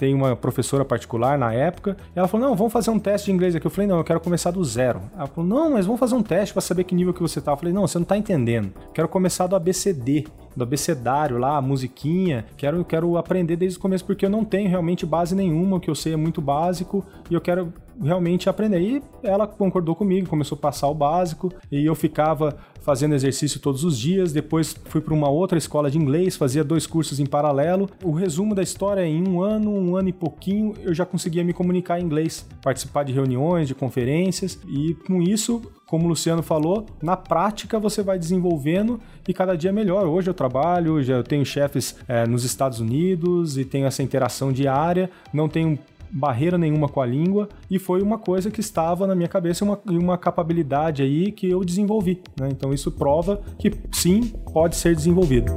contratei 0.00 0.14
uma 0.14 0.34
professora 0.34 0.84
particular 0.84 1.38
na 1.38 1.52
época. 1.52 1.96
ela 2.14 2.26
falou, 2.26 2.48
não, 2.48 2.56
vamos 2.56 2.72
fazer 2.72 2.90
um 2.90 2.98
teste 2.98 3.26
de 3.26 3.32
inglês 3.32 3.54
aqui. 3.54 3.66
Eu 3.66 3.70
falei, 3.70 3.86
não, 3.86 3.98
eu 3.98 4.04
quero 4.04 4.20
começar 4.20 4.50
do 4.50 4.64
zero. 4.64 5.02
Ela 5.16 5.26
falou, 5.26 5.48
não, 5.48 5.70
mas 5.72 5.84
vamos 5.84 6.00
fazer 6.00 6.14
um 6.14 6.22
teste 6.22 6.54
para 6.54 6.62
saber 6.62 6.84
que 6.84 6.94
nível 6.94 7.12
que 7.12 7.20
você 7.20 7.40
tá. 7.40 7.52
Eu 7.52 7.56
falei, 7.56 7.72
não, 7.72 7.86
você 7.86 7.98
não 7.98 8.06
tá 8.06 8.16
entendendo. 8.16 8.72
Quero 8.94 9.08
começar 9.08 9.46
do 9.46 9.54
ABCD 9.54 10.26
do 10.56 10.64
abecedário 10.64 11.38
lá, 11.38 11.56
a 11.56 11.62
musiquinha. 11.62 12.44
Quero, 12.56 12.84
quero 12.84 13.16
aprender 13.16 13.56
desde 13.56 13.78
o 13.78 13.80
começo 13.80 14.04
porque 14.04 14.26
eu 14.26 14.30
não 14.30 14.44
tenho 14.44 14.68
realmente 14.68 15.06
base 15.06 15.34
nenhuma, 15.34 15.76
o 15.76 15.80
que 15.80 15.88
eu 15.88 15.94
sei 15.94 16.14
é 16.14 16.16
muito 16.16 16.40
básico 16.40 17.04
e 17.30 17.34
eu 17.34 17.40
quero 17.40 17.72
realmente 18.02 18.48
aprender. 18.48 18.80
E 18.80 19.02
ela 19.22 19.46
concordou 19.46 19.94
comigo, 19.94 20.28
começou 20.28 20.56
a 20.56 20.60
passar 20.60 20.88
o 20.88 20.94
básico 20.94 21.52
e 21.70 21.84
eu 21.84 21.94
ficava 21.94 22.56
fazendo 22.80 23.14
exercício 23.14 23.60
todos 23.60 23.84
os 23.84 23.98
dias. 23.98 24.32
Depois 24.32 24.74
fui 24.84 25.00
para 25.00 25.14
uma 25.14 25.28
outra 25.28 25.58
escola 25.58 25.90
de 25.90 25.98
inglês, 25.98 26.36
fazia 26.36 26.64
dois 26.64 26.86
cursos 26.86 27.20
em 27.20 27.26
paralelo. 27.26 27.88
O 28.02 28.12
resumo 28.12 28.54
da 28.54 28.62
história 28.62 29.02
é 29.02 29.06
em 29.06 29.26
um 29.26 29.42
ano, 29.42 29.70
um 29.70 29.96
ano 29.96 30.08
e 30.08 30.12
pouquinho, 30.12 30.74
eu 30.82 30.94
já 30.94 31.04
conseguia 31.04 31.44
me 31.44 31.52
comunicar 31.52 32.00
em 32.00 32.04
inglês, 32.04 32.46
participar 32.62 33.04
de 33.04 33.12
reuniões, 33.12 33.68
de 33.68 33.74
conferências 33.74 34.58
e 34.68 34.94
com 35.06 35.22
isso 35.22 35.62
como 35.90 36.04
o 36.04 36.08
Luciano 36.08 36.40
falou, 36.40 36.86
na 37.02 37.16
prática 37.16 37.76
você 37.76 38.00
vai 38.00 38.16
desenvolvendo 38.16 39.00
e 39.26 39.34
cada 39.34 39.56
dia 39.56 39.72
melhor. 39.72 40.06
Hoje 40.06 40.30
eu 40.30 40.34
trabalho, 40.34 41.02
já 41.02 41.20
tenho 41.20 41.44
chefes 41.44 41.96
é, 42.06 42.24
nos 42.28 42.44
Estados 42.44 42.78
Unidos 42.78 43.58
e 43.58 43.64
tenho 43.64 43.86
essa 43.86 44.00
interação 44.00 44.52
diária, 44.52 45.10
não 45.32 45.48
tenho 45.48 45.76
barreira 46.10 46.58
nenhuma 46.58 46.88
com 46.88 47.00
a 47.00 47.06
língua 47.06 47.48
e 47.70 47.78
foi 47.78 48.02
uma 48.02 48.18
coisa 48.18 48.50
que 48.50 48.60
estava 48.60 49.06
na 49.06 49.14
minha 49.14 49.28
cabeça 49.28 49.64
uma, 49.64 49.78
uma 49.86 50.18
capabilidade 50.18 51.02
aí 51.02 51.32
que 51.32 51.48
eu 51.48 51.64
desenvolvi. 51.64 52.22
Né? 52.38 52.48
Então 52.50 52.72
isso 52.72 52.90
prova 52.90 53.40
que 53.58 53.72
sim, 53.92 54.32
pode 54.52 54.76
ser 54.76 54.94
desenvolvido. 54.94 55.52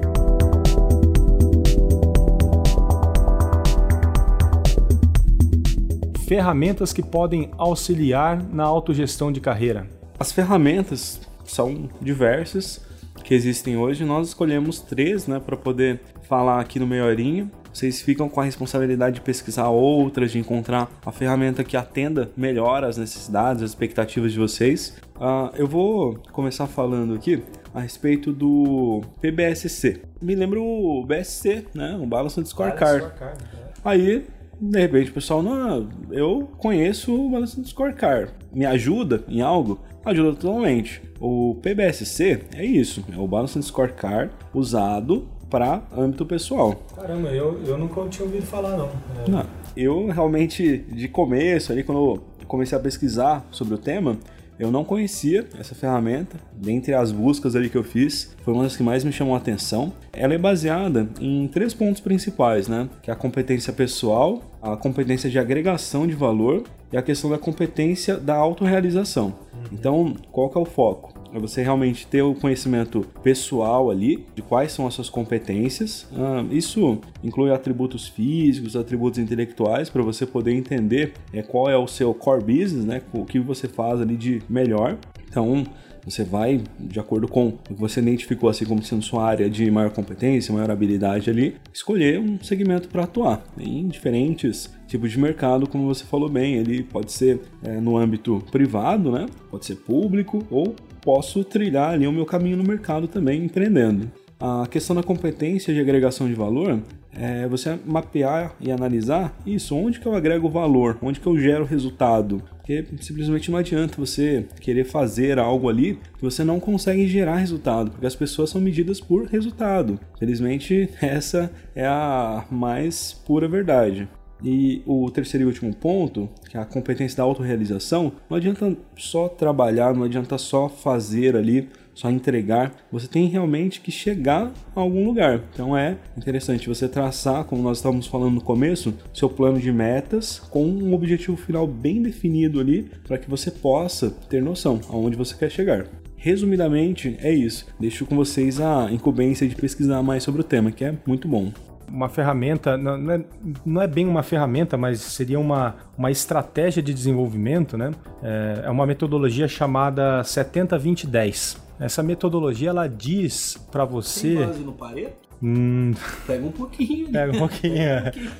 ferramentas 6.34 6.92
que 6.92 7.04
podem 7.04 7.52
auxiliar 7.60 8.42
na 8.42 8.64
autogestão 8.64 9.32
de 9.32 9.40
carreira? 9.40 9.88
As 10.20 10.32
ferramentas 10.32 11.22
são 11.46 11.88
diversas 12.02 12.84
que 13.24 13.36
existem 13.36 13.78
hoje. 13.78 14.04
Nós 14.04 14.30
escolhemos 14.30 14.80
três 14.80 15.28
né, 15.28 15.40
para 15.40 15.56
poder 15.56 16.02
falar 16.24 16.60
aqui 16.60 16.80
no 16.80 16.88
meia 16.88 17.06
horinha. 17.06 17.52
Vocês 17.74 18.02
ficam 18.02 18.30
com 18.30 18.40
a 18.40 18.44
responsabilidade 18.44 19.16
de 19.16 19.22
pesquisar 19.22 19.68
outras, 19.70 20.32
de 20.32 20.38
encontrar 20.38 20.92
a 21.04 21.12
ferramenta 21.12 21.64
que 21.64 21.76
atenda 21.76 22.30
melhor 22.38 22.84
as 22.84 22.98
necessidades, 22.98 23.64
as 23.64 23.72
expectativas 23.72 24.32
de 24.32 24.40
vocês. 24.40 24.96
Uh, 25.16 25.50
eu 25.56 25.68
vou 25.68 26.20
começar 26.32 26.68
falando 26.68 27.16
aqui 27.16 27.42
a 27.74 27.80
respeito 27.80 28.32
do 28.32 29.02
PBSC. 29.20 30.02
Me 30.22 30.36
lembro 30.36 30.64
o 30.64 31.04
BSC, 31.04 31.66
né? 31.74 31.98
O 32.00 32.06
Balance 32.06 32.44
Scorecard. 32.46 33.06
Scorecard 33.06 33.44
né? 33.44 33.50
Aí, 33.84 34.26
de 34.62 34.80
repente, 34.80 35.10
o 35.10 35.14
pessoal, 35.14 35.42
não, 35.42 35.90
eu 36.12 36.52
conheço 36.58 37.14
o 37.14 37.30
Balance 37.30 37.62
Scorecard. 37.66 38.32
Me 38.54 38.66
ajuda 38.66 39.24
em 39.28 39.42
algo? 39.42 39.82
Ajuda 40.06 40.38
totalmente. 40.38 41.02
O 41.20 41.56
PBSC 41.62 42.44
é 42.54 42.64
isso, 42.64 43.04
é 43.12 43.18
o 43.18 43.28
Balance 43.28 43.62
Scorecard 43.64 44.32
usado 44.54 45.28
para 45.54 45.84
âmbito 45.96 46.26
pessoal. 46.26 46.84
Caramba, 46.96 47.30
eu, 47.30 47.62
eu 47.64 47.78
nunca 47.78 48.04
tinha 48.10 48.26
ouvido 48.26 48.44
falar 48.44 48.76
não. 48.76 48.90
É... 49.24 49.30
não. 49.30 49.46
Eu 49.78 50.08
realmente, 50.08 50.80
de 50.80 51.08
começo, 51.08 51.72
ali 51.72 51.84
quando 51.84 52.00
eu 52.00 52.46
comecei 52.48 52.76
a 52.76 52.82
pesquisar 52.82 53.46
sobre 53.52 53.76
o 53.76 53.78
tema, 53.78 54.18
eu 54.58 54.72
não 54.72 54.84
conhecia 54.84 55.48
essa 55.60 55.76
ferramenta, 55.76 56.38
dentre 56.56 56.96
as 56.96 57.12
buscas 57.12 57.56
ali 57.56 57.70
que 57.70 57.78
eu 57.78 57.84
fiz, 57.84 58.36
foi 58.44 58.52
uma 58.52 58.64
das 58.64 58.76
que 58.76 58.82
mais 58.82 59.04
me 59.04 59.12
chamou 59.12 59.36
a 59.36 59.38
atenção. 59.38 59.94
Ela 60.12 60.34
é 60.34 60.38
baseada 60.40 61.08
em 61.22 61.48
três 61.48 61.72
pontos 61.72 62.02
principais, 62.02 62.68
né? 62.68 62.90
Que 63.04 63.12
é 63.12 63.14
a 63.14 63.16
competência 63.16 63.72
pessoal, 63.72 64.42
a 64.60 64.76
competência 64.76 65.30
de 65.30 65.38
agregação 65.38 66.08
de 66.08 66.16
valor 66.16 66.64
e 66.94 66.98
a 66.98 67.02
questão 67.02 67.30
da 67.30 67.38
competência 67.38 68.16
da 68.16 68.36
autorrealização. 68.36 69.26
Uhum. 69.52 69.64
Então, 69.72 70.16
qual 70.32 70.50
que 70.50 70.58
é 70.58 70.62
o 70.62 70.66
foco? 70.66 71.14
é 71.34 71.40
você 71.40 71.64
realmente 71.64 72.06
ter 72.06 72.22
o 72.22 72.36
conhecimento 72.36 73.02
pessoal 73.24 73.90
ali 73.90 74.24
de 74.36 74.42
quais 74.42 74.72
são 74.72 74.86
as 74.86 74.94
suas 74.94 75.10
competências. 75.10 76.08
Ah, 76.16 76.46
isso 76.52 77.00
inclui 77.24 77.52
atributos 77.52 78.08
físicos, 78.08 78.76
atributos 78.76 79.18
intelectuais, 79.18 79.90
para 79.90 80.04
você 80.04 80.28
poder 80.28 80.54
entender 80.54 81.14
é, 81.34 81.42
qual 81.42 81.70
é 81.70 81.76
o 81.76 81.88
seu 81.88 82.14
core 82.14 82.44
business, 82.44 82.86
né? 82.86 83.02
O 83.12 83.26
que 83.26 83.40
você 83.40 83.68
faz 83.68 84.00
ali 84.00 84.16
de 84.16 84.44
melhor. 84.48 84.98
Então, 85.28 85.66
você 86.06 86.24
vai, 86.24 86.62
de 86.80 87.00
acordo 87.00 87.28
com 87.28 87.48
o 87.48 87.52
que 87.52 87.74
você 87.74 88.00
identificou 88.00 88.50
assim 88.50 88.66
como 88.66 88.84
sendo 88.84 89.02
sua 89.02 89.26
área 89.26 89.50
de 89.50 89.70
maior 89.72 89.92
competência, 89.92 90.54
maior 90.54 90.70
habilidade 90.72 91.30
ali, 91.30 91.56
escolher 91.74 92.20
um 92.20 92.38
segmento 92.42 92.88
para 92.90 93.04
atuar 93.04 93.44
em 93.58 93.88
diferentes 93.88 94.70
tipos 94.88 95.12
de 95.12 95.20
mercado, 95.20 95.68
como 95.68 95.88
você 95.88 96.04
falou 96.04 96.30
bem. 96.30 96.56
Ele 96.56 96.84
pode 96.84 97.12
ser 97.12 97.42
é, 97.64 97.80
no 97.80 97.98
âmbito 97.98 98.44
privado, 98.52 99.12
né? 99.12 99.26
Pode 99.50 99.66
ser 99.66 99.76
público 99.76 100.46
ou 100.50 100.76
posso 101.02 101.44
trilhar 101.44 101.94
ali 101.94 102.08
o 102.08 102.12
meu 102.12 102.26
caminho 102.26 102.58
no 102.58 102.64
mercado 102.64 103.08
também 103.08 103.44
empreendendo. 103.44 104.10
A 104.46 104.68
questão 104.68 104.94
da 104.94 105.02
competência 105.02 105.74
de 105.74 105.80
agregação 105.80 106.28
de 106.28 106.34
valor 106.34 106.82
é 107.18 107.48
você 107.48 107.80
mapear 107.86 108.54
e 108.60 108.74
analisar 108.74 109.34
isso, 109.46 109.74
onde 109.74 110.02
que 110.02 110.06
eu 110.06 110.14
agrego 110.14 110.50
valor, 110.50 110.98
onde 111.02 111.22
que 111.22 111.26
eu 111.26 111.40
gero 111.40 111.64
resultado. 111.64 112.44
Porque 112.58 112.84
simplesmente 113.00 113.50
não 113.50 113.58
adianta 113.58 113.96
você 113.96 114.46
querer 114.60 114.84
fazer 114.84 115.40
algo 115.40 115.70
ali 115.70 115.98
que 116.18 116.22
você 116.22 116.44
não 116.44 116.60
consegue 116.60 117.08
gerar 117.08 117.38
resultado, 117.38 117.92
porque 117.92 118.06
as 118.06 118.18
pessoas 118.18 118.50
são 118.50 118.60
medidas 118.60 119.00
por 119.00 119.28
resultado. 119.28 119.98
Felizmente, 120.20 120.90
essa 121.02 121.50
é 121.74 121.86
a 121.86 122.44
mais 122.52 123.14
pura 123.14 123.48
verdade. 123.48 124.10
E 124.44 124.82
o 124.86 125.10
terceiro 125.10 125.46
e 125.46 125.48
último 125.48 125.74
ponto, 125.74 126.30
que 126.50 126.58
é 126.58 126.60
a 126.60 126.66
competência 126.66 127.16
da 127.16 127.24
autorrealização, 127.24 128.12
não 128.30 128.36
adianta 128.36 128.76
só 128.98 129.30
trabalhar, 129.30 129.96
não 129.96 130.04
adianta 130.04 130.38
só 130.38 130.68
fazer 130.68 131.38
ali, 131.38 131.70
só 131.94 132.10
entregar, 132.10 132.74
você 132.92 133.08
tem 133.08 133.28
realmente 133.28 133.82
que 133.82 133.92
chegar 133.92 134.52
a 134.76 134.80
algum 134.80 135.06
lugar. 135.06 135.42
Então 135.54 135.78
é 135.78 135.98
interessante 136.18 136.68
você 136.68 136.88
traçar, 136.88 137.44
como 137.46 137.62
nós 137.62 137.78
estávamos 137.78 138.08
falando 138.08 138.36
no 138.36 138.42
começo, 138.42 138.94
seu 139.14 139.30
plano 139.30 139.60
de 139.60 139.72
metas 139.72 140.40
com 140.40 140.66
um 140.66 140.94
objetivo 140.94 141.38
final 141.38 141.68
bem 141.68 142.02
definido 142.02 142.60
ali, 142.60 142.90
para 143.08 143.18
que 143.18 143.30
você 143.30 143.52
possa 143.52 144.10
ter 144.10 144.42
noção 144.42 144.80
aonde 144.90 145.16
você 145.16 145.36
quer 145.36 145.50
chegar. 145.50 145.86
Resumidamente, 146.16 147.18
é 147.22 147.34
isso. 147.34 147.66
Deixo 147.78 148.06
com 148.06 148.16
vocês 148.16 148.62
a 148.62 148.90
incumbência 148.90 149.48
de 149.48 149.56
pesquisar 149.56 150.02
mais 150.02 150.24
sobre 150.24 150.40
o 150.40 150.44
tema, 150.44 150.72
que 150.72 150.86
é 150.86 150.94
muito 151.06 151.28
bom 151.28 151.52
uma 151.88 152.10
ferramenta, 152.10 152.78
não 152.78 153.12
é, 153.12 153.22
não 153.66 153.82
é 153.82 153.88
bem 153.88 154.08
uma 154.08 154.24
ferramenta, 154.24 154.78
mas 154.78 155.00
seria 155.00 155.40
uma, 155.40 155.76
uma 155.98 156.12
estratégia 156.12 156.82
de 156.82 156.94
desenvolvimento, 156.94 157.78
né? 157.78 157.92
É, 158.22 158.64
é 158.66 158.70
uma 158.70 158.86
metodologia 158.86 159.48
chamada 159.48 160.22
70-20-10. 160.22 161.58
Essa 161.80 162.04
metodologia 162.04 162.70
ela 162.70 162.88
diz 162.88 163.58
para 163.72 163.86
você. 163.86 164.36
Tem 164.36 164.48
base 164.48 164.64
no 164.64 164.74
Pareto? 164.74 165.33
Hum... 165.42 165.94
Pega 166.26 166.46
um 166.46 166.52
pouquinho. 166.52 167.12
Pega 167.12 167.34
um 167.34 167.40
pouquinho. 167.40 167.76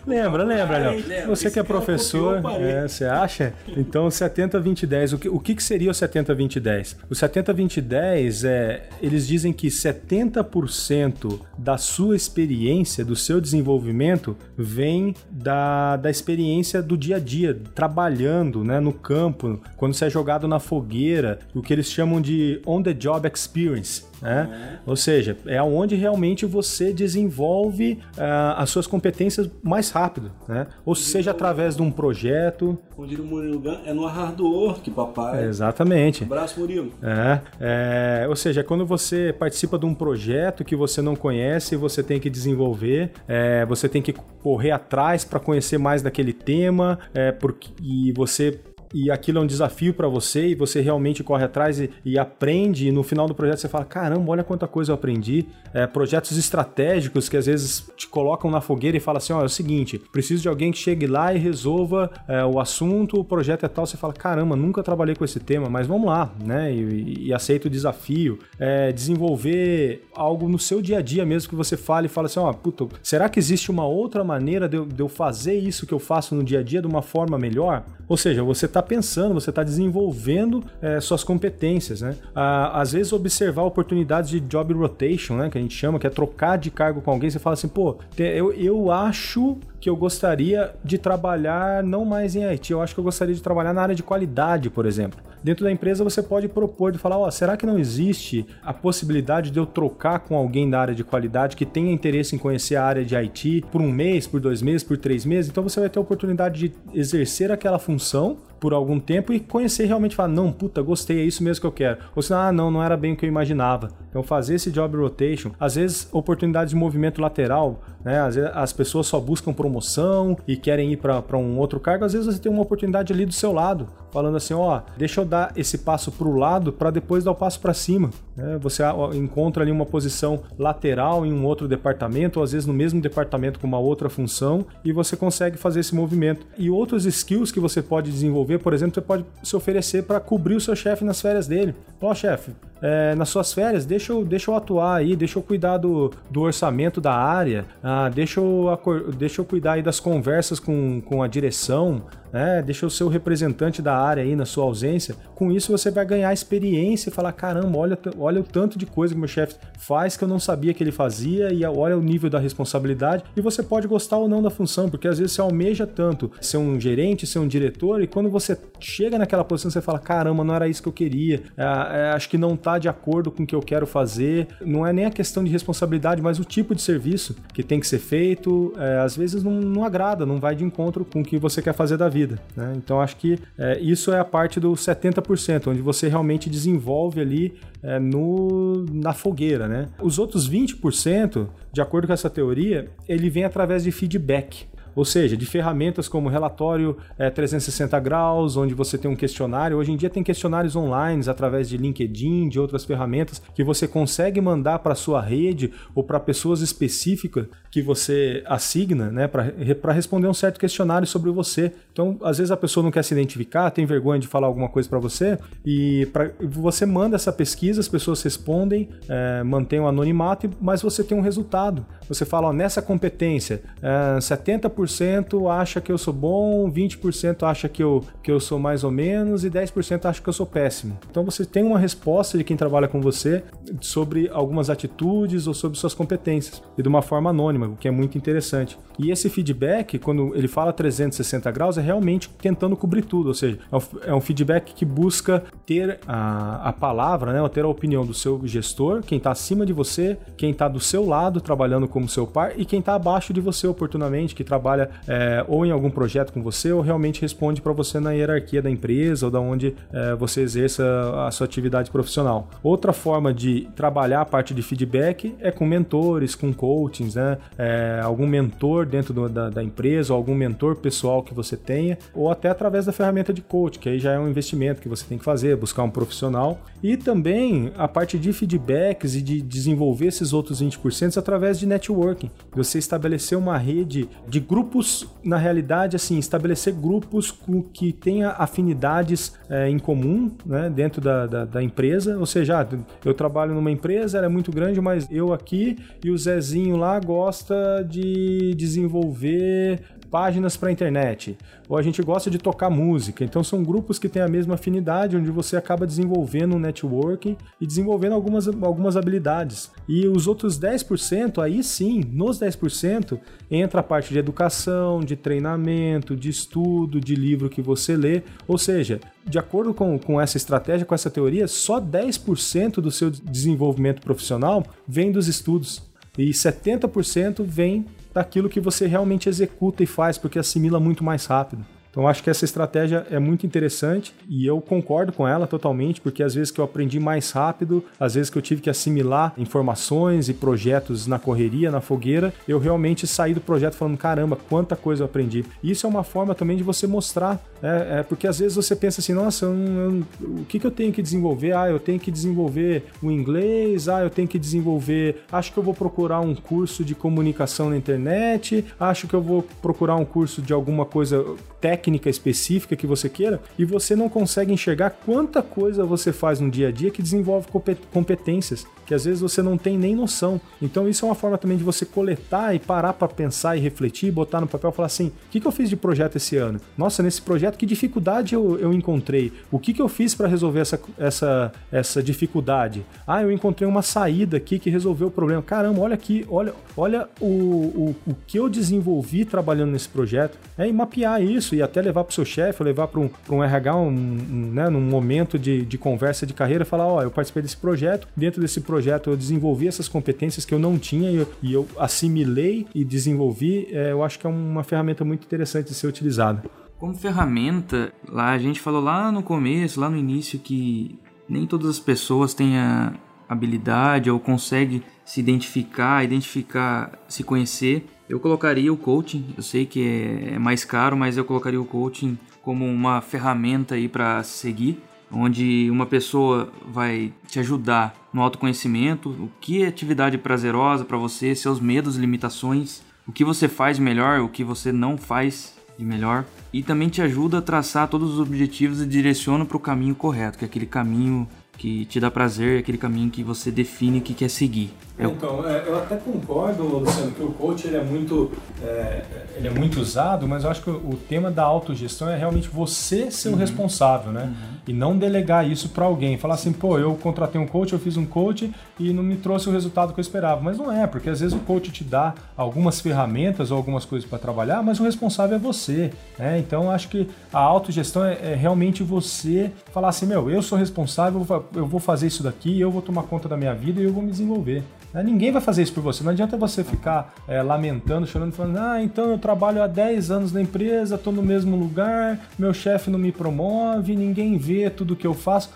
lembra, 0.06 0.44
lembra, 0.44 0.78
Léo. 0.78 1.28
Você 1.28 1.50
que 1.50 1.60
é 1.60 1.64
professor, 1.64 2.42
é, 2.60 2.88
você 2.88 3.06
acha? 3.06 3.54
Então, 3.68 4.10
70, 4.10 4.60
20, 4.60 4.88
10. 4.88 5.14
O 5.14 5.18
que, 5.18 5.30
o 5.30 5.40
que 5.40 5.62
seria 5.62 5.92
o 5.92 5.94
70, 5.94 6.34
20, 6.34 6.60
10? 6.60 6.98
O 7.10 7.16
70, 7.16 7.54
20, 7.54 7.82
10 7.82 8.44
é. 8.44 8.90
Eles 9.02 9.28
dizem 9.28 9.52
que 9.52 9.68
70% 9.68 11.40
da 11.58 11.78
sua 11.78 12.16
experiência, 12.16 13.04
do 13.04 13.16
seu 13.16 13.40
desenvolvimento, 13.40 14.36
vem 14.58 15.16
da, 15.30 15.98
da 15.98 16.10
experiência 16.10 16.82
do 16.82 16.98
dia 16.98 17.18
a 17.18 17.20
dia, 17.20 17.58
trabalhando 17.76 18.64
né, 18.64 18.80
no 18.80 18.94
campo, 18.94 19.62
quando 19.78 19.94
você 19.94 20.06
é 20.06 20.10
jogado 20.10 20.48
na 20.48 20.60
fogueira, 20.60 21.40
o 21.54 21.62
que 21.62 21.74
eles 21.74 21.88
chamam 21.88 22.22
de 22.22 22.62
on-the-job 22.66 23.28
experience. 23.28 24.04
Né? 24.24 24.80
Ou 24.86 24.96
seja, 24.96 25.38
é 25.46 25.62
onde 25.62 25.96
realmente 25.96 26.46
você 26.46 26.94
desenvolve 26.94 28.00
uh, 28.18 28.58
as 28.58 28.70
suas 28.70 28.88
competências 28.88 29.50
mais 29.62 29.90
rápido, 29.90 30.32
né? 30.48 30.68
Ou 30.86 30.96
seja, 30.96 31.32
através 31.32 31.76
de 31.76 31.82
um 31.82 31.92
projeto. 31.92 32.78
Como 32.96 33.08
diria 33.08 33.24
o 33.24 33.28
Murilo 33.28 33.62
é 33.86 33.94
no 33.94 34.06
hard 34.06 34.40
work, 34.40 34.90
papai. 34.92 35.44
É, 35.44 35.48
exatamente. 35.48 36.24
Um 36.24 36.28
abraço, 36.28 36.60
Murilo. 36.60 36.92
É, 37.02 37.40
é, 37.60 38.26
ou 38.28 38.36
seja, 38.36 38.64
quando 38.64 38.86
você 38.86 39.34
participa 39.38 39.78
de 39.78 39.86
um 39.86 39.94
projeto 39.94 40.64
que 40.64 40.76
você 40.76 41.02
não 41.02 41.16
conhece, 41.16 41.76
você 41.76 42.02
tem 42.02 42.20
que 42.20 42.30
desenvolver, 42.30 43.12
é, 43.28 43.66
você 43.66 43.90
tem 43.90 44.02
que 44.02 44.14
correr 44.42 44.72
atrás 44.72 45.26
para 45.26 45.40
conhecer 45.40 45.78
mais 45.78 46.02
daquele 46.02 46.34
tema, 46.34 47.00
é, 47.14 47.32
porque, 47.32 47.70
e 47.82 48.12
você 48.14 48.60
e 48.94 49.10
aquilo 49.10 49.40
é 49.40 49.42
um 49.42 49.48
desafio 49.48 49.94
para 49.94 50.08
você 50.08 50.50
e 50.50 50.56
você 50.56 50.82
realmente 50.82 51.24
corre 51.24 51.44
atrás 51.44 51.80
e, 51.80 51.90
e, 52.06 52.20
aprende 52.20 52.88
e 52.88 52.92
no 52.92 53.04
final 53.04 53.28
do 53.28 53.34
projeto 53.34 53.60
você 53.60 53.68
fala, 53.68 53.86
caramba, 53.86 54.32
olha 54.32 54.44
quanta 54.44 54.68
coisa 54.68 54.92
eu 54.92 54.96
aprendi. 54.96 55.46
É, 55.74 55.88
projetos 55.88 56.38
estratégicos 56.38 57.28
que 57.28 57.36
às 57.36 57.48
vezes 57.48 57.90
te 57.98 58.08
colocam 58.08 58.52
na 58.52 58.62
fogueira 58.62 58.96
e 58.96 59.00
falam 59.00 59.18
assim, 59.18 59.34
ó, 59.34 59.42
é 59.42 59.46
o 59.46 59.50
seguinte, 59.50 60.00
preciso 60.12 60.44
de 60.44 60.48
alguém 60.48 60.72
que 60.72 60.78
chegue 60.78 61.08
lá 61.08 61.34
e 61.34 61.40
resolva 61.40 62.12
é, 62.28 62.46
o 62.46 62.60
assunto, 62.60 63.20
o 63.20 63.24
projeto 63.24 63.66
é 63.66 63.68
tal, 63.68 63.86
você 63.86 63.98
fala, 63.98 64.14
caramba, 64.14 64.56
nunca 64.56 64.84
trabalhei 64.84 65.16
com 65.16 65.26
esse 65.26 65.40
tema, 65.40 65.70
mas 65.70 65.88
vamos 65.88 66.08
lá, 66.08 66.32
né, 66.44 66.72
e, 66.72 67.28
e 67.28 67.34
aceita 67.34 67.68
o 67.68 67.72
desafio. 67.72 68.38
É, 68.60 68.92
desenvolver 68.92 70.08
algo 70.14 70.48
no 70.48 70.60
seu 70.60 70.82
dia 70.82 71.00
a 71.00 71.02
dia 71.02 71.26
mesmo 71.26 71.50
que 71.50 71.56
você 71.56 71.76
fale 71.76 72.06
e 72.06 72.10
fala 72.10 72.28
assim, 72.28 72.40
ó, 72.40 72.52
puta, 72.54 72.88
será 73.02 73.28
que 73.30 73.40
existe 73.40 73.72
uma 73.72 73.88
outra 73.88 74.24
maneira 74.24 74.70
de 74.70 74.78
eu, 74.78 74.86
de 74.86 75.02
eu 75.02 75.10
fazer 75.10 75.56
isso 75.56 75.88
que 75.88 75.94
eu 75.94 76.00
faço 76.00 76.36
no 76.36 76.44
dia 76.44 76.60
a 76.60 76.64
dia 76.64 76.82
de 76.82 76.88
uma 76.88 77.02
forma 77.02 77.38
melhor? 77.38 77.84
Ou 78.08 78.18
seja, 78.18 78.44
você 78.44 78.66
está 78.66 78.83
pensando, 78.84 79.34
você 79.34 79.50
está 79.50 79.64
desenvolvendo 79.64 80.64
é, 80.82 81.00
suas 81.00 81.24
competências, 81.24 82.02
né? 82.02 82.16
às 82.36 82.92
vezes 82.92 83.12
observar 83.14 83.64
oportunidades 83.64 84.30
de 84.30 84.40
job 84.40 84.74
rotation, 84.74 85.36
né? 85.36 85.50
Que 85.50 85.58
a 85.58 85.62
gente 85.62 85.76
chama, 85.76 86.00
que 86.00 86.06
é 86.08 86.10
trocar 86.10 86.58
de 86.58 86.70
cargo 86.70 87.02
com 87.02 87.12
alguém. 87.12 87.30
Você 87.30 87.40
fala 87.40 87.54
assim, 87.54 87.68
pô, 87.68 87.98
eu, 88.18 88.52
eu 88.54 88.92
acho 88.92 89.58
que 89.84 89.90
eu 89.90 89.98
gostaria 89.98 90.74
de 90.82 90.98
trabalhar 90.98 91.84
não 91.84 92.06
mais 92.06 92.38
em 92.38 92.46
IT, 92.46 92.72
eu 92.72 92.82
acho 92.82 92.94
que 92.94 93.02
eu 93.02 93.04
gostaria 93.04 93.36
de 93.36 93.44
trabalhar 93.44 93.74
na 93.74 93.82
área 93.82 93.94
de 93.94 94.02
qualidade, 94.02 94.70
por 94.70 94.86
exemplo. 94.86 95.20
Dentro 95.44 95.66
da 95.66 95.72
empresa 95.74 96.06
você 96.06 96.24
pode 96.24 96.48
propor 96.48 96.94
de 96.94 96.98
falar, 96.98 97.18
ó, 97.18 97.28
oh, 97.28 97.32
será 97.32 97.58
que 97.58 97.66
não 97.66 97.78
existe 97.78 98.46
a 98.64 98.74
possibilidade 98.74 99.52
de 99.52 99.60
eu 99.60 99.66
trocar 99.66 100.20
com 100.20 100.38
alguém 100.38 100.70
da 100.70 100.80
área 100.80 100.96
de 100.96 101.04
qualidade 101.04 101.58
que 101.58 101.66
tenha 101.66 101.92
interesse 101.92 102.34
em 102.34 102.40
conhecer 102.40 102.78
a 102.78 102.86
área 102.86 103.04
de 103.04 103.14
IT 103.14 103.66
por 103.70 103.82
um 103.82 103.92
mês, 103.92 104.26
por 104.26 104.40
dois 104.40 104.62
meses, 104.62 104.84
por 104.84 104.98
três 104.98 105.26
meses? 105.26 105.52
Então 105.52 105.62
você 105.62 105.82
vai 105.82 105.90
ter 105.90 106.00
a 106.00 106.02
oportunidade 106.02 106.70
de 106.70 106.74
exercer 106.94 107.52
aquela 107.52 107.78
função 107.78 108.38
por 108.64 108.72
algum 108.72 108.98
tempo 108.98 109.34
e 109.34 109.42
conhecer 109.42 109.84
realmente 109.84 110.16
falar, 110.16 110.30
não, 110.30 110.50
puta, 110.50 110.82
gostei, 110.82 111.20
é 111.20 111.24
isso 111.26 111.44
mesmo 111.44 111.60
que 111.60 111.68
eu 111.68 111.72
quero. 111.74 111.98
Ou 112.16 112.22
se 112.22 112.34
ah, 112.34 112.50
não, 112.50 112.72
não 112.72 112.82
era 112.82 112.96
bem 112.96 113.12
o 113.12 113.18
que 113.18 113.26
eu 113.26 113.28
imaginava. 113.28 113.90
Então 114.10 114.24
fazer 114.24 114.56
esse 114.56 114.72
job 114.72 114.96
rotation, 114.96 115.52
às 115.60 115.76
vezes 115.76 116.08
oportunidades 116.14 116.70
de 116.70 116.78
movimento 116.78 117.20
lateral, 117.20 117.82
né? 118.06 118.22
Às 118.22 118.36
vezes 118.36 118.52
as 118.54 118.72
pessoas 118.72 119.08
só 119.08 119.20
buscam 119.20 119.52
promoção 119.74 120.38
e 120.48 120.56
querem 120.56 120.92
ir 120.92 120.98
para 120.98 121.38
um 121.38 121.58
outro 121.58 121.80
cargo, 121.80 122.06
às 122.06 122.14
vezes 122.14 122.28
você 122.28 122.40
tem 122.40 122.52
uma 122.52 122.62
oportunidade 122.62 123.12
ali 123.12 123.26
do 123.26 123.34
seu 123.34 123.52
lado. 123.52 123.88
Falando 124.14 124.38
assim, 124.38 124.54
ó, 124.54 124.82
deixa 124.96 125.22
eu 125.22 125.26
dar 125.26 125.52
esse 125.56 125.80
passo 125.80 126.12
para 126.12 126.28
o 126.28 126.38
lado 126.38 126.72
para 126.72 126.92
depois 126.92 127.24
dar 127.24 127.32
o 127.32 127.36
passo 127.36 127.60
para 127.60 127.74
cima. 127.74 128.12
Né? 128.38 128.60
Você 128.62 128.84
encontra 129.16 129.64
ali 129.64 129.72
uma 129.72 129.88
posição 129.88 130.44
lateral 130.58 131.26
em 131.26 131.34
um 131.34 131.44
outro 131.44 131.68
departamento, 131.68 132.40
ou 132.40 132.44
às 132.44 132.52
vezes 132.52 132.68
no 132.68 132.74
mesmo 132.74 133.02
departamento 133.02 133.60
com 133.60 133.66
uma 133.66 133.80
outra 133.80 134.10
função, 134.10 134.66
e 134.86 134.94
você 134.94 135.18
consegue 135.18 135.58
fazer 135.58 135.80
esse 135.80 135.96
movimento. 135.96 136.46
E 136.58 136.70
outros 136.70 137.08
skills 137.08 137.52
que 137.52 137.60
você 137.60 137.82
pode 137.82 138.12
desenvolver, 138.12 138.60
por 138.60 138.72
exemplo, 138.72 138.94
você 138.94 139.02
pode 139.02 139.26
se 139.42 139.56
oferecer 139.56 140.04
para 140.04 140.20
cobrir 140.20 140.56
o 140.56 140.62
seu 140.62 140.76
chefe 140.76 141.04
nas 141.04 141.20
férias 141.20 141.48
dele. 141.48 141.74
Ó, 142.00 142.14
chefe, 142.14 142.52
é, 142.84 143.16
nas 143.16 143.30
suas 143.30 143.52
férias, 143.52 143.86
deixa 143.86 144.14
eu, 144.14 144.24
deixa 144.24 144.52
eu 144.52 144.56
atuar 144.56 144.98
aí, 144.98 145.16
deixa 145.16 145.40
eu 145.40 145.44
cuidar 145.44 145.78
do, 145.78 146.12
do 146.30 146.42
orçamento 146.42 147.02
da 147.02 147.14
área, 147.14 147.66
ah, 147.82 148.10
deixa, 148.10 148.40
eu, 148.40 148.80
deixa 149.18 149.42
eu 149.42 149.46
cuidar 149.46 149.74
aí 149.74 149.82
das 149.82 150.00
conversas 150.00 150.60
com, 150.60 151.02
com 151.02 151.24
a 151.24 151.28
direção, 151.28 152.04
né? 152.34 152.64
Deixa 152.64 152.88
o 152.88 153.08
representante 153.08 153.80
da 153.80 153.96
área 153.96 154.24
aí 154.24 154.36
na 154.36 154.46
sua 154.46 154.64
ausência. 154.64 155.16
Com 155.36 155.52
isso 155.52 155.72
você 155.72 155.92
vai 155.92 156.04
ganhar 156.04 156.34
experiência 156.34 157.10
e 157.10 157.14
falar: 157.14 157.32
caramba, 157.32 157.78
olha, 157.78 158.00
olha 158.18 158.42
o 158.42 158.44
tanto 158.44 158.78
de 158.80 158.88
coisa 158.88 159.14
que 159.14 159.20
meu 159.20 159.28
chefe 159.28 159.56
faz 159.78 160.18
que 160.18 160.24
eu 160.24 160.28
não 160.28 160.40
sabia 160.40 160.74
que 160.74 160.84
ele 160.84 160.92
fazia 160.92 161.54
e 161.54 161.64
olha 161.64 161.96
o 161.96 162.02
nível 162.02 162.30
da 162.30 162.40
responsabilidade. 162.40 163.24
E 163.36 163.42
você 163.42 163.62
pode 163.62 163.88
gostar 163.88 164.18
ou 164.18 164.28
não 164.28 164.42
da 164.42 164.50
função, 164.50 164.90
porque 164.90 165.08
às 165.08 165.20
vezes 165.20 165.34
você 165.34 165.42
almeja 165.42 165.86
tanto 165.86 166.32
ser 166.42 166.58
um 166.58 166.80
gerente, 166.80 167.28
ser 167.28 167.40
um 167.40 167.48
diretor, 167.48 168.02
e 168.02 168.08
quando 168.08 168.30
você 168.30 168.58
chega 168.80 169.20
naquela 169.20 169.44
posição, 169.44 169.70
você 169.70 169.82
fala: 169.82 170.00
caramba, 170.00 170.44
não 170.44 170.56
era 170.56 170.68
isso 170.68 170.82
que 170.82 170.90
eu 170.90 170.94
queria, 170.94 171.44
é, 171.56 171.64
é, 171.64 172.12
acho 172.14 172.28
que 172.28 172.38
não 172.38 172.56
está 172.56 172.80
de 172.80 172.90
acordo 172.90 173.30
com 173.30 173.44
o 173.44 173.48
que 173.48 173.54
eu 173.54 173.62
quero 173.62 173.86
fazer. 173.86 174.48
Não 174.60 174.88
é 174.88 174.92
nem 174.92 175.06
a 175.06 175.12
questão 175.12 175.44
de 175.44 175.52
responsabilidade, 175.52 176.22
mas 176.22 176.40
o 176.40 176.44
tipo 176.44 176.74
de 176.74 176.82
serviço 176.82 177.36
que 177.54 177.62
tem 177.62 177.80
que 177.80 177.86
ser 177.86 178.00
feito, 178.00 178.74
é, 178.78 178.98
às 179.00 179.16
vezes 179.16 179.44
não, 179.44 179.54
não 179.54 179.84
agrada, 179.84 180.26
não 180.26 180.40
vai 180.40 180.56
de 180.56 180.64
encontro 180.64 181.06
com 181.06 181.22
o 181.22 181.24
que 181.24 181.38
você 181.38 181.62
quer 181.62 181.74
fazer 181.74 181.98
da 181.98 182.10
vida 182.10 182.23
vida. 182.24 182.40
Né? 182.56 182.74
Então 182.78 183.02
acho 183.02 183.18
que 183.18 183.38
é, 183.58 183.80
isso 183.80 184.12
é 184.12 184.20
a 184.20 184.26
parte 184.26 184.60
do 184.60 184.72
70%, 184.72 185.68
onde 185.68 185.82
você 185.82 186.08
realmente 186.08 186.50
desenvolve 186.50 187.22
ali 187.22 187.54
é, 187.82 188.00
no, 188.00 188.86
na 188.92 189.14
fogueira. 189.14 189.68
Né? 189.68 189.90
Os 190.02 190.18
outros 190.18 190.50
20%, 190.50 191.48
de 191.72 191.82
acordo 191.82 192.08
com 192.08 192.14
essa 192.14 192.30
teoria, 192.30 192.90
ele 193.08 193.30
vem 193.30 193.44
através 193.44 193.84
de 193.84 193.92
feedback. 193.92 194.66
Ou 194.96 195.06
seja, 195.06 195.36
de 195.36 195.46
ferramentas 195.46 196.08
como 196.08 196.30
relatório 196.30 196.98
é, 197.18 197.30
360 197.30 198.00
graus, 198.00 198.58
onde 198.58 198.74
você 198.74 198.98
tem 198.98 199.10
um 199.10 199.16
questionário. 199.16 199.78
Hoje 199.78 199.92
em 199.92 199.98
dia 199.98 200.10
tem 200.10 200.24
questionários 200.24 200.76
online 200.76 201.24
através 201.28 201.70
de 201.70 201.78
LinkedIn, 201.78 202.50
de 202.50 202.60
outras 202.60 202.86
ferramentas 202.86 203.42
que 203.54 203.64
você 203.64 203.88
consegue 203.88 204.40
mandar 204.42 204.80
para 204.80 204.96
sua 204.96 205.22
rede 205.22 205.72
ou 205.94 206.04
para 206.04 206.20
pessoas 206.20 206.62
específicas 206.62 207.48
que 207.72 207.82
você 207.82 208.44
assigna, 208.46 209.10
né, 209.10 209.28
para 209.28 209.92
responder 209.92 210.28
um 210.28 210.34
certo 210.34 210.60
questionário 210.60 211.08
sobre 211.08 211.32
você. 211.32 211.72
Então, 211.92 212.18
às 212.22 212.38
vezes 212.38 212.52
a 212.52 212.58
pessoa 212.58 212.84
não 212.84 212.92
quer 212.92 213.04
se 213.04 213.14
identificar, 213.14 213.72
tem 213.72 213.86
vergonha 213.86 214.20
de 214.20 214.28
falar 214.28 214.48
alguma 214.48 214.70
coisa 214.70 214.88
para 214.88 215.00
você 215.00 215.40
e 215.66 216.08
pra, 216.14 216.32
você 216.40 216.86
manda 216.86 217.16
essa 217.16 217.32
pesquisa, 217.32 217.80
as 217.80 217.88
pessoas 217.88 218.22
respondem, 218.22 218.90
é, 219.10 219.42
mantém 219.44 219.80
o 219.80 219.88
anonimato, 219.88 220.50
mas 220.62 220.82
você 220.82 221.04
tem 221.04 221.18
um 221.18 221.22
resultado. 221.22 221.86
Você 222.08 222.26
fala, 222.26 222.50
ó, 222.50 222.54
nessa 222.54 222.82
competência, 222.82 223.64
é, 223.82 224.20
70% 224.20 224.83
10% 224.84 225.50
acha 225.52 225.82
que 225.82 225.92
eu 225.92 225.98
sou 225.98 226.14
bom, 226.14 226.70
20% 226.72 227.44
acha 227.44 227.70
que 227.70 227.84
eu, 227.84 228.04
que 228.22 228.32
eu 228.32 228.40
sou 228.40 228.60
mais 228.60 228.84
ou 228.84 228.92
menos 228.92 229.44
e 229.44 229.50
10% 229.50 230.06
acha 230.06 230.22
que 230.22 230.30
eu 230.30 230.34
sou 230.34 230.46
péssimo. 230.46 230.98
Então 231.10 231.24
você 231.24 231.46
tem 231.46 231.64
uma 231.64 231.80
resposta 231.80 232.38
de 232.38 232.44
quem 232.44 232.58
trabalha 232.58 232.88
com 232.88 233.02
você 233.02 233.44
sobre 233.82 234.30
algumas 234.32 234.70
atitudes 234.70 235.48
ou 235.48 235.54
sobre 235.54 235.78
suas 235.78 235.94
competências 235.94 236.62
e 236.78 236.82
de 236.82 236.88
uma 236.88 237.02
forma 237.02 237.30
anônima, 237.30 237.68
o 237.68 237.76
que 237.76 237.88
é 237.88 237.92
muito 237.92 238.18
interessante. 238.18 238.78
E 238.98 239.12
esse 239.12 239.30
feedback, 239.30 239.98
quando 239.98 240.36
ele 240.36 240.48
fala 240.48 240.72
360 240.72 241.50
graus, 241.52 241.78
é 241.78 241.82
realmente 241.82 242.30
tentando 242.30 242.76
cobrir 242.76 243.04
tudo, 243.04 243.28
ou 243.28 243.34
seja, 243.34 243.58
é 244.06 244.14
um 244.14 244.18
é 244.18 244.22
feedback 244.22 244.74
que 244.74 244.86
busca 244.86 245.44
ter 245.66 246.00
a, 246.08 246.70
a 246.70 246.74
palavra, 246.74 247.34
né, 247.34 247.42
ou 247.42 247.50
ter 247.50 247.66
a 247.66 247.68
opinião 247.68 248.06
do 248.06 248.14
seu 248.14 248.46
gestor, 248.46 249.02
quem 249.02 249.18
está 249.18 249.32
acima 249.32 249.66
de 249.66 249.74
você, 249.74 250.18
quem 250.38 250.52
está 250.52 250.68
do 250.68 250.80
seu 250.80 251.06
lado 251.06 251.42
trabalhando 251.42 251.88
como 251.88 252.08
seu 252.08 252.28
par 252.28 252.54
e 252.56 252.66
quem 252.66 252.80
está 252.80 252.94
abaixo 252.96 253.34
de 253.34 253.42
você 253.42 253.66
oportunamente, 253.68 254.36
que 254.36 254.44
trabalha 254.44 254.73
trabalha 254.74 254.90
é, 255.08 255.46
ou 255.48 255.66
em 255.66 255.72
algum 255.72 255.90
projeto 255.90 256.34
com 256.34 256.42
você 256.42 256.72
ou 256.72 256.82
realmente 256.82 257.22
responde 257.22 257.62
para 257.62 257.72
você 257.72 258.00
na 258.00 258.12
hierarquia 258.12 258.62
da 258.62 258.70
empresa 258.70 259.26
ou 259.26 259.32
da 259.32 259.40
onde 259.40 259.76
é, 259.92 260.16
você 260.16 260.42
exerça 260.42 260.84
a 261.26 261.32
sua 261.32 261.46
atividade 261.46 261.92
profissional. 261.92 262.50
Outra 262.62 262.92
forma 262.92 263.34
de 263.34 263.68
trabalhar 263.76 264.22
a 264.22 264.26
parte 264.26 264.54
de 264.54 264.62
feedback 264.62 265.36
é 265.40 265.52
com 265.52 265.66
mentores, 265.66 266.36
com 266.36 266.54
coachings, 266.54 267.16
né? 267.16 267.38
É, 267.58 268.00
algum 268.04 268.28
mentor 268.28 268.86
dentro 268.86 269.14
do, 269.14 269.30
da, 269.30 269.50
da, 269.50 269.64
empresa 269.64 270.14
ou 270.14 270.18
algum 270.18 270.36
mentor 270.36 270.76
pessoal 270.76 271.22
que 271.22 271.34
você 271.34 271.56
tenha 271.56 271.98
ou 272.14 272.30
até 272.30 272.50
através 272.50 272.86
da 272.86 272.92
ferramenta 272.92 273.34
de 273.34 273.42
coach, 273.42 273.80
que 273.80 273.90
aí 273.90 274.00
já 274.00 274.14
é 274.14 274.20
um 274.20 274.28
investimento 274.28 274.82
que 274.82 274.90
você 274.90 275.06
tem 275.06 275.18
que 275.18 275.24
fazer, 275.24 275.56
buscar 275.56 275.84
um 275.84 275.90
profissional. 275.90 276.60
E 276.82 276.98
também 276.98 277.72
a 277.78 277.88
parte 277.88 278.18
de 278.18 278.34
feedbacks 278.34 279.16
e 279.16 279.22
de 279.22 279.42
desenvolver 279.42 280.08
esses 280.08 280.34
outros 280.34 280.62
20% 280.62 281.18
através 281.18 281.60
de 281.60 281.66
networking. 281.66 282.30
Você 282.52 282.78
estabelecer 282.78 283.38
uma 283.38 283.58
rede 283.58 284.10
de 284.28 284.40
grupos 284.40 284.63
grupos, 284.64 285.06
na 285.24 285.38
realidade, 285.38 285.96
assim, 285.96 286.18
estabelecer 286.18 286.74
grupos 286.74 287.30
com 287.30 287.62
que 287.62 287.92
tenha 287.92 288.30
afinidades 288.30 289.38
é, 289.50 289.70
em 289.70 289.78
comum 289.78 290.32
né, 290.46 290.70
dentro 290.70 291.02
da, 291.02 291.28
da, 291.28 291.46
da, 291.46 291.62
empresa. 291.62 292.18
Ou 292.18 292.26
seja, 292.26 292.62
ah, 292.62 292.68
eu 293.04 293.14
trabalho 293.14 293.54
numa 293.54 293.70
empresa, 293.70 294.18
ela 294.18 294.28
é 294.28 294.30
muito 294.30 294.52
grande, 294.52 294.80
mas 294.80 295.08
eu 295.12 295.34
aqui 295.34 295.78
e 296.04 296.10
o 296.10 296.18
Zezinho 296.18 296.78
lá 296.78 297.00
gosta 297.00 297.86
de 297.88 298.54
desenvolver 298.56 299.82
páginas 300.10 300.56
para 300.56 300.72
internet, 300.72 301.36
ou 301.74 301.80
a 301.80 301.82
gente 301.82 302.04
gosta 302.04 302.30
de 302.30 302.38
tocar 302.38 302.70
música. 302.70 303.24
Então 303.24 303.44
são 303.44 303.64
grupos 303.64 303.98
que 303.98 304.08
têm 304.08 304.22
a 304.22 304.28
mesma 304.28 304.54
afinidade, 304.54 305.18
onde 305.18 305.32
você 305.32 305.58
acaba 305.58 305.88
desenvolvendo 305.88 306.56
um 306.56 306.60
networking 306.60 307.36
e 307.60 307.66
desenvolvendo 307.66 308.14
algumas, 308.14 308.48
algumas 308.48 308.96
habilidades. 308.96 309.72
E 309.90 310.08
os 310.08 310.28
outros 310.28 310.60
10%, 310.60 311.42
aí 311.42 311.64
sim, 311.64 312.04
nos 312.12 312.40
10%, 312.40 313.20
entra 313.50 313.80
a 313.80 313.84
parte 313.84 314.14
de 314.14 314.20
educação, 314.20 315.00
de 315.00 315.16
treinamento, 315.16 316.16
de 316.16 316.30
estudo, 316.30 317.02
de 317.02 317.16
livro 317.16 317.50
que 317.50 317.60
você 317.60 317.98
lê. 317.98 318.22
Ou 318.48 318.60
seja, 318.60 319.02
de 319.26 319.40
acordo 319.40 319.74
com, 319.74 319.98
com 319.98 320.22
essa 320.22 320.38
estratégia, 320.38 320.86
com 320.86 320.94
essa 320.94 321.10
teoria, 321.10 321.48
só 321.48 321.82
10% 321.82 322.74
do 322.82 322.92
seu 322.92 323.10
desenvolvimento 323.10 324.00
profissional 324.00 324.64
vem 324.88 325.12
dos 325.12 325.28
estudos. 325.28 325.82
E 326.16 326.30
70% 326.30 327.44
vem 327.44 327.88
daquilo 328.14 328.50
que 328.50 328.60
você 328.60 328.86
realmente 328.88 329.28
executa 329.28 329.84
e 329.84 329.88
faz, 329.88 330.18
porque 330.18 330.40
assimila 330.40 330.80
muito 330.80 331.04
mais 331.04 331.26
rápido. 331.26 331.66
Então 331.94 332.08
acho 332.08 332.24
que 332.24 332.30
essa 332.30 332.44
estratégia 332.44 333.06
é 333.12 333.20
muito 333.20 333.46
interessante 333.46 334.16
e 334.28 334.48
eu 334.48 334.60
concordo 334.60 335.14
com 335.14 335.28
ela 335.28 335.46
totalmente, 335.46 336.02
porque 336.02 336.24
às 336.24 336.34
vezes 336.34 336.50
que 336.50 336.60
eu 336.60 336.66
aprendi 336.66 337.00
mais 337.00 337.30
rápido, 337.30 337.86
às 338.00 338.16
vezes 338.16 338.32
que 338.32 338.38
eu 338.38 338.42
tive 338.42 338.62
que 338.62 338.70
assimilar 338.70 339.32
informações 339.38 340.28
e 340.28 340.34
projetos 340.34 341.06
na 341.06 341.20
correria, 341.20 341.70
na 341.70 341.82
fogueira, 341.82 342.34
eu 342.48 342.58
realmente 342.58 343.06
saí 343.06 343.36
do 343.36 343.40
projeto 343.40 343.76
falando, 343.76 343.96
caramba, 343.96 344.36
quanta 344.50 344.76
coisa 344.76 345.04
eu 345.04 345.06
aprendi. 345.06 345.46
E 345.62 345.70
isso 345.70 345.86
é 345.86 345.90
uma 345.90 346.04
forma 346.04 346.34
também 346.34 346.58
de 346.58 346.64
você 346.64 346.88
mostrar, 346.88 347.40
né? 347.62 348.00
é, 348.00 348.04
porque 348.04 348.26
às 348.26 348.40
vezes 348.40 348.56
você 348.56 348.76
pensa 348.76 349.00
assim, 349.00 349.14
nossa, 349.14 349.46
eu, 349.46 349.54
eu, 349.54 350.04
o 350.40 350.46
que, 350.46 350.58
que 350.58 350.66
eu 350.66 350.72
tenho 350.72 350.92
que 350.92 351.02
desenvolver? 351.02 351.56
Ah, 351.56 351.70
eu 351.70 351.80
tenho 351.80 352.00
que 352.00 352.10
desenvolver 352.10 352.86
o 353.04 353.12
inglês, 353.12 353.88
ah, 353.88 354.02
eu 354.02 354.10
tenho 354.10 354.28
que 354.28 354.40
desenvolver, 354.40 355.24
acho 355.32 355.54
que 355.54 355.60
eu 355.60 355.64
vou 355.64 355.76
procurar 355.76 356.22
um 356.22 356.34
curso 356.34 356.84
de 356.84 356.96
comunicação 356.96 357.70
na 357.70 357.78
internet, 357.78 358.66
acho 358.80 359.08
que 359.08 359.14
eu 359.14 359.22
vou 359.22 359.46
procurar 359.62 359.96
um 359.96 360.06
curso 360.06 360.42
de 360.42 360.54
alguma 360.54 360.86
coisa 360.86 361.24
técnica 361.62 361.83
específica 362.10 362.76
que 362.76 362.88
você 362.88 363.10
queira 363.10 363.42
e 363.58 363.66
você 363.66 363.96
não 363.96 364.10
consegue 364.10 364.54
enxergar 364.54 364.92
quanta 364.92 365.42
coisa 365.42 365.86
você 365.86 366.12
faz 366.12 366.40
no 366.40 366.50
dia 366.50 366.70
a 366.70 366.72
dia 366.72 366.92
que 366.92 367.02
desenvolve 367.02 367.48
competências 367.92 368.66
que 368.86 368.94
às 368.94 369.06
vezes 369.06 369.22
você 369.22 369.42
não 369.42 369.58
tem 369.58 369.78
nem 369.78 369.96
noção. 369.96 370.40
Então 370.62 370.88
isso 370.88 371.06
é 371.06 371.10
uma 371.10 371.16
forma 371.16 371.38
também 371.38 371.58
de 371.58 371.64
você 371.64 371.86
coletar 371.86 372.54
e 372.56 372.60
parar 372.60 372.94
para 372.94 373.08
pensar 373.08 373.56
e 373.56 373.60
refletir, 373.60 374.12
botar 374.12 374.42
no 374.42 374.48
papel 374.48 374.70
e 374.70 374.74
falar 374.74 374.86
assim: 374.88 375.08
o 375.08 375.32
que, 375.32 375.40
que 375.40 375.48
eu 375.48 375.52
fiz 375.52 375.70
de 375.70 375.76
projeto 375.76 376.16
esse 376.18 376.38
ano? 376.38 376.60
Nossa, 376.78 377.02
nesse 377.02 377.22
projeto 377.22 377.58
que 377.58 377.66
dificuldade 377.66 378.36
eu, 378.36 378.60
eu 378.60 378.74
encontrei? 378.74 379.32
O 379.52 379.60
que, 379.60 379.74
que 379.74 379.82
eu 379.82 379.90
fiz 379.90 380.14
para 380.14 380.28
resolver 380.28 380.60
essa, 380.60 380.80
essa, 380.98 381.52
essa 381.72 382.04
dificuldade? 382.04 382.86
Ah, 383.08 383.24
eu 383.24 383.32
encontrei 383.32 383.68
uma 383.68 383.82
saída 383.82 384.38
aqui 384.38 384.60
que 384.60 384.70
resolveu 384.70 385.08
o 385.08 385.12
problema. 385.12 385.42
Caramba, 385.42 385.82
olha 385.82 385.96
aqui, 385.96 386.26
olha, 386.30 386.54
olha 386.76 387.08
o, 387.20 387.26
o, 387.26 387.96
o 388.08 388.16
que 388.28 388.38
eu 388.38 388.50
desenvolvi 388.50 389.26
trabalhando 389.26 389.72
nesse 389.72 389.90
projeto. 389.90 390.38
É, 390.58 390.68
e 390.68 390.74
mapear 390.74 391.22
isso 391.22 391.56
e 391.56 391.62
levar 391.82 392.04
para 392.04 392.12
o 392.12 392.14
seu 392.14 392.26
chefe, 392.26 392.64
levar 392.64 392.88
para 392.88 393.00
um, 393.00 393.10
um 393.30 393.44
RH, 393.44 393.76
um, 393.76 393.88
um, 393.88 394.52
né, 394.54 394.70
num 394.70 394.82
momento 394.82 395.40
de, 395.40 395.66
de 395.66 395.78
conversa 395.78 396.26
de 396.26 396.34
carreira, 396.34 396.66
falar: 396.66 396.86
Ó, 396.86 396.98
oh, 396.98 397.02
eu 397.02 397.12
participei 397.12 397.42
desse 397.42 397.58
projeto, 397.58 398.08
dentro 398.16 398.42
desse 398.42 398.62
projeto 398.62 399.10
eu 399.10 399.18
desenvolvi 399.18 399.68
essas 399.68 399.88
competências 399.88 400.46
que 400.46 400.54
eu 400.54 400.60
não 400.60 400.78
tinha 400.78 401.10
e 401.12 401.16
eu, 401.16 401.28
e 401.42 401.54
eu 401.54 401.68
assimilei 401.78 402.68
e 402.74 402.84
desenvolvi. 402.84 403.68
É, 403.72 403.92
eu 403.92 404.04
acho 404.04 404.20
que 404.20 404.28
é 404.28 404.30
uma 404.30 404.64
ferramenta 404.64 405.04
muito 405.04 405.26
interessante 405.26 405.68
de 405.68 405.74
ser 405.74 405.88
utilizada. 405.88 406.44
Como 406.78 406.94
ferramenta, 406.94 407.94
lá 408.10 408.32
a 408.32 408.38
gente 408.38 408.60
falou 408.60 408.82
lá 408.82 409.12
no 409.12 409.24
começo, 409.24 409.80
lá 409.80 409.90
no 409.90 409.96
início, 409.96 410.38
que 410.38 411.00
nem 411.30 411.48
todas 411.48 411.70
as 411.70 411.80
pessoas 411.80 412.34
têm 412.34 412.58
a 412.58 412.94
habilidade 413.28 414.12
ou 414.12 414.20
conseguem 414.20 414.84
se 415.06 415.20
identificar, 415.20 416.04
identificar, 416.04 417.00
se 417.08 417.24
conhecer 417.24 417.86
eu 418.10 418.20
colocaria 418.20 418.72
o 418.72 418.78
coaching, 418.78 419.34
eu 419.36 419.44
sei 419.44 419.66
que 419.66 419.82
é, 419.82 420.36
é 420.36 420.40
mais 420.40 420.66
caro, 420.66 420.98
mas 420.98 421.18
eu 421.18 421.26
colocaria 421.26 421.62
o 421.62 421.66
coaching 421.66 422.18
como 422.42 422.66
uma 422.66 423.02
ferramenta 423.02 423.76
aí 423.76 423.88
para 423.88 424.22
seguir, 424.24 424.82
onde 425.12 425.70
uma 425.72 425.86
pessoa 425.86 426.52
vai 426.68 427.14
te 427.28 427.40
ajudar 427.40 427.96
no 428.12 428.22
autoconhecimento, 428.22 429.10
o 429.10 429.30
que 429.40 429.64
é 429.64 429.68
atividade 429.68 430.18
prazerosa 430.18 430.84
para 430.84 430.98
você, 430.98 431.34
seus 431.36 431.60
medos, 431.60 431.96
limitações, 431.96 432.82
o 433.08 433.12
que 433.12 433.24
você 433.24 433.48
faz 433.48 433.80
melhor, 433.80 434.20
o 434.20 434.30
que 434.30 434.44
você 434.44 434.72
não 434.72 434.98
faz 434.98 435.56
de 435.78 435.86
melhor, 435.86 436.26
e 436.52 436.62
também 436.62 436.90
te 436.90 437.02
ajuda 437.02 437.40
a 437.40 437.42
traçar 437.42 437.88
todos 437.88 438.14
os 438.14 438.20
objetivos 438.20 438.82
e 438.82 438.86
direciona 438.86 439.46
para 439.46 439.58
o 439.58 439.60
caminho 439.60 439.96
correto, 439.96 440.38
que 440.38 440.46
é 440.46 440.48
aquele 440.48 440.66
caminho 440.66 441.28
que 441.58 441.86
te 441.86 442.00
dá 442.00 442.10
prazer, 442.10 442.60
aquele 442.60 442.78
caminho 442.78 443.10
que 443.10 443.24
você 443.24 443.52
define 443.52 444.02
que 444.02 444.14
quer 444.14 444.30
seguir. 444.30 444.72
É 444.98 445.06
então, 445.06 445.48
é, 445.48 445.64
eu 445.66 445.78
até 445.78 445.96
concordo, 445.96 446.64
Luciano, 446.64 447.12
que 447.12 447.24
o 447.24 447.32
coach 447.32 447.66
ele 447.66 447.78
é 447.78 447.84
muito, 447.84 448.32
é, 448.62 449.04
ele 449.36 449.48
é 449.48 449.50
muito 449.50 449.80
usado, 449.80 450.28
mas 450.28 450.44
eu 450.44 450.52
acho 450.52 450.62
que 450.62 450.70
o 450.70 451.00
tema 451.10 451.32
da 451.32 451.44
autogestão 451.44 452.08
é 452.10 452.16
realmente 452.16 452.48
você 452.48 453.10
ser 453.10 453.30
uhum. 453.30 453.36
o 453.36 453.38
responsável, 453.38 454.12
né? 454.12 454.26
Uhum. 454.26 454.58
E 454.68 454.74
não 454.74 454.96
delegar 454.96 455.50
isso 455.50 455.70
para 455.70 455.86
alguém. 455.86 456.18
Falar 456.18 456.36
assim, 456.36 456.54
pô, 456.54 456.78
eu 456.78 456.94
contratei 456.96 457.42
um 457.42 457.48
coach, 457.48 457.74
eu 457.74 457.80
fiz 457.80 457.98
um 457.98 458.06
coach 458.06 458.54
e 458.80 458.94
não 458.94 459.02
me 459.02 459.16
trouxe 459.16 459.50
o 459.50 459.52
resultado 459.52 459.94
que 459.94 460.00
eu 460.00 460.02
esperava. 460.02 460.40
Mas 460.42 460.60
não 460.60 460.72
é, 460.72 460.86
porque 460.86 461.10
às 461.10 461.20
vezes 461.20 461.36
o 461.36 461.40
coach 461.40 461.72
te 461.72 461.84
dá 461.84 462.14
algumas 462.38 462.80
ferramentas 462.80 463.50
ou 463.50 463.58
algumas 463.58 463.86
coisas 463.86 464.08
para 464.08 464.20
trabalhar, 464.20 464.62
mas 464.62 464.80
o 464.80 464.84
responsável 464.84 465.38
é 465.38 465.40
você. 465.40 465.92
Né? 466.20 466.38
Então, 466.38 466.70
acho 466.70 466.88
que 466.88 467.10
a 467.34 467.40
autogestão 467.40 468.06
é, 468.06 468.34
é 468.34 468.36
realmente 468.36 468.84
você 468.84 469.52
falar 469.72 469.90
assim, 469.90 470.06
meu, 470.06 470.30
eu 470.30 470.42
sou 470.44 470.58
responsável, 470.58 471.26
eu 471.56 471.66
vou 471.66 471.80
fazer 471.80 472.08
isso 472.08 472.24
daqui, 472.24 472.60
eu 472.60 472.72
vou 472.72 472.82
tomar 472.82 473.04
conta 473.04 473.28
da 473.28 473.38
minha 473.38 473.54
vida 473.54 473.82
e 473.82 473.84
eu 473.86 473.94
vou 473.94 474.02
me 474.02 474.12
desenvolver. 474.12 474.64
Né? 474.94 475.04
Ninguém 475.04 475.32
vai 475.32 475.42
fazer 475.42 475.64
isso 475.64 475.74
por 475.74 475.82
você. 475.82 476.04
Não 476.04 476.12
adianta 476.12 476.38
você 476.38 476.64
ficar 476.64 477.14
é, 477.28 477.42
lamentando, 477.42 478.06
chorando, 478.06 478.34
falando: 478.34 478.58
ah, 478.58 478.82
então 478.82 479.10
eu 479.10 479.18
trabalho 479.18 479.62
há 479.62 479.68
10 479.68 480.12
anos 480.12 480.32
na 480.32 480.42
empresa, 480.42 480.96
estou 480.96 481.12
no 481.12 481.24
mesmo 481.24 481.56
lugar, 481.56 482.20
meu 482.38 482.54
chefe 482.54 482.90
não 482.90 483.00
me 483.00 483.12
promove, 483.12 483.96
ninguém 483.96 484.38
vê 484.38 484.70
tudo 484.70 484.96
que 484.96 485.08
eu 485.08 485.14
faço. 485.14 485.50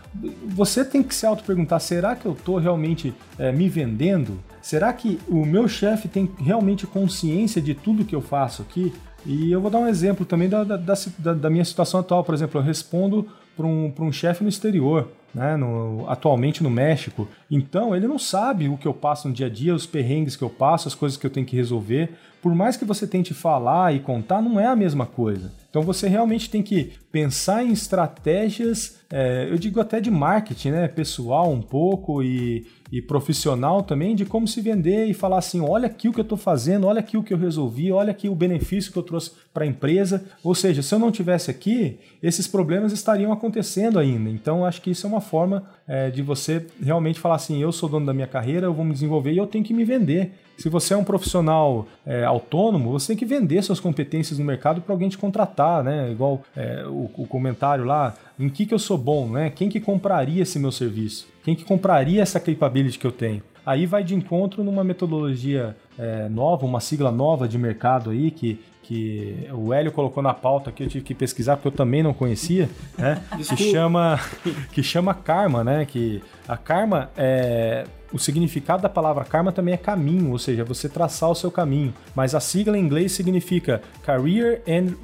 Você 0.48 0.84
tem 0.84 1.04
que 1.04 1.14
se 1.14 1.26
auto-perguntar: 1.26 1.80
será 1.80 2.16
que 2.16 2.26
eu 2.26 2.34
estou 2.34 2.58
realmente 2.58 3.14
é, 3.38 3.52
me 3.52 3.70
vendendo? 3.70 4.40
Será 4.62 4.92
que 4.92 5.20
o 5.28 5.46
meu 5.46 5.68
chefe 5.68 6.08
tem 6.08 6.30
realmente 6.40 6.86
consciência 6.86 7.62
de 7.62 7.74
tudo 7.74 8.04
que 8.04 8.16
eu 8.16 8.22
faço 8.22 8.64
aqui? 8.64 8.94
E 9.26 9.52
eu 9.52 9.60
vou 9.60 9.70
dar 9.70 9.80
um 9.80 9.88
exemplo 9.88 10.26
também 10.26 10.48
da, 10.48 10.64
da, 10.64 10.78
da, 10.78 11.34
da 11.34 11.50
minha 11.50 11.66
situação 11.66 12.00
atual. 12.00 12.24
Por 12.24 12.34
exemplo, 12.34 12.60
eu 12.60 12.64
respondo 12.64 13.28
para 13.56 13.66
um, 13.66 13.92
um 14.00 14.12
chefe 14.12 14.44
no 14.44 14.50
exterior 14.50 15.10
né, 15.38 15.56
no, 15.56 16.06
atualmente 16.10 16.64
no 16.64 16.70
México. 16.70 17.28
Então 17.50 17.96
ele 17.96 18.08
não 18.08 18.18
sabe 18.18 18.68
o 18.68 18.76
que 18.76 18.88
eu 18.88 18.94
passo 18.94 19.28
no 19.28 19.34
dia 19.34 19.46
a 19.46 19.50
dia, 19.50 19.76
os 19.76 19.86
perrengues 19.86 20.36
que 20.36 20.44
eu 20.44 20.50
passo, 20.50 20.88
as 20.88 20.96
coisas 20.96 21.18
que 21.18 21.26
eu 21.26 21.30
tenho 21.30 21.46
que 21.46 21.56
resolver. 21.56 22.10
Por 22.42 22.54
mais 22.56 22.76
que 22.76 22.86
você 22.86 23.06
tente 23.06 23.34
falar 23.34 23.94
e 23.94 24.00
contar, 24.00 24.42
não 24.42 24.60
é 24.60 24.66
a 24.66 24.76
mesma 24.76 25.06
coisa. 25.06 25.52
Então 25.70 25.82
você 25.82 26.08
realmente 26.08 26.50
tem 26.50 26.64
que 26.64 26.94
pensar 27.12 27.64
em 27.64 27.72
estratégias, 27.72 29.00
é, 29.12 29.48
eu 29.50 29.58
digo 29.58 29.80
até 29.80 30.00
de 30.00 30.10
marketing, 30.10 30.72
né, 30.72 30.88
pessoal 30.88 31.52
um 31.52 31.62
pouco 31.62 32.24
e, 32.24 32.66
e 32.92 33.02
profissional 33.02 33.84
também, 33.84 34.16
de 34.16 34.26
como 34.26 34.48
se 34.48 34.62
vender 34.62 35.06
e 35.06 35.14
falar 35.14 35.38
assim: 35.38 35.62
olha 35.62 35.88
aqui 35.88 36.08
o 36.08 36.14
que 36.14 36.20
eu 36.20 36.24
estou 36.24 36.38
fazendo, 36.38 36.88
olha 36.88 37.00
aqui 37.00 37.18
o 37.18 37.24
que 37.24 37.34
eu 37.34 37.38
resolvi, 37.38 37.92
olha 37.92 38.12
aqui 38.12 38.30
o 38.30 38.36
benefício 38.36 38.92
que 38.92 38.98
eu 38.98 39.04
trouxe 39.04 39.32
para 39.54 39.64
a 39.64 39.68
empresa. 39.68 40.26
Ou 40.44 40.56
seja, 40.56 40.82
se 40.82 40.94
eu 40.94 41.00
não 41.00 41.12
tivesse 41.12 41.52
aqui, 41.52 41.98
esses 42.22 42.48
problemas 42.48 42.92
estariam 42.92 43.32
acontecendo 43.32 44.00
ainda. 44.00 44.30
Então 44.30 44.66
acho 44.66 44.82
que 44.82 44.92
isso 44.92 45.06
é 45.06 45.10
uma 45.10 45.22
forma 45.22 45.64
é, 45.88 46.10
de 46.10 46.22
você 46.22 46.66
realmente 46.82 47.20
falar 47.20 47.36
assim: 47.36 47.62
eu 47.62 47.72
sou 47.72 47.90
dono 47.90 48.06
da 48.06 48.14
minha 48.14 48.28
carreira, 48.28 48.68
eu 48.68 48.74
vou 48.74 48.86
me 48.86 48.94
desenvolver 48.94 49.32
e 49.32 49.38
eu 49.38 49.48
tenho 49.48 49.64
que 49.64 49.74
me 49.74 49.84
vender. 49.84 50.32
Se 50.58 50.70
você 50.70 50.96
é 50.96 50.98
um 50.98 51.04
profissional 51.04 51.88
é, 52.04 52.24
autônomo, 52.24 52.92
você 52.92 53.10
tem 53.10 53.18
que 53.18 53.26
vender 53.26 53.62
suas 53.62 53.80
competências 53.80 54.40
no 54.40 54.46
mercado 54.46 54.82
para 54.82 54.92
alguém 54.92 55.08
te 55.08 55.18
contratar, 55.18 55.84
né? 55.84 56.12
Igual 56.12 56.42
é, 56.56 56.84
o, 56.88 57.10
o, 57.16 57.28
comentário 57.28 57.86
lá, 57.86 58.16
em 58.40 58.50
que, 58.50 58.66
que 58.66 58.74
eu 58.74 58.80
sou 58.80 58.98
bom, 58.98 59.30
né? 59.30 59.50
Quem 59.50 59.70
que 59.70 59.80
compraria 59.80 60.44
esse 60.44 60.60
meu 60.60 60.72
serviço? 60.72 61.28
Quem 61.44 61.56
que 61.56 61.64
compraria 61.64 62.22
essa 62.22 62.40
capability 62.40 63.00
que 63.00 63.08
eu 63.08 63.12
tenho? 63.12 63.42
Aí 63.66 63.86
vai 63.86 64.04
de 64.04 64.16
encontro 64.16 64.64
numa 64.64 64.84
metodologia 64.84 65.76
é, 65.98 66.30
nova, 66.30 66.66
uma 66.66 66.80
sigla 66.80 67.12
nova 67.12 67.48
de 67.48 67.58
mercado 67.58 68.12
aí 68.12 68.32
que 68.32 68.60
que 68.88 69.46
o 69.52 69.74
Hélio 69.74 69.92
colocou 69.92 70.24
na 70.24 70.34
pauta 70.34 70.70
aqui, 70.70 70.82
eu 70.82 70.88
tive 70.88 71.04
que 71.04 71.14
pesquisar 71.14 71.58
porque 71.58 71.68
eu 71.68 71.74
também 71.74 72.02
não 72.02 72.14
conhecia, 72.14 72.70
né? 72.98 73.22
que 73.36 73.58
chama 73.58 74.18
que 74.72 74.82
chama 74.82 75.14
karma, 75.14 75.62
né? 75.62 75.86
Que 75.86 76.24
a 76.48 76.56
karma 76.56 77.12
é 77.18 77.84
o 78.12 78.20
significado 78.20 78.82
da 78.82 78.90
palavra 78.90 79.24
karma 79.24 79.52
também 79.52 79.74
é 79.74 79.78
caminho, 79.78 80.32
ou 80.32 80.40
seja, 80.40 80.64
você 80.64 80.88
traçar 80.88 81.30
o 81.30 81.36
seu 81.36 81.52
caminho. 81.52 81.94
Mas 82.16 82.34
a 82.34 82.40
sigla 82.40 82.78
em 82.78 82.82
inglês 82.82 83.12
significa 83.12 83.82
Career 84.04 84.62
and 84.68 84.96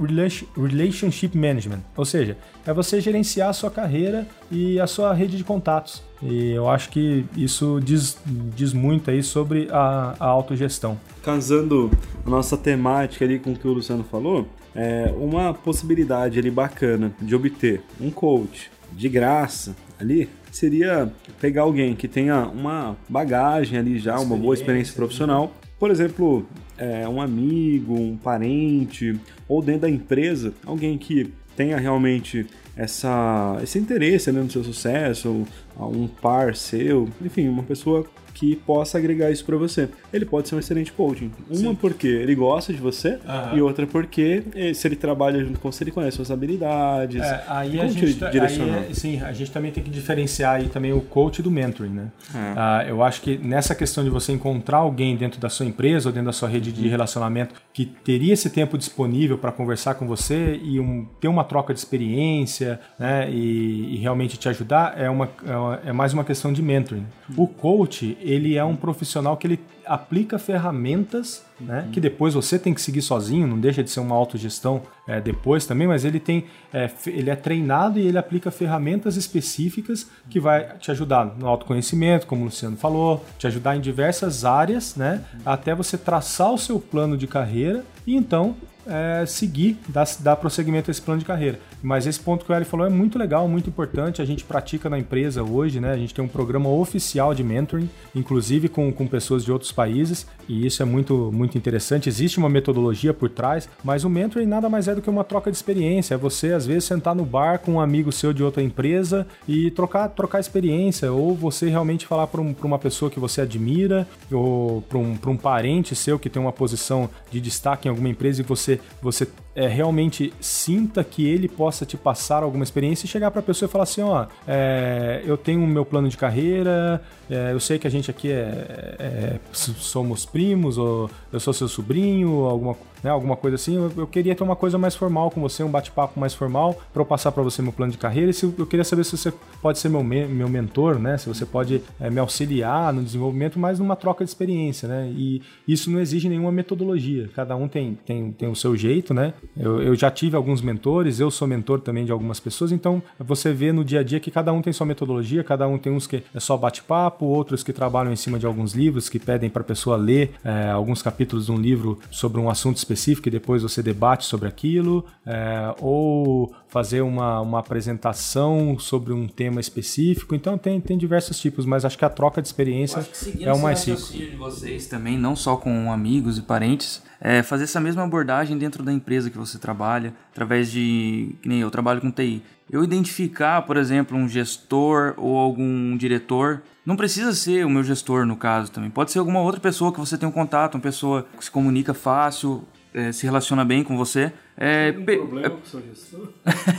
Relationship 0.55 1.37
Management, 1.37 1.81
ou 1.95 2.05
seja, 2.05 2.37
é 2.65 2.73
você 2.73 3.01
gerenciar 3.01 3.49
a 3.49 3.53
sua 3.53 3.69
carreira 3.69 4.27
e 4.49 4.79
a 4.79 4.87
sua 4.87 5.13
rede 5.13 5.37
de 5.37 5.43
contatos. 5.43 6.01
E 6.21 6.51
eu 6.51 6.69
acho 6.69 6.89
que 6.89 7.25
isso 7.35 7.81
diz, 7.83 8.17
diz 8.25 8.71
muito 8.71 9.11
aí 9.11 9.21
sobre 9.21 9.67
a, 9.71 10.15
a 10.19 10.25
autogestão. 10.25 10.97
Casando 11.21 11.91
a 12.25 12.29
nossa 12.29 12.55
temática 12.55 13.25
ali 13.25 13.39
com 13.39 13.51
o 13.51 13.55
que 13.55 13.67
o 13.67 13.73
Luciano 13.73 14.03
falou, 14.03 14.47
é 14.73 15.13
uma 15.17 15.53
possibilidade 15.53 16.39
ali 16.39 16.49
bacana 16.49 17.13
de 17.21 17.35
obter 17.35 17.81
um 17.99 18.09
coach 18.09 18.71
de 18.91 19.09
graça 19.09 19.75
ali 19.99 20.29
seria 20.55 21.11
pegar 21.41 21.63
alguém 21.63 21.95
que 21.95 22.07
tenha 22.07 22.47
uma 22.47 22.95
bagagem 23.09 23.77
ali 23.77 23.97
já, 23.99 24.19
uma 24.19 24.37
boa 24.37 24.53
experiência 24.53 24.93
profissional. 24.93 25.53
Por 25.79 25.91
exemplo, 25.91 26.47
é, 26.77 27.07
um 27.07 27.21
amigo, 27.21 27.93
um 27.93 28.15
parente, 28.15 29.19
ou 29.47 29.61
dentro 29.61 29.81
da 29.81 29.89
empresa, 29.89 30.53
alguém 30.65 30.97
que 30.97 31.31
tenha 31.55 31.77
realmente 31.77 32.45
essa, 32.75 33.59
esse 33.61 33.77
interesse 33.77 34.31
né, 34.31 34.41
no 34.41 34.49
seu 34.49 34.63
sucesso, 34.63 35.45
um 35.79 36.07
par 36.07 36.55
seu, 36.55 37.09
enfim, 37.21 37.47
uma 37.47 37.63
pessoa 37.63 38.05
que 38.33 38.55
possa 38.55 38.97
agregar 38.97 39.31
isso 39.31 39.45
para 39.45 39.55
você. 39.55 39.87
Ele 40.11 40.25
pode 40.25 40.49
ser 40.49 40.55
um 40.55 40.59
excelente 40.59 40.91
coaching. 40.91 41.31
Uma 41.49 41.57
Sim. 41.57 41.75
porque 41.75 42.07
ele 42.07 42.35
gosta 42.35 42.73
de 42.73 42.79
você 42.79 43.19
uhum. 43.25 43.57
e 43.57 43.61
outra 43.61 43.85
porque 43.85 44.43
se 44.73 44.87
ele 44.87 44.95
trabalha 44.95 45.43
junto 45.43 45.59
com 45.59 45.71
você, 45.71 45.83
ele 45.83 45.91
conhece 45.91 46.17
suas 46.17 46.31
habilidades. 46.31 47.21
É, 47.21 47.43
aí 47.47 47.79
a 47.79 47.87
gente, 47.87 48.15
tá, 48.15 48.29
aí 48.29 48.39
é, 48.39 48.93
sim, 48.93 49.21
a 49.21 49.31
gente 49.31 49.51
também 49.51 49.71
tem 49.71 49.83
que 49.83 49.89
diferenciar 49.89 50.55
aí 50.55 50.67
também 50.67 50.91
o 50.93 51.01
coach 51.01 51.41
do 51.41 51.51
mentoring, 51.51 51.89
né? 51.89 52.11
É. 52.33 52.53
Ah, 52.55 52.85
eu 52.87 53.03
acho 53.03 53.21
que 53.21 53.37
nessa 53.37 53.75
questão 53.75 54.03
de 54.03 54.09
você 54.09 54.31
encontrar 54.31 54.77
alguém 54.77 55.15
dentro 55.15 55.39
da 55.39 55.49
sua 55.49 55.65
empresa 55.65 56.09
ou 56.09 56.13
dentro 56.13 56.27
da 56.27 56.33
sua 56.33 56.49
rede 56.49 56.71
de 56.71 56.83
uhum. 56.83 56.89
relacionamento 56.89 57.55
que 57.71 57.85
teria 57.85 58.33
esse 58.33 58.49
tempo 58.49 58.77
disponível 58.77 59.37
para 59.37 59.51
conversar 59.51 59.95
com 59.95 60.07
você 60.07 60.59
e 60.63 60.79
um, 60.79 61.05
ter 61.19 61.27
uma 61.27 61.43
troca 61.43 61.73
de 61.73 61.79
experiência, 61.79 62.79
né? 62.97 63.29
E, 63.29 63.95
e 63.95 63.97
realmente 63.97 64.37
te 64.37 64.49
ajudar 64.49 64.99
é 64.99 65.09
uma 65.09 65.29
é, 65.45 65.55
é 65.85 65.91
mais 65.91 66.13
uma 66.13 66.23
questão 66.23 66.51
de 66.51 66.61
mentoring. 66.61 67.05
O 67.37 67.47
coach 67.47 68.17
ele 68.21 68.57
é 68.57 68.63
um 68.63 68.75
profissional 68.75 69.37
que 69.37 69.47
ele 69.47 69.59
aplica 69.85 70.39
ferramentas, 70.39 71.43
né, 71.59 71.87
que 71.91 71.99
depois 71.99 72.33
você 72.33 72.57
tem 72.57 72.73
que 72.73 72.81
seguir 72.81 73.01
sozinho, 73.01 73.45
não 73.45 73.59
deixa 73.59 73.83
de 73.83 73.89
ser 73.89 73.99
uma 73.99 74.15
autogestão 74.15 74.81
é, 75.07 75.19
depois 75.19 75.65
também, 75.65 75.87
mas 75.87 76.05
ele 76.05 76.19
tem, 76.19 76.45
é, 76.73 76.89
ele 77.07 77.29
é 77.29 77.35
treinado 77.35 77.99
e 77.99 78.07
ele 78.07 78.17
aplica 78.17 78.49
ferramentas 78.49 79.17
específicas 79.17 80.09
que 80.29 80.39
vai 80.39 80.77
te 80.77 80.89
ajudar 80.91 81.25
no 81.37 81.47
autoconhecimento, 81.47 82.27
como 82.27 82.41
o 82.41 82.45
Luciano 82.45 82.77
falou, 82.77 83.25
te 83.37 83.47
ajudar 83.47 83.75
em 83.75 83.81
diversas 83.81 84.45
áreas, 84.45 84.95
né, 84.95 85.23
até 85.45 85.75
você 85.75 85.97
traçar 85.97 86.51
o 86.51 86.57
seu 86.57 86.79
plano 86.79 87.17
de 87.17 87.27
carreira 87.27 87.83
e 88.07 88.15
então 88.15 88.55
é, 88.85 89.25
seguir, 89.25 89.77
dar, 89.87 90.07
dar 90.19 90.35
prosseguimento 90.35 90.89
a 90.89 90.91
esse 90.91 91.01
plano 91.01 91.19
de 91.19 91.25
carreira. 91.25 91.59
Mas 91.83 92.07
esse 92.07 92.19
ponto 92.19 92.45
que 92.45 92.51
o 92.51 92.55
Eli 92.55 92.63
falou 92.63 92.87
é 92.87 92.89
muito 92.89 93.19
legal, 93.19 93.45
muito 93.45 93.69
importante. 93.69 94.21
A 94.21 94.25
gente 94.25 94.45
pratica 94.45 94.89
na 94.89 94.97
empresa 94.97 95.43
hoje, 95.43 95.81
né? 95.81 95.91
A 95.91 95.97
gente 95.97 96.13
tem 96.13 96.23
um 96.23 96.29
programa 96.29 96.69
oficial 96.69 97.35
de 97.35 97.43
mentoring, 97.43 97.89
inclusive 98.15 98.69
com, 98.69 98.89
com 98.91 99.05
pessoas 99.05 99.43
de 99.43 99.51
outros 99.51 99.73
países, 99.73 100.25
e 100.47 100.65
isso 100.65 100.81
é 100.81 100.85
muito, 100.85 101.29
muito 101.33 101.57
interessante. 101.57 102.07
Existe 102.07 102.37
uma 102.37 102.49
metodologia 102.49 103.13
por 103.13 103.29
trás, 103.29 103.67
mas 103.83 104.05
o 104.05 104.09
mentoring 104.09 104.45
nada 104.45 104.69
mais 104.69 104.87
é 104.87 104.95
do 104.95 105.01
que 105.01 105.09
uma 105.09 105.25
troca 105.25 105.51
de 105.51 105.57
experiência. 105.57 106.15
É 106.15 106.17
você, 106.17 106.53
às 106.53 106.65
vezes, 106.65 106.85
sentar 106.85 107.13
no 107.13 107.25
bar 107.25 107.59
com 107.59 107.73
um 107.73 107.81
amigo 107.81 108.13
seu 108.13 108.31
de 108.31 108.41
outra 108.41 108.63
empresa 108.63 109.27
e 109.45 109.69
trocar, 109.71 110.07
trocar 110.07 110.39
experiência, 110.39 111.11
ou 111.11 111.35
você 111.35 111.69
realmente 111.69 112.07
falar 112.07 112.27
para 112.27 112.39
um, 112.39 112.55
uma 112.63 112.79
pessoa 112.79 113.11
que 113.11 113.19
você 113.19 113.41
admira, 113.41 114.07
ou 114.31 114.81
para 114.83 114.97
um, 114.97 115.17
um 115.27 115.37
parente 115.37 115.95
seu 115.95 116.17
que 116.17 116.29
tem 116.29 116.41
uma 116.41 116.53
posição 116.53 117.09
de 117.29 117.41
destaque 117.41 117.89
em 117.89 117.91
alguma 117.91 118.07
empresa 118.07 118.41
e 118.41 118.45
você, 118.45 118.79
você 119.01 119.27
é, 119.55 119.67
realmente 119.67 120.33
sinta 120.39 121.03
que 121.03 121.27
ele 121.27 121.47
possa 121.47 121.72
te 121.85 121.97
passar 121.97 122.43
alguma 122.43 122.63
experiência 122.63 123.05
e 123.05 123.09
chegar 123.09 123.31
para 123.31 123.39
a 123.39 123.43
pessoa 123.43 123.67
e 123.67 123.71
falar 123.71 123.83
assim, 123.83 124.01
ó, 124.01 124.25
é, 124.47 125.21
eu 125.25 125.37
tenho 125.37 125.63
o 125.63 125.67
meu 125.67 125.85
plano 125.85 126.07
de 126.07 126.17
carreira, 126.17 127.01
é, 127.29 127.51
eu 127.51 127.59
sei 127.59 127.79
que 127.79 127.87
a 127.87 127.89
gente 127.89 128.09
aqui 128.11 128.31
é, 128.31 128.95
é 128.99 129.39
somos 129.51 130.25
primos, 130.25 130.77
ou 130.77 131.09
eu 131.31 131.39
sou 131.39 131.53
seu 131.53 131.67
sobrinho, 131.67 132.45
alguma 132.45 132.75
né, 133.03 133.09
alguma 133.11 133.35
coisa 133.35 133.55
assim, 133.55 133.75
eu, 133.75 133.91
eu 133.97 134.07
queria 134.07 134.33
ter 134.33 134.43
uma 134.43 134.55
coisa 134.55 134.77
mais 134.77 134.95
formal 134.95 135.29
com 135.29 135.41
você, 135.41 135.61
um 135.63 135.69
bate-papo 135.69 136.19
mais 136.19 136.33
formal, 136.33 136.81
para 136.93 137.01
eu 137.01 137.05
passar 137.05 137.31
para 137.31 137.43
você 137.43 137.61
meu 137.61 137.73
plano 137.73 137.91
de 137.91 137.97
carreira. 137.97 138.31
E 138.31 138.33
se, 138.33 138.45
eu 138.57 138.65
queria 138.65 138.83
saber 138.83 139.03
se 139.03 139.17
você 139.17 139.33
pode 139.61 139.77
ser 139.77 139.89
meu, 139.89 140.03
meu 140.03 140.47
mentor, 140.47 140.97
né? 140.97 141.17
Se 141.17 141.27
você 141.27 141.45
pode 141.45 141.81
é, 141.99 142.09
me 142.09 142.19
auxiliar 142.19 142.93
no 142.93 143.03
desenvolvimento, 143.03 143.59
mas 143.59 143.79
numa 143.79 143.95
troca 143.95 144.23
de 144.23 144.29
experiência, 144.29 144.87
né? 144.87 145.11
E 145.15 145.41
isso 145.67 145.91
não 145.91 145.99
exige 145.99 146.29
nenhuma 146.29 146.51
metodologia. 146.51 147.29
Cada 147.35 147.55
um 147.55 147.67
tem, 147.67 147.97
tem, 148.05 148.31
tem 148.31 148.49
o 148.49 148.55
seu 148.55 148.75
jeito, 148.75 149.13
né? 149.13 149.33
Eu, 149.57 149.81
eu 149.81 149.95
já 149.95 150.09
tive 150.09 150.37
alguns 150.37 150.61
mentores, 150.61 151.19
eu 151.19 151.29
sou 151.29 151.47
mentor 151.47 151.81
também 151.81 152.05
de 152.05 152.11
algumas 152.11 152.39
pessoas, 152.39 152.71
então 152.71 153.03
você 153.19 153.51
vê 153.51 153.71
no 153.73 153.83
dia 153.83 153.99
a 153.99 154.03
dia 154.03 154.19
que 154.19 154.31
cada 154.31 154.53
um 154.53 154.61
tem 154.61 154.71
sua 154.71 154.85
metodologia, 154.85 155.43
cada 155.43 155.67
um 155.67 155.77
tem 155.77 155.91
uns 155.91 156.07
que 156.07 156.23
é 156.33 156.39
só 156.39 156.55
bate-papo, 156.55 157.25
outros 157.25 157.63
que 157.63 157.73
trabalham 157.73 158.13
em 158.13 158.15
cima 158.15 158.39
de 158.39 158.45
alguns 158.45 158.73
livros, 158.73 159.09
que 159.09 159.19
pedem 159.19 159.49
para 159.49 159.61
a 159.61 159.65
pessoa 159.65 159.97
ler 159.97 160.31
é, 160.43 160.69
alguns 160.69 161.01
capítulos 161.01 161.47
de 161.47 161.51
um 161.51 161.57
livro 161.57 161.99
sobre 162.09 162.39
um 162.39 162.49
assunto 162.49 162.77
específico 162.77 162.92
e 163.27 163.31
depois 163.31 163.61
você 163.61 163.81
debate 163.81 164.25
sobre 164.25 164.47
aquilo, 164.47 165.05
é, 165.25 165.73
ou 165.79 166.53
fazer 166.67 167.01
uma, 167.01 167.39
uma 167.41 167.59
apresentação 167.59 168.77
sobre 168.79 169.13
um 169.13 169.27
tema 169.27 169.61
específico. 169.61 170.33
Então 170.33 170.57
tem, 170.57 170.79
tem 170.81 170.97
diversos 170.97 171.39
tipos, 171.39 171.65
mas 171.65 171.85
acho 171.85 171.97
que 171.97 172.05
a 172.05 172.09
troca 172.09 172.41
de 172.41 172.47
experiência 172.47 173.07
é 173.39 173.53
o 173.53 173.59
mais 173.59 173.85
rico. 173.85 174.01
de 174.11 174.35
vocês 174.35 174.87
também, 174.87 175.17
não 175.17 175.35
só 175.35 175.55
com 175.55 175.91
amigos 175.91 176.37
e 176.37 176.41
parentes, 176.41 177.01
é 177.21 177.41
fazer 177.41 177.63
essa 177.63 177.79
mesma 177.79 178.03
abordagem 178.03 178.57
dentro 178.57 178.83
da 178.83 178.91
empresa 178.91 179.29
que 179.29 179.37
você 179.37 179.57
trabalha, 179.57 180.13
através 180.31 180.71
de, 180.71 181.35
que 181.41 181.47
nem 181.47 181.59
eu 181.61 181.71
trabalho 181.71 182.01
com 182.01 182.11
TI. 182.11 182.41
Eu 182.69 182.83
identificar, 182.83 183.61
por 183.61 183.77
exemplo, 183.77 184.17
um 184.17 184.27
gestor 184.27 185.13
ou 185.17 185.37
algum 185.37 185.95
diretor 185.95 186.61
não 186.85 186.95
precisa 186.95 187.33
ser 187.33 187.65
o 187.65 187.69
meu 187.69 187.83
gestor, 187.83 188.25
no 188.25 188.35
caso, 188.35 188.71
também. 188.71 188.89
Pode 188.89 189.11
ser 189.11 189.19
alguma 189.19 189.39
outra 189.39 189.61
pessoa 189.61 189.93
que 189.93 189.99
você 189.99 190.17
tem 190.17 190.27
um 190.27 190.31
contato, 190.31 190.75
uma 190.75 190.81
pessoa 190.81 191.25
que 191.37 191.45
se 191.45 191.51
comunica 191.51 191.93
fácil, 191.93 192.63
é, 192.93 193.11
se 193.11 193.25
relaciona 193.25 193.65
bem 193.65 193.83
com 193.83 193.97
você. 193.97 194.31
É, 194.55 194.91
tem 194.91 195.03
pe... 195.03 195.17
problema 195.17 195.49
com 195.49 195.61
o 195.61 195.65
seu 195.65 195.81
gestor? 195.81 196.29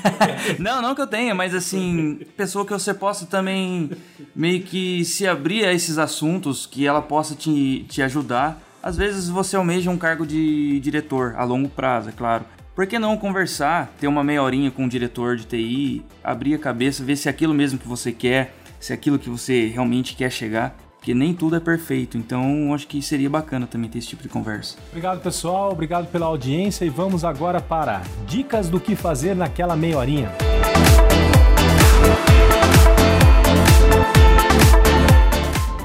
não, 0.59 0.81
não 0.81 0.95
que 0.95 1.01
eu 1.01 1.07
tenha, 1.07 1.35
mas 1.35 1.55
assim, 1.55 2.21
pessoa 2.37 2.65
que 2.65 2.73
você 2.73 2.95
possa 2.95 3.27
também 3.27 3.91
meio 4.35 4.62
que 4.62 5.05
se 5.05 5.27
abrir 5.27 5.65
a 5.65 5.73
esses 5.73 5.99
assuntos, 5.99 6.67
que 6.67 6.87
ela 6.87 7.03
possa 7.03 7.35
te, 7.35 7.85
te 7.89 8.03
ajudar. 8.03 8.61
Às 8.83 8.97
vezes 8.97 9.29
você 9.29 9.57
almeja 9.57 9.91
um 9.91 9.99
cargo 9.99 10.27
de 10.27 10.79
diretor 10.81 11.35
a 11.37 11.45
longo 11.45 11.69
prazo, 11.69 12.11
é 12.11 12.12
claro. 12.12 12.45
Por 12.75 12.87
que 12.87 12.99
não 12.99 13.17
conversar, 13.17 13.93
ter 14.01 14.09
uma 14.09 14.25
meia 14.25 14.43
horinha 14.43 14.71
com 14.71 14.85
o 14.85 14.89
diretor 14.89 15.37
de 15.37 15.47
TI, 15.47 16.05
abrir 16.23 16.55
a 16.55 16.59
cabeça, 16.59 17.05
ver 17.05 17.17
se 17.17 17.29
é 17.29 17.31
aquilo 17.31 17.55
mesmo 17.55 17.79
que 17.79 17.87
você 17.87 18.11
quer, 18.11 18.55
se 18.81 18.93
é 18.93 18.95
aquilo 18.95 19.19
que 19.19 19.31
você 19.31 19.67
realmente 19.67 20.17
quer 20.17 20.31
chegar? 20.31 20.77
Porque 21.05 21.13
nem 21.13 21.35
tudo 21.35 21.55
é 21.55 21.61
perfeito. 21.61 22.17
Então, 22.17 22.73
acho 22.73 22.89
que 22.89 23.03
seria 23.03 23.29
bacana 23.29 23.67
também 23.67 23.91
ter 23.91 23.99
esse 23.99 24.09
tipo 24.09 24.23
de 24.23 24.29
conversa. 24.31 24.79
Obrigado, 24.89 25.21
pessoal. 25.21 25.71
Obrigado 25.71 26.07
pela 26.11 26.25
audiência 26.25 26.87
e 26.87 26.89
vamos 26.89 27.27
agora 27.27 27.61
para 27.61 28.01
dicas 28.27 28.71
do 28.71 28.81
que 28.81 28.97
fazer 28.97 29.37
naquela 29.37 29.77
meia 29.77 29.99
horinha. 29.99 30.33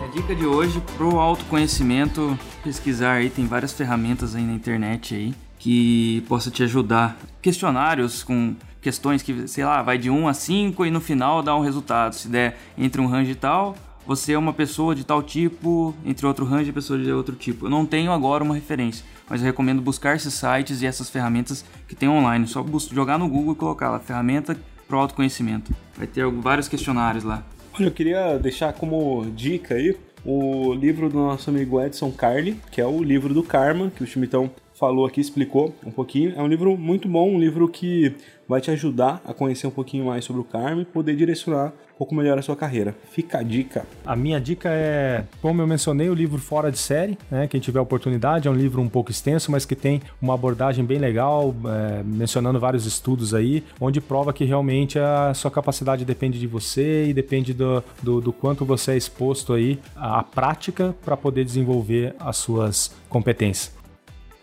A 0.01 0.15
dica 0.15 0.33
de 0.33 0.45
hoje 0.45 0.81
pro 0.95 1.19
autoconhecimento, 1.19 2.39
pesquisar 2.63 3.15
aí, 3.15 3.29
tem 3.29 3.45
várias 3.45 3.73
ferramentas 3.73 4.35
aí 4.35 4.45
na 4.45 4.53
internet 4.53 5.15
aí 5.15 5.35
que 5.57 6.23
possa 6.29 6.49
te 6.49 6.63
ajudar. 6.63 7.17
Questionários 7.41 8.23
com 8.23 8.55
questões 8.79 9.21
que, 9.21 9.49
sei 9.49 9.65
lá, 9.65 9.81
vai 9.81 9.97
de 9.97 10.09
1 10.09 10.29
a 10.29 10.33
5 10.33 10.85
e 10.85 10.89
no 10.89 11.01
final 11.01 11.43
dá 11.43 11.53
um 11.57 11.59
resultado. 11.59 12.15
Se 12.15 12.29
der 12.29 12.57
entre 12.77 13.01
um 13.01 13.07
range 13.07 13.31
e 13.31 13.35
tal, 13.35 13.75
você 14.09 14.33
é 14.33 14.37
uma 14.39 14.53
pessoa 14.53 14.95
de 14.95 15.03
tal 15.03 15.21
tipo, 15.21 15.93
entre 16.03 16.25
outro 16.25 16.43
range, 16.43 16.71
pessoa 16.71 16.97
de 16.97 17.11
outro 17.11 17.35
tipo. 17.35 17.67
Eu 17.67 17.69
não 17.69 17.85
tenho 17.85 18.11
agora 18.11 18.43
uma 18.43 18.55
referência, 18.55 19.05
mas 19.29 19.39
eu 19.39 19.45
recomendo 19.45 19.83
buscar 19.83 20.15
esses 20.15 20.33
sites 20.33 20.81
e 20.81 20.87
essas 20.87 21.11
ferramentas 21.11 21.63
que 21.87 21.93
tem 21.93 22.09
online. 22.09 22.47
Só 22.47 22.65
jogar 22.91 23.19
no 23.19 23.29
Google 23.29 23.53
e 23.53 23.55
colocar 23.55 23.91
lá, 23.91 23.99
ferramenta 23.99 24.57
para 24.87 24.97
autoconhecimento. 24.97 25.71
Vai 25.95 26.07
ter 26.07 26.25
vários 26.25 26.67
questionários 26.67 27.23
lá. 27.23 27.45
Olha, 27.75 27.85
eu 27.85 27.91
queria 27.91 28.39
deixar 28.39 28.73
como 28.73 29.27
dica 29.35 29.75
aí 29.75 29.95
o 30.25 30.73
livro 30.73 31.07
do 31.07 31.19
nosso 31.19 31.51
amigo 31.51 31.79
Edson 31.79 32.11
Carli, 32.11 32.59
que 32.71 32.81
é 32.81 32.85
o 32.87 33.03
livro 33.03 33.31
do 33.31 33.43
Karma, 33.43 33.91
que 33.95 34.03
o 34.03 34.07
Chimitão 34.07 34.49
falou 34.73 35.05
aqui, 35.05 35.21
explicou 35.21 35.75
um 35.85 35.91
pouquinho. 35.91 36.33
É 36.35 36.41
um 36.41 36.47
livro 36.47 36.75
muito 36.75 37.07
bom, 37.07 37.29
um 37.29 37.39
livro 37.39 37.69
que 37.69 38.15
vai 38.49 38.59
te 38.59 38.71
ajudar 38.71 39.21
a 39.23 39.31
conhecer 39.31 39.67
um 39.67 39.71
pouquinho 39.71 40.05
mais 40.05 40.25
sobre 40.25 40.41
o 40.41 40.43
Karma 40.43 40.81
e 40.81 40.85
poder 40.85 41.15
direcionar 41.15 41.71
pouco 41.99 42.15
melhor 42.15 42.39
a 42.39 42.41
sua 42.41 42.55
carreira. 42.55 42.95
Fica 43.11 43.39
a 43.39 43.43
dica. 43.43 43.85
A 44.05 44.15
minha 44.15 44.39
dica 44.39 44.69
é, 44.71 45.25
como 45.41 45.61
eu 45.61 45.67
mencionei, 45.67 46.09
o 46.09 46.13
livro 46.13 46.39
Fora 46.39 46.71
de 46.71 46.79
Série, 46.79 47.17
né? 47.29 47.45
Quem 47.45 47.59
tiver 47.59 47.81
oportunidade, 47.81 48.47
é 48.47 48.51
um 48.51 48.53
livro 48.53 48.81
um 48.81 48.87
pouco 48.87 49.11
extenso, 49.11 49.51
mas 49.51 49.65
que 49.65 49.75
tem 49.75 50.01
uma 50.21 50.33
abordagem 50.33 50.85
bem 50.85 50.97
legal, 50.97 51.53
é, 51.65 52.01
mencionando 52.01 52.57
vários 52.57 52.85
estudos 52.85 53.33
aí, 53.33 53.65
onde 53.81 53.99
prova 53.99 54.31
que 54.31 54.45
realmente 54.45 54.97
a 54.97 55.33
sua 55.33 55.51
capacidade 55.51 56.05
depende 56.05 56.39
de 56.39 56.47
você 56.47 57.07
e 57.07 57.13
depende 57.13 57.53
do, 57.53 57.83
do, 58.01 58.21
do 58.21 58.31
quanto 58.31 58.63
você 58.63 58.93
é 58.93 58.97
exposto 58.97 59.53
aí 59.53 59.77
à 59.93 60.23
prática 60.23 60.95
para 61.03 61.17
poder 61.17 61.43
desenvolver 61.43 62.15
as 62.17 62.37
suas 62.37 62.95
competências. 63.09 63.78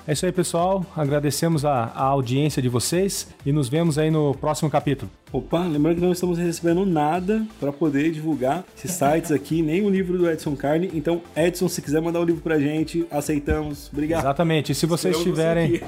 É 0.08 0.12
isso 0.12 0.24
aí, 0.24 0.30
pessoal. 0.30 0.86
Agradecemos 0.96 1.64
a, 1.64 1.86
a 1.86 2.02
audiência 2.04 2.62
de 2.62 2.68
vocês 2.68 3.26
e 3.44 3.50
nos 3.50 3.68
vemos 3.68 3.98
aí 3.98 4.08
no 4.08 4.34
próximo 4.34 4.70
capítulo. 4.70 5.10
Opa, 5.32 5.60
lembrando 5.60 5.96
que 5.96 6.00
não 6.00 6.12
estamos 6.12 6.38
recebendo 6.38 6.86
nada 6.86 7.44
para 7.58 7.72
poder 7.72 8.12
divulgar 8.12 8.64
esses 8.76 8.92
sites 8.92 9.32
aqui, 9.32 9.60
nem 9.62 9.84
o 9.84 9.90
livro 9.90 10.16
do 10.16 10.30
Edson 10.30 10.54
Carne. 10.54 10.90
Então, 10.94 11.20
Edson, 11.36 11.68
se 11.68 11.82
quiser 11.82 12.00
mandar 12.00 12.20
o 12.20 12.24
livro 12.24 12.40
pra 12.40 12.58
gente, 12.58 13.06
aceitamos. 13.10 13.90
Obrigado. 13.92 14.20
Exatamente. 14.20 14.72
E 14.72 14.74
se 14.74 14.86
vocês 14.86 15.18
tiverem. 15.20 15.80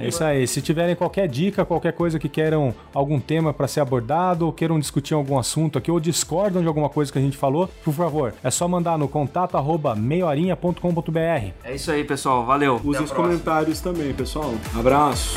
É 0.00 0.08
isso 0.08 0.22
aí. 0.22 0.46
Se 0.46 0.62
tiverem 0.62 0.94
qualquer 0.94 1.28
dica, 1.28 1.64
qualquer 1.64 1.92
coisa 1.92 2.18
que 2.18 2.28
queiram 2.28 2.74
algum 2.94 3.18
tema 3.18 3.52
para 3.52 3.66
ser 3.66 3.80
abordado, 3.80 4.46
ou 4.46 4.52
queiram 4.52 4.78
discutir 4.78 5.14
algum 5.14 5.38
assunto 5.38 5.78
aqui, 5.78 5.90
ou 5.90 5.98
discordam 5.98 6.62
de 6.62 6.68
alguma 6.68 6.88
coisa 6.88 7.12
que 7.12 7.18
a 7.18 7.22
gente 7.22 7.36
falou, 7.36 7.68
por 7.84 7.92
favor, 7.92 8.34
é 8.42 8.50
só 8.50 8.68
mandar 8.68 8.96
no 8.96 9.08
contato 9.08 9.56
arroba 9.56 9.94
meiorinha.com.br. 9.94 11.52
É 11.64 11.74
isso 11.74 11.90
aí, 11.90 12.04
pessoal. 12.04 12.46
Valeu. 12.46 12.80
Use 12.84 13.02
os 13.02 13.10
comentários 13.10 13.80
também, 13.80 14.14
pessoal. 14.14 14.54
Abraço. 14.74 15.36